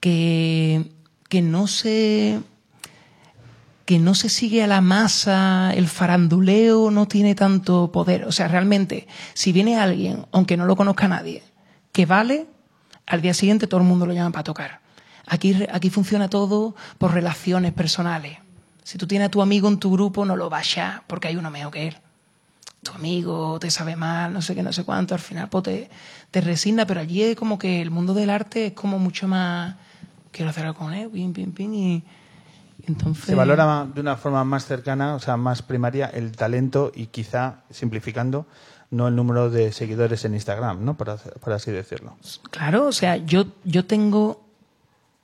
que, 0.00 0.90
que 1.30 1.40
no 1.40 1.66
se 1.66 2.40
que 3.84 3.98
no 3.98 4.14
se 4.14 4.28
sigue 4.28 4.62
a 4.62 4.66
la 4.66 4.80
masa, 4.80 5.72
el 5.74 5.88
faranduleo 5.88 6.90
no 6.90 7.06
tiene 7.06 7.34
tanto 7.34 7.92
poder. 7.92 8.24
O 8.24 8.32
sea, 8.32 8.48
realmente, 8.48 9.06
si 9.34 9.52
viene 9.52 9.78
alguien, 9.78 10.26
aunque 10.32 10.56
no 10.56 10.64
lo 10.64 10.76
conozca 10.76 11.06
nadie, 11.06 11.42
que 11.92 12.06
vale, 12.06 12.46
al 13.06 13.20
día 13.20 13.34
siguiente 13.34 13.66
todo 13.66 13.80
el 13.80 13.86
mundo 13.86 14.06
lo 14.06 14.14
llama 14.14 14.30
para 14.30 14.44
tocar. 14.44 14.80
Aquí, 15.26 15.56
aquí 15.70 15.90
funciona 15.90 16.28
todo 16.28 16.74
por 16.98 17.12
relaciones 17.12 17.72
personales. 17.72 18.38
Si 18.82 18.98
tú 18.98 19.06
tienes 19.06 19.26
a 19.26 19.30
tu 19.30 19.42
amigo 19.42 19.68
en 19.68 19.78
tu 19.78 19.90
grupo, 19.92 20.24
no 20.24 20.36
lo 20.36 20.50
vayas 20.50 21.00
porque 21.06 21.28
hay 21.28 21.36
uno 21.36 21.50
mejor 21.50 21.72
que 21.72 21.88
él. 21.88 21.96
Tu 22.82 22.92
amigo 22.92 23.58
te 23.58 23.70
sabe 23.70 23.96
mal, 23.96 24.32
no 24.32 24.42
sé 24.42 24.54
qué, 24.54 24.62
no 24.62 24.72
sé 24.72 24.84
cuánto, 24.84 25.14
al 25.14 25.20
final 25.20 25.48
pues, 25.48 25.64
te, 25.64 25.90
te 26.30 26.40
resigna, 26.42 26.86
pero 26.86 27.00
allí 27.00 27.22
es 27.22 27.36
como 27.36 27.58
que 27.58 27.80
el 27.80 27.90
mundo 27.90 28.12
del 28.12 28.28
arte 28.28 28.66
es 28.66 28.72
como 28.72 28.98
mucho 28.98 29.26
más. 29.28 29.76
Quiero 30.32 30.50
hacer 30.50 30.66
algo 30.66 30.78
con 30.78 30.92
él, 30.92 31.10
pim, 31.10 31.34
pim, 31.34 31.52
pim, 31.52 31.74
y. 31.74 32.04
entonces. 32.86 33.24
Se 33.24 33.34
valora 33.34 33.86
de 33.92 34.00
una 34.00 34.16
forma 34.16 34.44
más 34.44 34.66
cercana, 34.66 35.14
o 35.14 35.20
sea, 35.20 35.36
más 35.36 35.62
primaria, 35.62 36.06
el 36.06 36.32
talento 36.32 36.92
y 36.94 37.06
quizá, 37.06 37.62
simplificando, 37.70 38.46
no 38.90 39.08
el 39.08 39.16
número 39.16 39.50
de 39.50 39.72
seguidores 39.72 40.24
en 40.24 40.34
Instagram, 40.34 40.84
¿no? 40.84 40.96
Por, 40.96 41.18
por 41.18 41.52
así 41.52 41.70
decirlo. 41.70 42.16
Claro, 42.50 42.86
o 42.86 42.92
sea, 42.92 43.16
yo, 43.16 43.46
yo 43.64 43.84
tengo 43.86 44.44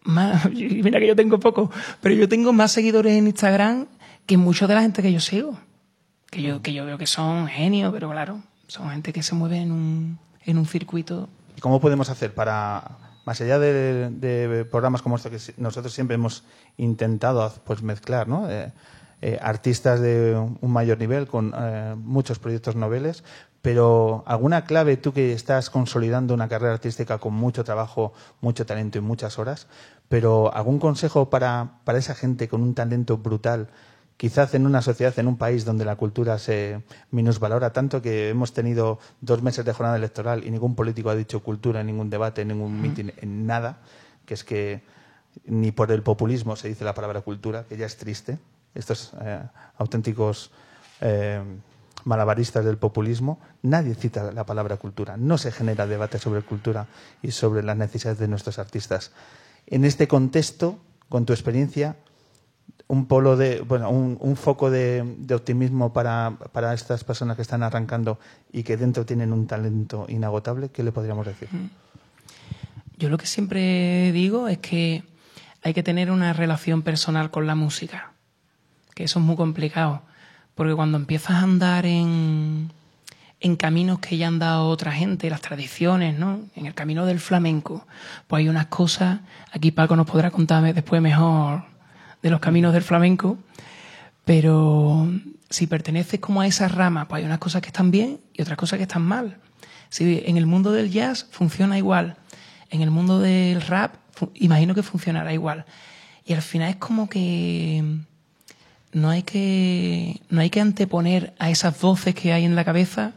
más, 0.03 0.51
mira 0.53 0.99
que 0.99 1.07
yo 1.07 1.17
tengo 1.17 1.39
poco, 1.41 1.71
pero 2.01 2.15
yo 2.15 2.29
tengo 2.29 2.53
más 2.53 2.73
seguidores 2.73 3.13
en 3.13 3.27
Instagram 3.27 3.87
que 4.27 4.37
mucha 4.37 4.67
de 4.67 4.75
la 4.75 4.83
gente 4.83 5.03
que 5.03 5.13
yo 5.13 5.21
sigo. 5.21 5.59
Que 6.31 6.43
yo, 6.43 6.63
que 6.63 6.73
yo 6.73 6.85
veo 6.85 6.97
que 6.97 7.07
son 7.07 7.49
genios, 7.49 7.93
pero 7.93 8.11
claro, 8.11 8.41
son 8.69 8.91
gente 8.91 9.13
que 9.13 9.23
se 9.23 9.35
mueve 9.35 9.59
en 9.59 9.73
un, 9.73 10.19
en 10.45 10.59
un 10.59 10.67
circuito. 10.67 11.29
¿Y 11.57 11.61
cómo 11.61 11.81
podemos 11.81 12.09
hacer 12.09 12.33
para, 12.33 12.99
más 13.25 13.41
allá 13.41 13.59
de, 13.59 14.66
programas 14.71 15.03
como 15.03 15.16
este 15.16 15.31
que 15.31 15.39
nosotros 15.57 15.93
siempre 15.93 16.14
hemos 16.14 16.45
intentado 16.77 17.53
pues 17.64 17.83
mezclar, 17.83 18.29
¿no? 18.29 18.51
Eh, 18.51 18.73
eh, 19.23 19.39
artistas 19.43 20.01
de 20.01 20.35
un 20.35 20.73
mayor 20.73 20.99
nivel, 20.99 21.27
con 21.27 21.53
eh, 21.55 21.95
muchos 21.97 22.39
proyectos 22.39 22.75
noveles, 22.75 23.23
pero 23.61 24.25
alguna 24.27 24.64
clave, 24.64 24.97
tú 24.97 25.12
que 25.12 25.35
estás 25.35 25.68
consolidando 25.68 26.33
una 26.33 26.49
carrera 26.49 26.73
artística 26.73 27.18
con 27.18 27.35
mucho 27.35 27.62
trabajo, 27.62 28.14
mucho 28.41 28.64
talento 28.64 28.97
y 28.97 29.03
muchas 29.03 29.39
horas, 29.39 29.66
pero 30.09 30.55
algún 30.55 30.79
consejo 30.79 31.29
para, 31.29 31.81
para 31.85 31.99
esa 31.99 32.14
gente 32.14 32.49
con 32.49 32.62
un 32.62 32.75
talento 32.75 33.18
brutal 33.18 33.68
quizás 34.21 34.53
en 34.53 34.66
una 34.66 34.83
sociedad, 34.83 35.18
en 35.18 35.29
un 35.29 35.39
país 35.39 35.64
donde 35.64 35.87
la 35.87 35.97
cultura 35.97 36.39
se 36.39 36.83
minusvalora 37.11 37.73
tanto 37.73 38.03
que 38.03 38.29
hemos 38.29 38.53
tenido 38.53 38.99
dos 39.23 39.41
meses 39.41 39.64
de 39.64 39.73
jornada 39.73 39.97
electoral 39.97 40.45
y 40.45 40.51
ningún 40.51 40.75
político 40.75 41.09
ha 41.09 41.14
dicho 41.14 41.43
cultura 41.43 41.81
en 41.81 41.87
ningún 41.87 42.11
debate, 42.11 42.43
en 42.43 42.49
ningún 42.49 42.83
mitin, 42.83 43.14
en 43.16 43.47
nada, 43.47 43.79
que 44.27 44.35
es 44.35 44.45
que 44.45 44.83
ni 45.47 45.73
por 45.73 45.91
el 45.91 46.03
populismo 46.03 46.55
se 46.55 46.68
dice 46.68 46.85
la 46.85 46.93
palabra 46.93 47.23
cultura, 47.23 47.64
que 47.66 47.79
ya 47.79 47.87
es 47.87 47.97
triste. 47.97 48.39
Estos 48.75 49.14
eh, 49.23 49.41
auténticos 49.79 50.51
eh, 51.01 51.41
malabaristas 52.05 52.62
del 52.62 52.77
populismo, 52.77 53.41
nadie 53.62 53.95
cita 53.95 54.33
la 54.33 54.45
palabra 54.45 54.77
cultura. 54.77 55.16
No 55.16 55.39
se 55.39 55.51
genera 55.51 55.87
debate 55.87 56.18
sobre 56.18 56.43
cultura 56.43 56.89
y 57.23 57.31
sobre 57.31 57.62
las 57.62 57.79
necesidades 57.79 58.18
de 58.18 58.29
nuestros 58.29 58.59
artistas. 58.59 59.12
En 59.66 59.87
este 59.87 60.09
contexto, 60.09 60.79
con 61.09 61.25
tu 61.25 61.33
experiencia, 61.33 61.97
un 62.91 63.07
polo 63.07 63.36
de, 63.36 63.61
bueno, 63.61 63.88
un, 63.88 64.18
un 64.20 64.34
foco 64.34 64.68
de, 64.68 65.05
de 65.18 65.34
optimismo 65.36 65.93
para, 65.93 66.32
para, 66.53 66.74
estas 66.74 67.05
personas 67.05 67.36
que 67.36 67.43
están 67.43 67.62
arrancando 67.62 68.18
y 68.53 68.64
que 68.64 68.76
dentro 68.76 69.07
tienen 69.07 69.32
un 69.32 69.47
talento 69.47 70.07
inagotable, 70.09 70.70
¿qué 70.70 70.82
le 70.82 70.91
podríamos 70.91 71.24
decir? 71.24 71.49
Yo 72.99 73.09
lo 73.09 73.16
que 73.16 73.26
siempre 73.26 74.11
digo 74.11 74.49
es 74.49 74.59
que 74.59 75.05
hay 75.62 75.72
que 75.72 75.84
tener 75.84 76.11
una 76.11 76.32
relación 76.32 76.82
personal 76.82 77.30
con 77.30 77.47
la 77.47 77.55
música, 77.55 78.11
que 78.97 79.05
eso 79.05 79.20
es 79.20 79.24
muy 79.24 79.36
complicado, 79.36 80.03
porque 80.57 80.74
cuando 80.74 80.99
empiezas 80.99 81.36
a 81.36 81.43
andar 81.43 81.86
en, 81.86 82.72
en 83.38 83.55
caminos 83.55 84.01
que 84.01 84.16
ya 84.16 84.26
han 84.26 84.41
dado 84.41 84.66
otra 84.66 84.91
gente, 84.91 85.30
las 85.30 85.43
tradiciones, 85.43 86.18
¿no? 86.18 86.41
En 86.57 86.66
el 86.66 86.74
camino 86.74 87.07
del 87.07 87.20
flamenco, 87.20 87.86
pues 88.26 88.41
hay 88.41 88.49
unas 88.49 88.66
cosas, 88.66 89.20
aquí 89.53 89.70
Paco 89.70 89.95
nos 89.95 90.11
podrá 90.11 90.32
contar 90.32 90.74
después 90.74 91.01
mejor 91.01 91.70
de 92.23 92.31
los 92.31 92.41
caminos 92.41 92.73
del 92.73 92.83
flamenco, 92.83 93.39
pero 94.25 95.09
si 95.49 95.66
perteneces 95.66 96.21
como 96.21 96.41
a 96.41 96.47
esa 96.47 96.68
rama, 96.68 97.09
pues 97.09 97.21
hay 97.21 97.27
unas 97.27 97.39
cosas 97.39 97.62
que 97.62 97.68
están 97.68 97.91
bien 97.91 98.21
y 98.33 98.43
otras 98.43 98.57
cosas 98.57 98.77
que 98.77 98.85
están 98.85 99.03
mal. 99.03 99.39
Si 99.89 100.23
en 100.25 100.37
el 100.37 100.47
mundo 100.47 100.71
del 100.73 100.91
jazz 100.91 101.27
funciona 101.31 101.77
igual, 101.77 102.16
en 102.71 102.83
el 102.83 102.91
mundo 102.91 103.18
del 103.18 103.61
rap 103.61 103.97
imagino 104.35 104.75
que 104.75 104.83
funcionará 104.83 105.33
igual. 105.33 105.64
Y 106.25 106.35
al 106.35 106.43
final 106.43 106.71
es 106.71 106.77
como 106.77 107.09
que 107.09 107.83
no 108.93 109.11
hay 109.11 109.23
que 109.23 110.21
no 110.29 110.41
hay 110.41 110.51
que 110.51 110.61
anteponer 110.61 111.35
a 111.39 111.51
esas 111.51 111.81
voces 111.81 112.14
que 112.14 112.33
hay 112.33 112.45
en 112.45 112.55
la 112.55 112.64
cabeza 112.64 113.12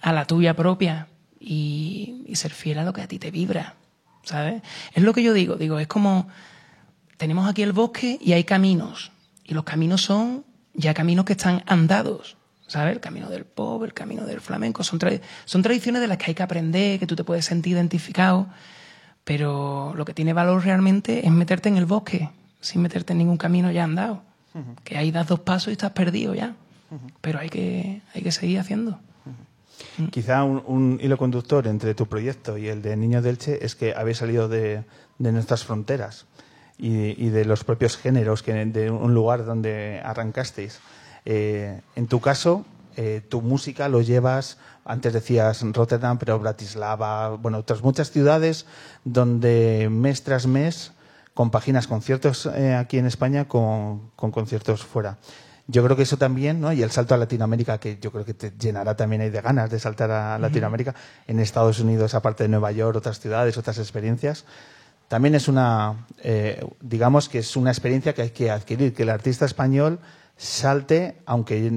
a 0.00 0.12
la 0.12 0.24
tuya 0.24 0.54
propia 0.54 1.08
y, 1.38 2.24
y 2.26 2.36
ser 2.36 2.52
fiel 2.52 2.78
a 2.78 2.84
lo 2.84 2.92
que 2.92 3.02
a 3.02 3.08
ti 3.08 3.18
te 3.18 3.30
vibra, 3.30 3.74
¿sabes? 4.22 4.62
Es 4.94 5.02
lo 5.02 5.12
que 5.12 5.22
yo 5.22 5.32
digo, 5.32 5.56
digo, 5.56 5.78
es 5.78 5.86
como 5.86 6.28
tenemos 7.16 7.48
aquí 7.48 7.62
el 7.62 7.72
bosque 7.72 8.18
y 8.20 8.32
hay 8.32 8.44
caminos. 8.44 9.12
Y 9.44 9.54
los 9.54 9.64
caminos 9.64 10.02
son 10.02 10.44
ya 10.74 10.94
caminos 10.94 11.24
que 11.24 11.32
están 11.32 11.62
andados. 11.66 12.36
¿Sabes? 12.66 12.94
El 12.94 13.00
camino 13.00 13.30
del 13.30 13.44
pop, 13.44 13.84
el 13.84 13.94
camino 13.94 14.24
del 14.26 14.40
flamenco. 14.40 14.82
Son, 14.82 14.98
tra 14.98 15.10
son 15.44 15.62
tradiciones 15.62 16.02
de 16.02 16.08
las 16.08 16.18
que 16.18 16.26
hay 16.26 16.34
que 16.34 16.42
aprender, 16.42 16.98
que 16.98 17.06
tú 17.06 17.14
te 17.14 17.22
puedes 17.22 17.44
sentir 17.44 17.74
identificado. 17.74 18.48
Pero 19.22 19.94
lo 19.94 20.04
que 20.04 20.14
tiene 20.14 20.32
valor 20.32 20.64
realmente 20.64 21.24
es 21.24 21.32
meterte 21.32 21.68
en 21.68 21.76
el 21.76 21.86
bosque, 21.86 22.28
sin 22.60 22.82
meterte 22.82 23.12
en 23.12 23.18
ningún 23.18 23.36
camino 23.36 23.70
ya 23.70 23.84
andado. 23.84 24.22
Uh 24.54 24.58
-huh. 24.58 24.82
Que 24.82 24.98
ahí 24.98 25.12
das 25.12 25.28
dos 25.28 25.40
pasos 25.40 25.68
y 25.68 25.72
estás 25.72 25.92
perdido 25.92 26.34
ya. 26.34 26.56
Uh 26.90 26.96
-huh. 26.96 27.12
Pero 27.20 27.38
hay 27.38 27.48
que, 27.48 28.02
hay 28.14 28.22
que 28.22 28.32
seguir 28.32 28.58
haciendo. 28.58 28.98
Uh 29.24 30.02
-huh. 30.02 30.10
Quizá 30.10 30.42
un, 30.42 30.62
un, 30.66 30.98
hilo 31.00 31.16
conductor 31.16 31.68
entre 31.68 31.94
tu 31.94 32.06
proyecto 32.06 32.58
y 32.58 32.66
el 32.66 32.82
de 32.82 32.96
Niños 32.96 33.22
del 33.22 33.38
Che 33.38 33.64
es 33.64 33.76
que 33.76 33.94
habéis 33.94 34.18
salido 34.18 34.48
de, 34.48 34.84
de 35.18 35.32
nuestras 35.32 35.64
fronteras 35.64 36.26
y, 36.78 37.24
y, 37.24 37.30
de 37.30 37.44
los 37.44 37.64
propios 37.64 37.96
géneros 37.96 38.42
que 38.42 38.52
de 38.52 38.90
un 38.90 39.14
lugar 39.14 39.44
donde 39.44 40.00
arrancasteis. 40.04 40.80
Eh, 41.24 41.80
en 41.96 42.06
tu 42.06 42.20
caso, 42.20 42.64
eh, 42.96 43.20
tu 43.28 43.42
música 43.42 43.88
lo 43.88 44.00
llevas, 44.00 44.58
antes 44.84 45.12
decías 45.12 45.60
Rotterdam, 45.72 46.18
pero 46.18 46.38
Bratislava, 46.38 47.30
bueno, 47.30 47.58
otras 47.58 47.82
muchas 47.82 48.10
ciudades 48.10 48.64
donde 49.04 49.88
mes 49.90 50.22
tras 50.22 50.46
mes 50.46 50.92
compaginas 51.34 51.86
conciertos 51.86 52.46
eh, 52.46 52.74
aquí 52.74 52.96
en 52.98 53.06
España 53.06 53.46
con, 53.46 54.10
con, 54.16 54.30
conciertos 54.30 54.84
fuera. 54.84 55.18
Yo 55.66 55.84
creo 55.84 55.96
que 55.96 56.04
eso 56.04 56.16
también, 56.16 56.60
¿no? 56.60 56.72
Y 56.72 56.82
el 56.82 56.92
salto 56.92 57.14
a 57.14 57.18
Latinoamérica, 57.18 57.78
que 57.78 57.98
yo 58.00 58.12
creo 58.12 58.24
que 58.24 58.34
te 58.34 58.52
llenará 58.56 58.96
también 58.96 59.20
ahí 59.20 59.30
de 59.30 59.40
ganas 59.40 59.68
de 59.68 59.80
saltar 59.80 60.12
a 60.12 60.38
Latinoamérica. 60.38 60.94
En 61.26 61.40
Estados 61.40 61.80
Unidos, 61.80 62.14
aparte 62.14 62.44
de 62.44 62.48
Nueva 62.48 62.70
York, 62.70 62.96
otras 62.96 63.18
ciudades, 63.18 63.58
otras 63.58 63.78
experiencias 63.78 64.44
también 65.08 65.34
es 65.34 65.48
una, 65.48 66.06
eh, 66.22 66.64
digamos 66.80 67.28
que 67.28 67.38
es 67.38 67.56
una 67.56 67.70
experiencia 67.70 68.14
que 68.14 68.22
hay 68.22 68.30
que 68.30 68.50
adquirir, 68.50 68.92
que 68.94 69.04
el 69.04 69.10
artista 69.10 69.44
español 69.44 70.00
salte, 70.36 71.16
aunque 71.26 71.70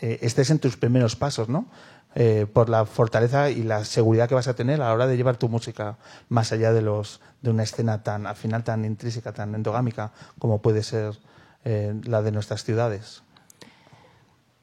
eh, 0.00 0.18
estés 0.22 0.50
en 0.50 0.58
tus 0.58 0.76
primeros 0.76 1.16
pasos, 1.16 1.48
¿no? 1.48 1.66
Eh, 2.14 2.46
por 2.52 2.68
la 2.68 2.84
fortaleza 2.84 3.48
y 3.48 3.62
la 3.62 3.86
seguridad 3.86 4.28
que 4.28 4.34
vas 4.34 4.46
a 4.46 4.54
tener 4.54 4.82
a 4.82 4.88
la 4.88 4.92
hora 4.92 5.06
de 5.06 5.16
llevar 5.16 5.38
tu 5.38 5.48
música 5.48 5.96
más 6.28 6.52
allá 6.52 6.74
de 6.74 6.82
los 6.82 7.22
de 7.40 7.48
una 7.48 7.62
escena 7.62 8.02
tan 8.02 8.26
al 8.26 8.36
final 8.36 8.64
tan 8.64 8.84
intrínseca, 8.84 9.32
tan 9.32 9.54
endogámica 9.54 10.12
como 10.38 10.60
puede 10.60 10.82
ser 10.82 11.18
eh, 11.64 11.98
la 12.04 12.20
de 12.20 12.30
nuestras 12.30 12.64
ciudades. 12.64 13.22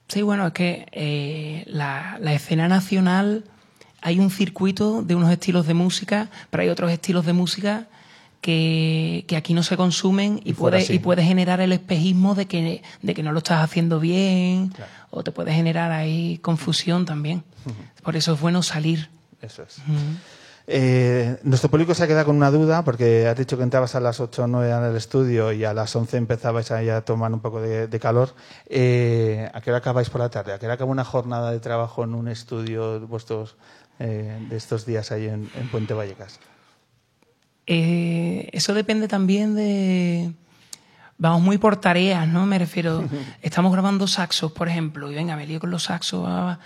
Sí, 0.10 0.22
bueno, 0.22 0.46
es 0.48 0.54
que 0.54 1.66
la, 1.68 2.18
la 2.20 2.34
escena 2.34 2.68
nacional 2.68 3.46
hay 4.02 4.20
un 4.20 4.30
circuito 4.32 5.02
de 5.02 5.16
unos 5.16 5.32
estilos 5.32 5.68
de 5.68 5.74
música, 5.74 6.30
pero 6.50 6.64
hay 6.64 6.70
otros 6.70 6.92
estilos 6.92 7.26
de 7.26 7.34
música 7.34 7.88
que, 8.42 9.26
que 9.28 9.36
aquí 9.36 9.54
no 9.54 9.64
se 9.64 9.76
consumen 9.78 10.40
y, 10.44 10.52
y 10.52 10.54
puede, 10.54 10.94
y 10.94 11.00
puede 11.00 11.24
generar 11.24 11.60
el 11.62 11.72
espejismo 11.74 12.36
de 12.36 12.46
que, 12.46 12.82
de 13.02 13.14
que 13.14 13.24
no 13.24 13.32
lo 13.32 13.40
estás 13.40 13.64
haciendo 13.64 14.00
bien 14.00 14.70
claro. 14.70 14.92
o 15.12 15.24
te 15.24 15.32
puede 15.32 15.54
generar 15.54 15.92
ahí 15.92 16.38
confusión 16.42 17.06
también. 17.06 17.44
Uh 17.66 17.70
-huh. 17.70 18.02
Por 18.04 18.16
eso 18.16 18.34
es 18.34 18.40
bueno 18.40 18.64
salir. 18.64 19.10
Eso 19.42 19.64
es. 19.64 19.78
Uh 19.80 19.92
-huh. 19.92 20.18
Eh, 20.72 21.40
nuestro 21.42 21.68
público 21.72 21.96
se 21.96 22.04
ha 22.04 22.08
quedado 22.08 22.28
con 22.28 22.36
una 22.36 22.52
duda 22.52 22.84
porque 22.84 23.28
has 23.28 23.36
dicho 23.36 23.58
que 23.58 23.64
entrabas 23.64 23.96
a 23.96 24.00
las 24.00 24.20
8 24.20 24.44
o 24.44 24.48
9 24.48 24.70
en 24.70 24.84
el 24.84 24.96
estudio 24.96 25.52
y 25.52 25.64
a 25.66 25.74
las 25.74 25.96
11 25.96 26.18
empezabais 26.18 26.70
a, 26.70 26.78
a 26.96 27.02
tomar 27.02 27.34
un 27.34 27.40
poco 27.40 27.60
de, 27.60 27.88
de 27.88 28.00
calor. 28.00 28.36
Eh, 28.68 29.50
¿A 29.52 29.62
qué 29.62 29.72
hora 29.72 29.80
acabáis 29.80 30.12
por 30.12 30.22
la 30.22 30.30
tarde? 30.30 30.54
¿A 30.54 30.60
qué 30.60 30.68
hora 30.68 30.76
acaba 30.76 30.92
una 30.92 31.04
jornada 31.04 31.50
de 31.52 31.60
trabajo 31.60 32.04
en 32.04 32.14
un 32.14 32.28
estudio 32.28 33.00
vuestros 33.08 33.56
eh, 34.00 34.38
de 34.50 34.58
estos 34.58 34.86
días 34.86 35.12
ahí 35.12 35.28
en, 35.28 35.50
en 35.56 35.68
Puente 35.70 35.94
Vallecas? 35.94 36.40
Eh, 37.72 38.50
eso 38.52 38.74
depende 38.74 39.08
también 39.08 39.56
de... 39.56 40.34
Vamos 41.20 41.42
muy 41.42 41.58
por 41.58 41.76
tareas, 41.76 42.28
¿no? 42.28 42.46
Me 42.46 42.58
refiero, 42.58 43.04
estamos 43.42 43.72
grabando 43.72 44.08
saxos, 44.08 44.52
por 44.54 44.70
ejemplo, 44.70 45.12
y 45.12 45.16
venga, 45.16 45.36
me 45.36 45.46
lío 45.46 45.60
con 45.60 45.70
los 45.70 45.84
saxos. 45.84 46.26
Ah, 46.28 46.60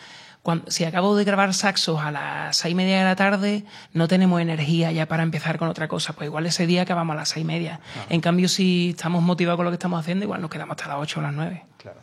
cuando, 0.44 0.70
si 0.72 0.86
acabo 0.86 1.16
de 1.16 1.24
grabar 1.24 1.54
saxos 1.54 2.00
a 2.00 2.12
las 2.12 2.56
seis 2.56 2.72
y 2.72 2.76
media 2.76 3.00
de 3.00 3.04
la 3.04 3.16
tarde, 3.16 3.66
no 3.94 4.08
tenemos 4.08 4.40
energía 4.40 4.92
ya 4.92 5.08
para 5.08 5.24
empezar 5.24 5.58
con 5.58 5.68
otra 5.68 5.88
cosa. 5.88 6.14
Pues 6.14 6.28
igual 6.28 6.46
ese 6.46 6.68
día 6.68 6.84
acabamos 6.84 7.16
a 7.16 7.18
las 7.18 7.30
seis 7.30 7.44
y 7.44 7.48
media. 7.48 7.80
Ah. 7.98 8.06
En 8.10 8.22
cambio, 8.22 8.48
si 8.48 8.92
estamos 8.92 9.24
motivados 9.24 9.58
con 9.58 9.66
lo 9.66 9.72
que 9.72 9.76
estamos 9.76 10.00
haciendo, 10.00 10.24
igual 10.24 10.42
nos 10.42 10.52
quedamos 10.52 10.78
hasta 10.78 10.88
las 10.88 11.00
ocho 11.02 11.20
o 11.20 11.24
las 11.24 11.34
nueve. 11.34 11.66
Claro. 11.78 12.00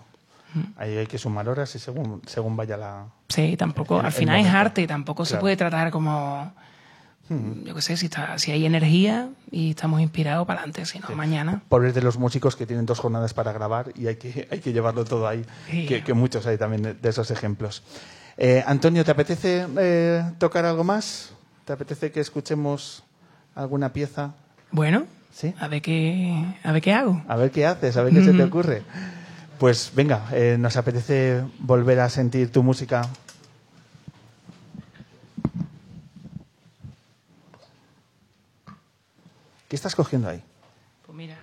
Ahí 0.76 0.96
hay 0.96 1.06
que 1.06 1.18
sumar 1.18 1.48
horas 1.48 1.74
y 1.74 1.78
según, 1.78 2.22
según 2.26 2.56
vaya 2.56 2.76
la. 2.76 3.06
Sí, 3.28 3.56
tampoco. 3.56 4.00
El, 4.00 4.06
al 4.06 4.12
final 4.12 4.40
es 4.40 4.48
arte, 4.48 4.86
tampoco 4.86 5.24
claro. 5.24 5.36
se 5.36 5.40
puede 5.40 5.56
tratar 5.56 5.90
como 5.90 6.52
yo 7.64 7.76
qué 7.76 7.82
sé, 7.82 7.96
si, 7.96 8.06
está, 8.06 8.36
si 8.38 8.50
hay 8.50 8.66
energía 8.66 9.28
y 9.52 9.70
estamos 9.70 10.00
inspirados 10.00 10.46
para 10.48 10.60
adelante, 10.60 10.84
si 10.84 10.98
no, 10.98 11.06
sí. 11.06 11.14
mañana. 11.14 11.62
Pobres 11.68 11.94
de 11.94 12.02
los 12.02 12.18
músicos 12.18 12.56
que 12.56 12.66
tienen 12.66 12.86
dos 12.86 12.98
jornadas 12.98 13.34
para 13.34 13.52
grabar 13.52 13.92
y 13.94 14.08
hay 14.08 14.16
que, 14.16 14.48
hay 14.50 14.58
que 14.58 14.72
llevarlo 14.72 15.04
todo 15.04 15.28
ahí, 15.28 15.44
sí. 15.70 15.86
que, 15.86 16.02
que, 16.02 16.12
muchos 16.12 16.46
hay 16.46 16.58
también 16.58 16.98
de 17.00 17.08
esos 17.08 17.30
ejemplos. 17.30 17.84
Eh, 18.36 18.64
Antonio, 18.66 19.04
¿te 19.04 19.12
apetece 19.12 19.64
eh, 19.78 20.24
tocar 20.38 20.64
algo 20.64 20.82
más? 20.82 21.32
¿Te 21.64 21.72
apetece 21.72 22.10
que 22.10 22.18
escuchemos 22.18 23.04
alguna 23.54 23.92
pieza? 23.92 24.32
Bueno, 24.72 25.04
¿Sí? 25.32 25.54
a, 25.60 25.68
ver 25.68 25.82
qué, 25.82 26.56
a 26.64 26.72
ver 26.72 26.82
qué 26.82 26.92
hago. 26.92 27.22
A 27.28 27.36
ver 27.36 27.52
qué 27.52 27.64
haces, 27.64 27.96
a 27.96 28.02
ver 28.02 28.12
qué 28.12 28.24
se 28.24 28.32
te 28.32 28.42
ocurre. 28.42 28.82
Pues 29.60 29.92
venga, 29.94 30.26
eh, 30.32 30.56
nos 30.58 30.78
apetece 30.78 31.44
volver 31.58 32.00
a 32.00 32.08
sentir 32.08 32.50
tu 32.50 32.62
música 32.62 33.02
¿Qué 39.68 39.76
estás 39.76 39.94
cogiendo 39.94 40.30
ahí? 40.30 40.42
Pues 41.04 41.14
mira. 41.16 41.36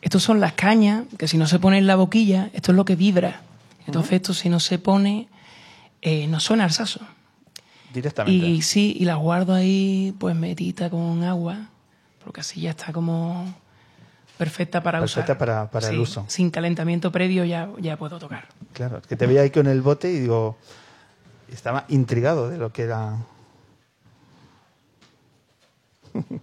Estos 0.00 0.22
son 0.22 0.40
las 0.40 0.54
cañas, 0.54 1.04
que 1.18 1.28
si 1.28 1.36
no 1.36 1.46
se 1.46 1.58
pone 1.58 1.76
en 1.76 1.86
la 1.86 1.94
boquilla, 1.94 2.48
esto 2.54 2.72
es 2.72 2.76
lo 2.76 2.86
que 2.86 2.96
vibra. 2.96 3.42
Entonces, 3.86 4.10
uh 4.10 4.14
-huh. 4.14 4.16
esto 4.16 4.34
si 4.34 4.48
no 4.48 4.58
se 4.58 4.78
pone, 4.78 5.28
eh, 6.00 6.26
no 6.28 6.40
suena 6.40 6.64
al 6.64 6.72
saso. 6.72 7.00
Directamente. 7.92 8.46
Y 8.46 8.62
sí, 8.62 8.96
y 8.98 9.04
las 9.04 9.18
guardo 9.18 9.52
ahí, 9.52 10.14
pues 10.18 10.34
metita 10.34 10.88
con 10.88 11.22
agua, 11.22 11.68
porque 12.24 12.40
así 12.40 12.62
ya 12.62 12.70
está 12.70 12.92
como 12.92 13.54
perfecta 14.38 14.82
para 14.82 15.00
Perfecta 15.00 15.32
usar. 15.32 15.38
para- 15.38 15.70
para 15.70 15.88
el 15.88 15.98
uso. 15.98 16.24
Sin 16.28 16.50
calentamiento 16.50 17.12
previo 17.12 17.44
ya, 17.44 17.68
ya 17.78 17.96
puedo 17.96 18.18
tocar. 18.18 18.46
Claro, 18.72 18.98
es 18.98 19.06
que 19.06 19.16
te 19.16 19.26
veía 19.26 19.42
ahí 19.42 19.50
con 19.50 19.66
el 19.66 19.82
bote 19.82 20.10
y 20.10 20.20
digo, 20.20 20.56
estaba 21.52 21.84
intrigado 21.88 22.48
de 22.48 22.56
lo 22.58 22.72
que 22.72 22.82
era. 22.82 23.16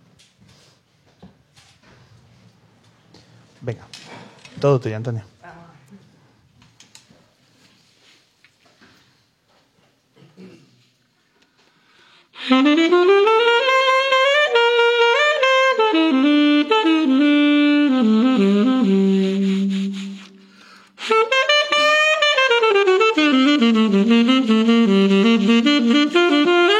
Venga, 3.62 3.86
todo 4.60 4.80
tuyo, 4.80 4.96
Antonio. 4.96 5.24
Thank 17.96 18.90
you. 26.14 26.75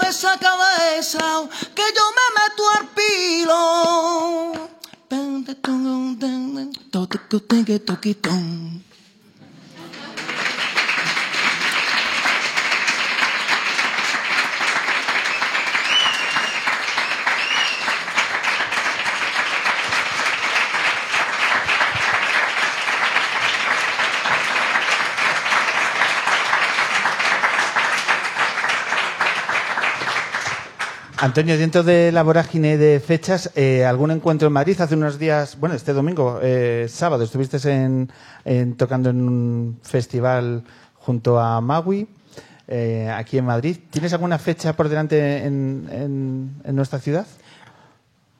De 0.00 0.38
cabeza. 0.38 1.48
Que 1.74 1.82
yo 1.96 2.04
me 2.16 2.26
meto 2.40 2.62
al 2.76 2.86
pilón. 2.88 4.70
Antonio, 31.22 31.58
dentro 31.58 31.82
de 31.82 32.12
la 32.12 32.22
vorágine 32.22 32.78
de 32.78 32.98
fechas, 32.98 33.50
eh, 33.54 33.84
¿algún 33.84 34.10
encuentro 34.10 34.46
en 34.46 34.54
Madrid? 34.54 34.80
Hace 34.80 34.94
unos 34.94 35.18
días, 35.18 35.58
bueno, 35.60 35.74
este 35.74 35.92
domingo, 35.92 36.38
eh, 36.42 36.86
sábado, 36.88 37.24
estuviste 37.24 37.58
en, 37.70 38.10
en- 38.46 38.74
tocando 38.74 39.10
en 39.10 39.20
un 39.20 39.78
festival 39.82 40.64
junto 40.94 41.38
a 41.38 41.60
Magui, 41.60 42.08
eh, 42.68 43.12
aquí 43.14 43.36
en 43.36 43.44
Madrid. 43.44 43.76
¿Tienes 43.90 44.14
alguna 44.14 44.38
fecha 44.38 44.72
por 44.74 44.88
delante 44.88 45.44
en, 45.44 45.88
en- 45.92 46.50
en 46.64 46.76
nuestra 46.76 46.98
ciudad? 47.00 47.26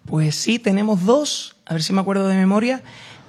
Pues 0.06 0.34
sí, 0.36 0.58
tenemos 0.58 1.04
dos, 1.04 1.56
a 1.66 1.74
ver 1.74 1.82
si 1.82 1.92
me 1.92 2.00
acuerdo 2.00 2.28
de 2.28 2.36
memoria. 2.36 2.82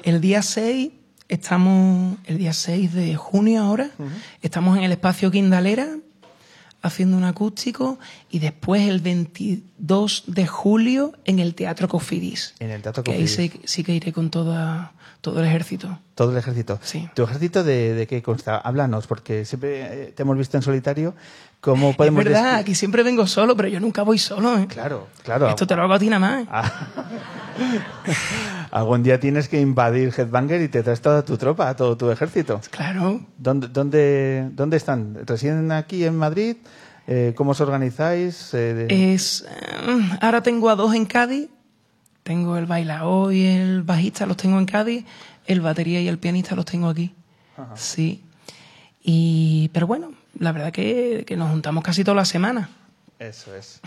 El 0.03 0.21
día 0.21 0.41
6, 0.43 0.91
estamos, 1.27 2.15
el 2.25 2.37
día 2.37 2.53
6 2.53 2.93
de 2.93 3.15
junio 3.17 3.63
ahora, 3.63 3.89
estamos 4.41 4.77
en 4.77 4.85
el 4.85 4.93
espacio 4.93 5.29
Quindalera 5.29 5.87
haciendo 6.81 7.17
un 7.17 7.23
acústico 7.23 7.99
y 8.29 8.39
después 8.39 8.87
el 8.87 8.99
22 9.01 10.23
de 10.27 10.47
julio 10.47 11.13
en 11.25 11.39
el 11.39 11.55
Teatro 11.55 11.87
Cofidis. 11.87 12.55
En 12.59 12.71
el 12.71 12.81
Teatro 12.81 13.03
que 13.03 13.11
ahí 13.11 13.21
Cofidis. 13.21 13.51
sí, 13.53 13.61
sí 13.65 13.83
que 13.83 13.93
iré 13.93 14.11
con 14.13 14.29
toda, 14.29 14.93
todo 15.21 15.39
el 15.39 15.45
ejército. 15.47 15.99
Todo 16.15 16.31
el 16.31 16.37
ejército. 16.37 16.79
Sí. 16.83 17.09
¿Tu 17.15 17.23
ejército 17.23 17.63
de, 17.63 17.93
de 17.93 18.07
qué 18.07 18.21
consta? 18.21 18.57
Háblanos, 18.57 19.07
porque 19.07 19.45
siempre 19.45 20.05
eh, 20.07 20.13
te 20.15 20.23
hemos 20.23 20.37
visto 20.37 20.57
en 20.57 20.63
solitario. 20.63 21.13
¿Cómo 21.61 21.95
podemos 21.95 22.21
es 22.25 22.31
verdad, 22.31 22.55
aquí 22.55 22.73
siempre 22.73 23.03
vengo 23.03 23.27
solo, 23.27 23.55
pero 23.55 23.69
yo 23.69 23.79
nunca 23.79 24.01
voy 24.01 24.17
solo. 24.17 24.57
¿eh? 24.57 24.65
Claro, 24.67 25.07
claro. 25.23 25.47
Esto 25.47 25.67
te 25.67 25.75
lo 25.75 25.83
hago 25.83 25.93
a 25.93 25.99
ti 25.99 26.09
nada 26.09 26.19
más. 26.19 26.47
Ah. 26.49 26.71
Algún 28.71 29.03
día 29.03 29.19
tienes 29.19 29.47
que 29.47 29.59
invadir 29.59 30.13
Headbanger 30.17 30.61
y 30.61 30.67
te 30.69 30.81
traes 30.81 31.01
toda 31.01 31.23
tu 31.23 31.37
tropa, 31.37 31.75
todo 31.75 31.95
tu 31.97 32.09
ejército. 32.09 32.61
Claro. 32.71 33.21
¿Dónde, 33.37 33.67
dónde, 33.67 34.49
dónde 34.53 34.77
están? 34.77 35.19
¿Residen 35.25 35.71
aquí 35.71 36.03
en 36.03 36.17
Madrid? 36.17 36.55
Eh, 37.07 37.33
¿Cómo 37.35 37.51
os 37.51 37.61
organizáis? 37.61 38.53
Eh, 38.53 38.73
de- 38.87 39.13
Es, 39.13 39.45
eh, 39.47 40.09
ahora 40.21 40.41
tengo 40.41 40.69
a 40.69 40.75
dos 40.75 40.93
en 40.95 41.05
Cádiz. 41.05 41.49
Tengo 42.23 42.57
el 42.57 42.65
bailaor 42.65 43.33
y 43.33 43.45
el 43.45 43.83
bajista, 43.83 44.25
los 44.25 44.37
tengo 44.37 44.57
en 44.59 44.65
Cádiz. 44.65 45.05
El 45.45 45.61
batería 45.61 46.01
y 46.01 46.07
el 46.07 46.17
pianista 46.19 46.55
los 46.55 46.65
tengo 46.65 46.87
aquí. 46.89 47.13
Sí. 47.75 48.23
Y, 49.03 49.69
pero 49.73 49.85
bueno, 49.87 50.11
la 50.39 50.51
verdad 50.51 50.71
que, 50.71 51.23
que 51.25 51.35
nos 51.37 51.49
juntamos 51.51 51.83
casi 51.83 52.03
toda 52.03 52.15
la 52.15 52.25
semana. 52.25 52.69
Eso 53.19 53.53
es. 53.55 53.79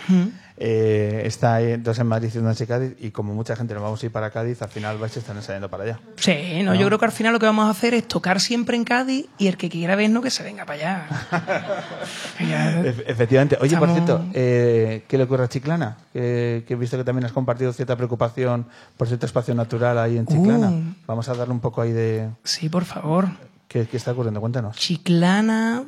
Eh, 0.59 1.23
está 1.25 1.59
dos 1.79 1.99
en 1.99 2.07
Madrid 2.07 2.31
y 2.33 2.39
dos 2.39 2.61
en 2.61 2.67
Cádiz. 2.69 2.93
Y 3.01 3.11
como 3.11 3.35
mucha 3.35 3.57
gente 3.57 3.75
nos 3.75 3.83
vamos 3.83 4.01
a 4.01 4.07
ir 4.07 4.13
para 4.13 4.31
Cádiz, 4.31 4.63
al 4.63 4.69
final 4.69 4.97
vais 4.99 5.17
a 5.17 5.19
estar 5.19 5.35
ensayando 5.35 5.69
para 5.69 5.83
allá. 5.83 6.01
Sí, 6.15 6.63
no, 6.63 6.73
yo 6.77 6.87
creo 6.87 7.01
que 7.01 7.05
al 7.07 7.11
final 7.11 7.33
lo 7.33 7.41
que 7.41 7.47
vamos 7.47 7.67
a 7.67 7.71
hacer 7.71 7.95
es 7.95 8.07
tocar 8.07 8.41
siempre 8.41 8.77
en 8.77 8.85
Cádiz 8.85 9.27
y 9.37 9.49
el 9.49 9.57
que 9.57 9.69
quiera 9.69 9.97
vernos 9.97 10.23
que 10.23 10.31
se 10.31 10.45
venga 10.45 10.65
para 10.65 10.79
allá. 10.79 11.09
Ya- 12.49 12.81
efectivamente. 12.83 13.59
Oye, 13.61 13.77
por 13.77 13.89
Estamos- 13.89 14.07
cierto, 14.07 14.25
eh, 14.35 15.05
¿qué 15.09 15.19
le 15.19 15.25
ocurre 15.25 15.45
a 15.45 15.49
Chiclana? 15.49 15.97
Que, 16.13 16.63
que 16.69 16.75
he 16.75 16.77
visto 16.77 16.97
que 16.97 17.03
también 17.03 17.25
has 17.25 17.33
compartido 17.33 17.73
cierta 17.73 17.97
preocupación 17.97 18.67
por 18.97 19.09
cierto 19.09 19.27
espacio 19.27 19.53
natural 19.57 19.99
ahí 19.99 20.17
en 20.17 20.27
Chiclana. 20.27 20.71
Uh. 20.71 20.95
Vamos 21.09 21.29
a 21.29 21.35
darle 21.35 21.55
un 21.55 21.61
poco 21.61 21.81
ahí 21.83 21.91
de... 21.91 22.29
sí, 22.45 22.69
por 22.69 22.85
favor. 22.85 23.27
¿Qué, 23.67 23.87
qué 23.89 23.97
está 23.97 24.13
ocurriendo? 24.13 24.41
Cuéntanos. 24.41 24.77
Chiclana 24.77 25.83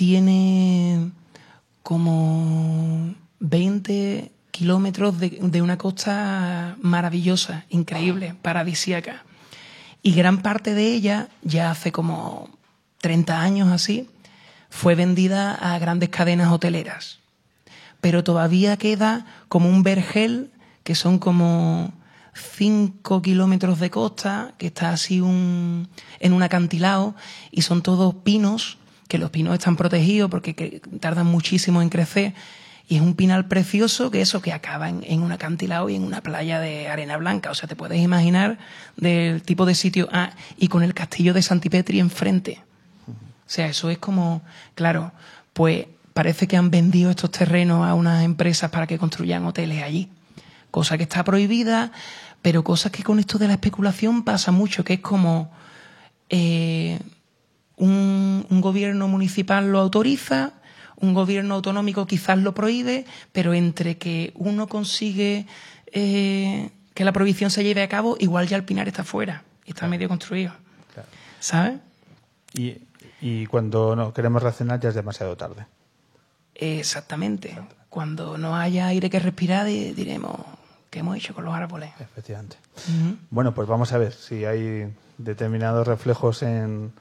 tiene 0.00 1.10
como 1.82 3.14
20 3.40 4.32
kilómetros 4.50 5.20
de, 5.20 5.28
de 5.42 5.60
una 5.60 5.76
costa 5.76 6.78
maravillosa, 6.80 7.66
increíble, 7.68 8.34
paradisíaca. 8.40 9.24
Y 10.02 10.12
gran 10.12 10.40
parte 10.40 10.72
de 10.72 10.86
ella, 10.86 11.28
ya 11.42 11.70
hace 11.70 11.92
como 11.92 12.48
30 13.02 13.42
años 13.42 13.68
así, 13.68 14.08
fue 14.70 14.94
vendida 14.94 15.54
a 15.54 15.78
grandes 15.78 16.08
cadenas 16.08 16.50
hoteleras. 16.50 17.18
Pero 18.00 18.24
todavía 18.24 18.78
queda 18.78 19.26
como 19.48 19.68
un 19.68 19.82
vergel, 19.82 20.50
que 20.82 20.94
son 20.94 21.18
como 21.18 21.92
5 22.32 23.20
kilómetros 23.20 23.78
de 23.80 23.90
costa, 23.90 24.54
que 24.56 24.68
está 24.68 24.92
así 24.92 25.20
un, 25.20 25.90
en 26.20 26.32
un 26.32 26.42
acantilado, 26.42 27.14
y 27.50 27.60
son 27.60 27.82
todos 27.82 28.14
pinos, 28.14 28.78
que 29.10 29.18
los 29.18 29.30
pinos 29.30 29.52
están 29.52 29.76
protegidos 29.76 30.30
porque 30.30 30.54
que 30.54 30.80
tardan 31.00 31.26
muchísimo 31.26 31.82
en 31.82 31.90
crecer, 31.90 32.32
y 32.88 32.96
es 32.96 33.02
un 33.02 33.14
pinal 33.14 33.46
precioso 33.46 34.10
que 34.10 34.20
eso 34.20 34.40
que 34.40 34.52
acaba 34.52 34.88
en, 34.88 35.04
en, 35.06 35.22
un 35.22 35.30
acantilado 35.30 35.88
y 35.90 35.96
en 35.96 36.02
una 36.02 36.22
playa 36.22 36.58
de 36.58 36.88
arena 36.88 37.16
blanca. 37.18 37.50
O 37.50 37.54
sea, 37.54 37.68
te 37.68 37.76
puedes 37.76 38.00
imaginar 38.00 38.58
del 38.96 39.42
tipo 39.42 39.64
de 39.64 39.76
sitio. 39.76 40.08
Ah, 40.10 40.32
y 40.58 40.66
con 40.66 40.82
el 40.82 40.92
castillo 40.92 41.32
de 41.32 41.40
Santipetri 41.40 42.00
enfrente. 42.00 42.60
O 43.06 43.12
sea, 43.46 43.66
eso 43.66 43.90
es 43.90 43.98
como, 43.98 44.42
claro, 44.74 45.12
pues 45.52 45.86
parece 46.14 46.48
que 46.48 46.56
han 46.56 46.72
vendido 46.72 47.10
estos 47.10 47.30
terrenos 47.30 47.86
a 47.86 47.94
unas 47.94 48.24
empresas 48.24 48.70
para 48.70 48.88
que 48.88 48.98
construyan 48.98 49.46
hoteles 49.46 49.84
allí. 49.84 50.08
Cosa 50.72 50.96
que 50.96 51.04
está 51.04 51.22
prohibida, 51.22 51.92
pero 52.42 52.64
cosas 52.64 52.90
que 52.90 53.04
con 53.04 53.20
esto 53.20 53.38
de 53.38 53.46
la 53.46 53.54
especulación 53.54 54.24
pasa 54.24 54.50
mucho, 54.50 54.82
que 54.82 54.94
es 54.94 55.00
como 55.00 55.52
eh, 56.28 56.98
un, 57.80 58.46
un 58.48 58.60
gobierno 58.60 59.08
municipal 59.08 59.72
lo 59.72 59.80
autoriza, 59.80 60.52
un 60.96 61.14
gobierno 61.14 61.54
autonómico 61.54 62.06
quizás 62.06 62.38
lo 62.38 62.54
prohíbe, 62.54 63.04
pero 63.32 63.54
entre 63.54 63.96
que 63.98 64.32
uno 64.36 64.68
consigue 64.68 65.46
eh, 65.92 66.70
que 66.94 67.04
la 67.04 67.12
prohibición 67.12 67.50
se 67.50 67.64
lleve 67.64 67.82
a 67.82 67.88
cabo, 67.88 68.16
igual 68.20 68.46
ya 68.46 68.56
el 68.56 68.64
pinar 68.64 68.86
está 68.86 69.02
fuera 69.02 69.42
y 69.64 69.70
está 69.70 69.88
medio 69.88 70.08
construido. 70.08 70.52
Claro. 70.94 71.08
¿Sabes? 71.40 71.78
Y, 72.54 72.76
y 73.20 73.46
cuando 73.46 73.96
no 73.96 74.12
queremos 74.12 74.42
reaccionar 74.42 74.78
ya 74.80 74.90
es 74.90 74.94
demasiado 74.94 75.36
tarde. 75.36 75.66
Exactamente. 76.54 77.58
Cuando 77.88 78.36
no 78.38 78.54
haya 78.56 78.86
aire 78.88 79.08
que 79.10 79.18
respirar, 79.18 79.66
di- 79.66 79.92
diremos, 79.92 80.36
¿qué 80.90 80.98
hemos 81.00 81.16
hecho 81.16 81.34
con 81.34 81.44
los 81.44 81.54
árboles? 81.54 81.90
Efectivamente. 81.98 82.56
Bueno, 83.30 83.54
pues 83.54 83.66
vamos 83.66 83.92
a 83.92 83.98
ver 83.98 84.12
si 84.12 84.44
hay 84.44 84.92
determinados 85.18 85.86
reflejos 85.86 86.42
en, 86.42 86.92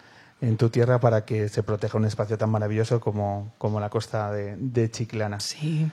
en 0.41 0.57
tu 0.57 0.69
tierra 0.69 0.99
para 0.99 1.25
que 1.25 1.49
se 1.49 1.63
proteja 1.63 1.97
un 1.97 2.05
espacio 2.05 2.37
tan 2.37 2.49
maravilloso 2.49 2.99
como, 2.99 3.51
como 3.57 3.79
la 3.79 3.89
costa 3.89 4.31
de, 4.31 4.55
de 4.57 4.89
Chiclana. 4.89 5.39
Sí. 5.39 5.91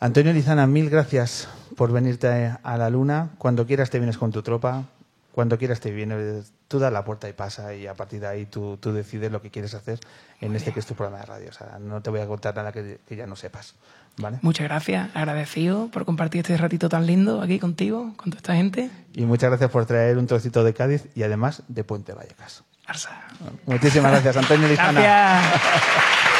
Antonio 0.00 0.32
Lizana, 0.32 0.66
mil 0.66 0.90
gracias 0.90 1.48
por 1.76 1.92
venirte 1.92 2.52
a 2.62 2.76
la 2.76 2.90
luna. 2.90 3.30
Cuando 3.38 3.66
quieras 3.66 3.90
te 3.90 3.98
vienes 3.98 4.18
con 4.18 4.32
tu 4.32 4.42
tropa, 4.42 4.84
cuando 5.32 5.58
quieras 5.58 5.80
te 5.80 5.90
vienes, 5.90 6.52
tú 6.68 6.78
das 6.78 6.92
la 6.92 7.04
puerta 7.04 7.28
y 7.28 7.32
pasa 7.32 7.74
y 7.74 7.86
a 7.86 7.94
partir 7.94 8.20
de 8.20 8.26
ahí 8.26 8.46
tú, 8.46 8.76
tú 8.76 8.92
decides 8.92 9.32
lo 9.32 9.40
que 9.40 9.50
quieres 9.50 9.74
hacer 9.74 9.98
en 10.40 10.54
este 10.54 10.72
que 10.72 10.80
es 10.80 10.86
tu 10.86 10.94
programa 10.94 11.20
de 11.20 11.26
radio. 11.26 11.48
O 11.48 11.52
sea, 11.52 11.78
no 11.80 12.02
te 12.02 12.10
voy 12.10 12.20
a 12.20 12.26
contar 12.26 12.54
nada 12.54 12.72
que, 12.72 12.98
que 13.06 13.16
ya 13.16 13.26
no 13.26 13.36
sepas. 13.36 13.74
¿Vale? 14.18 14.40
Muchas 14.42 14.64
gracias, 14.68 15.08
agradecido 15.14 15.88
por 15.88 16.04
compartir 16.04 16.40
este 16.40 16.54
ratito 16.58 16.90
tan 16.90 17.06
lindo 17.06 17.40
aquí 17.40 17.58
contigo, 17.58 18.12
con 18.16 18.30
toda 18.30 18.38
esta 18.38 18.54
gente. 18.54 18.90
Y 19.14 19.24
muchas 19.24 19.48
gracias 19.48 19.70
por 19.70 19.86
traer 19.86 20.18
un 20.18 20.26
trocito 20.26 20.64
de 20.64 20.74
Cádiz 20.74 21.08
y 21.14 21.22
además 21.22 21.62
de 21.68 21.82
Puente 21.82 22.12
Vallecas. 22.12 22.62
Muchísimas 23.66 24.12
gracias, 24.12 24.36
Antonio 24.36 24.68
Lizana. 24.68 25.00
Gracias. 25.00 26.31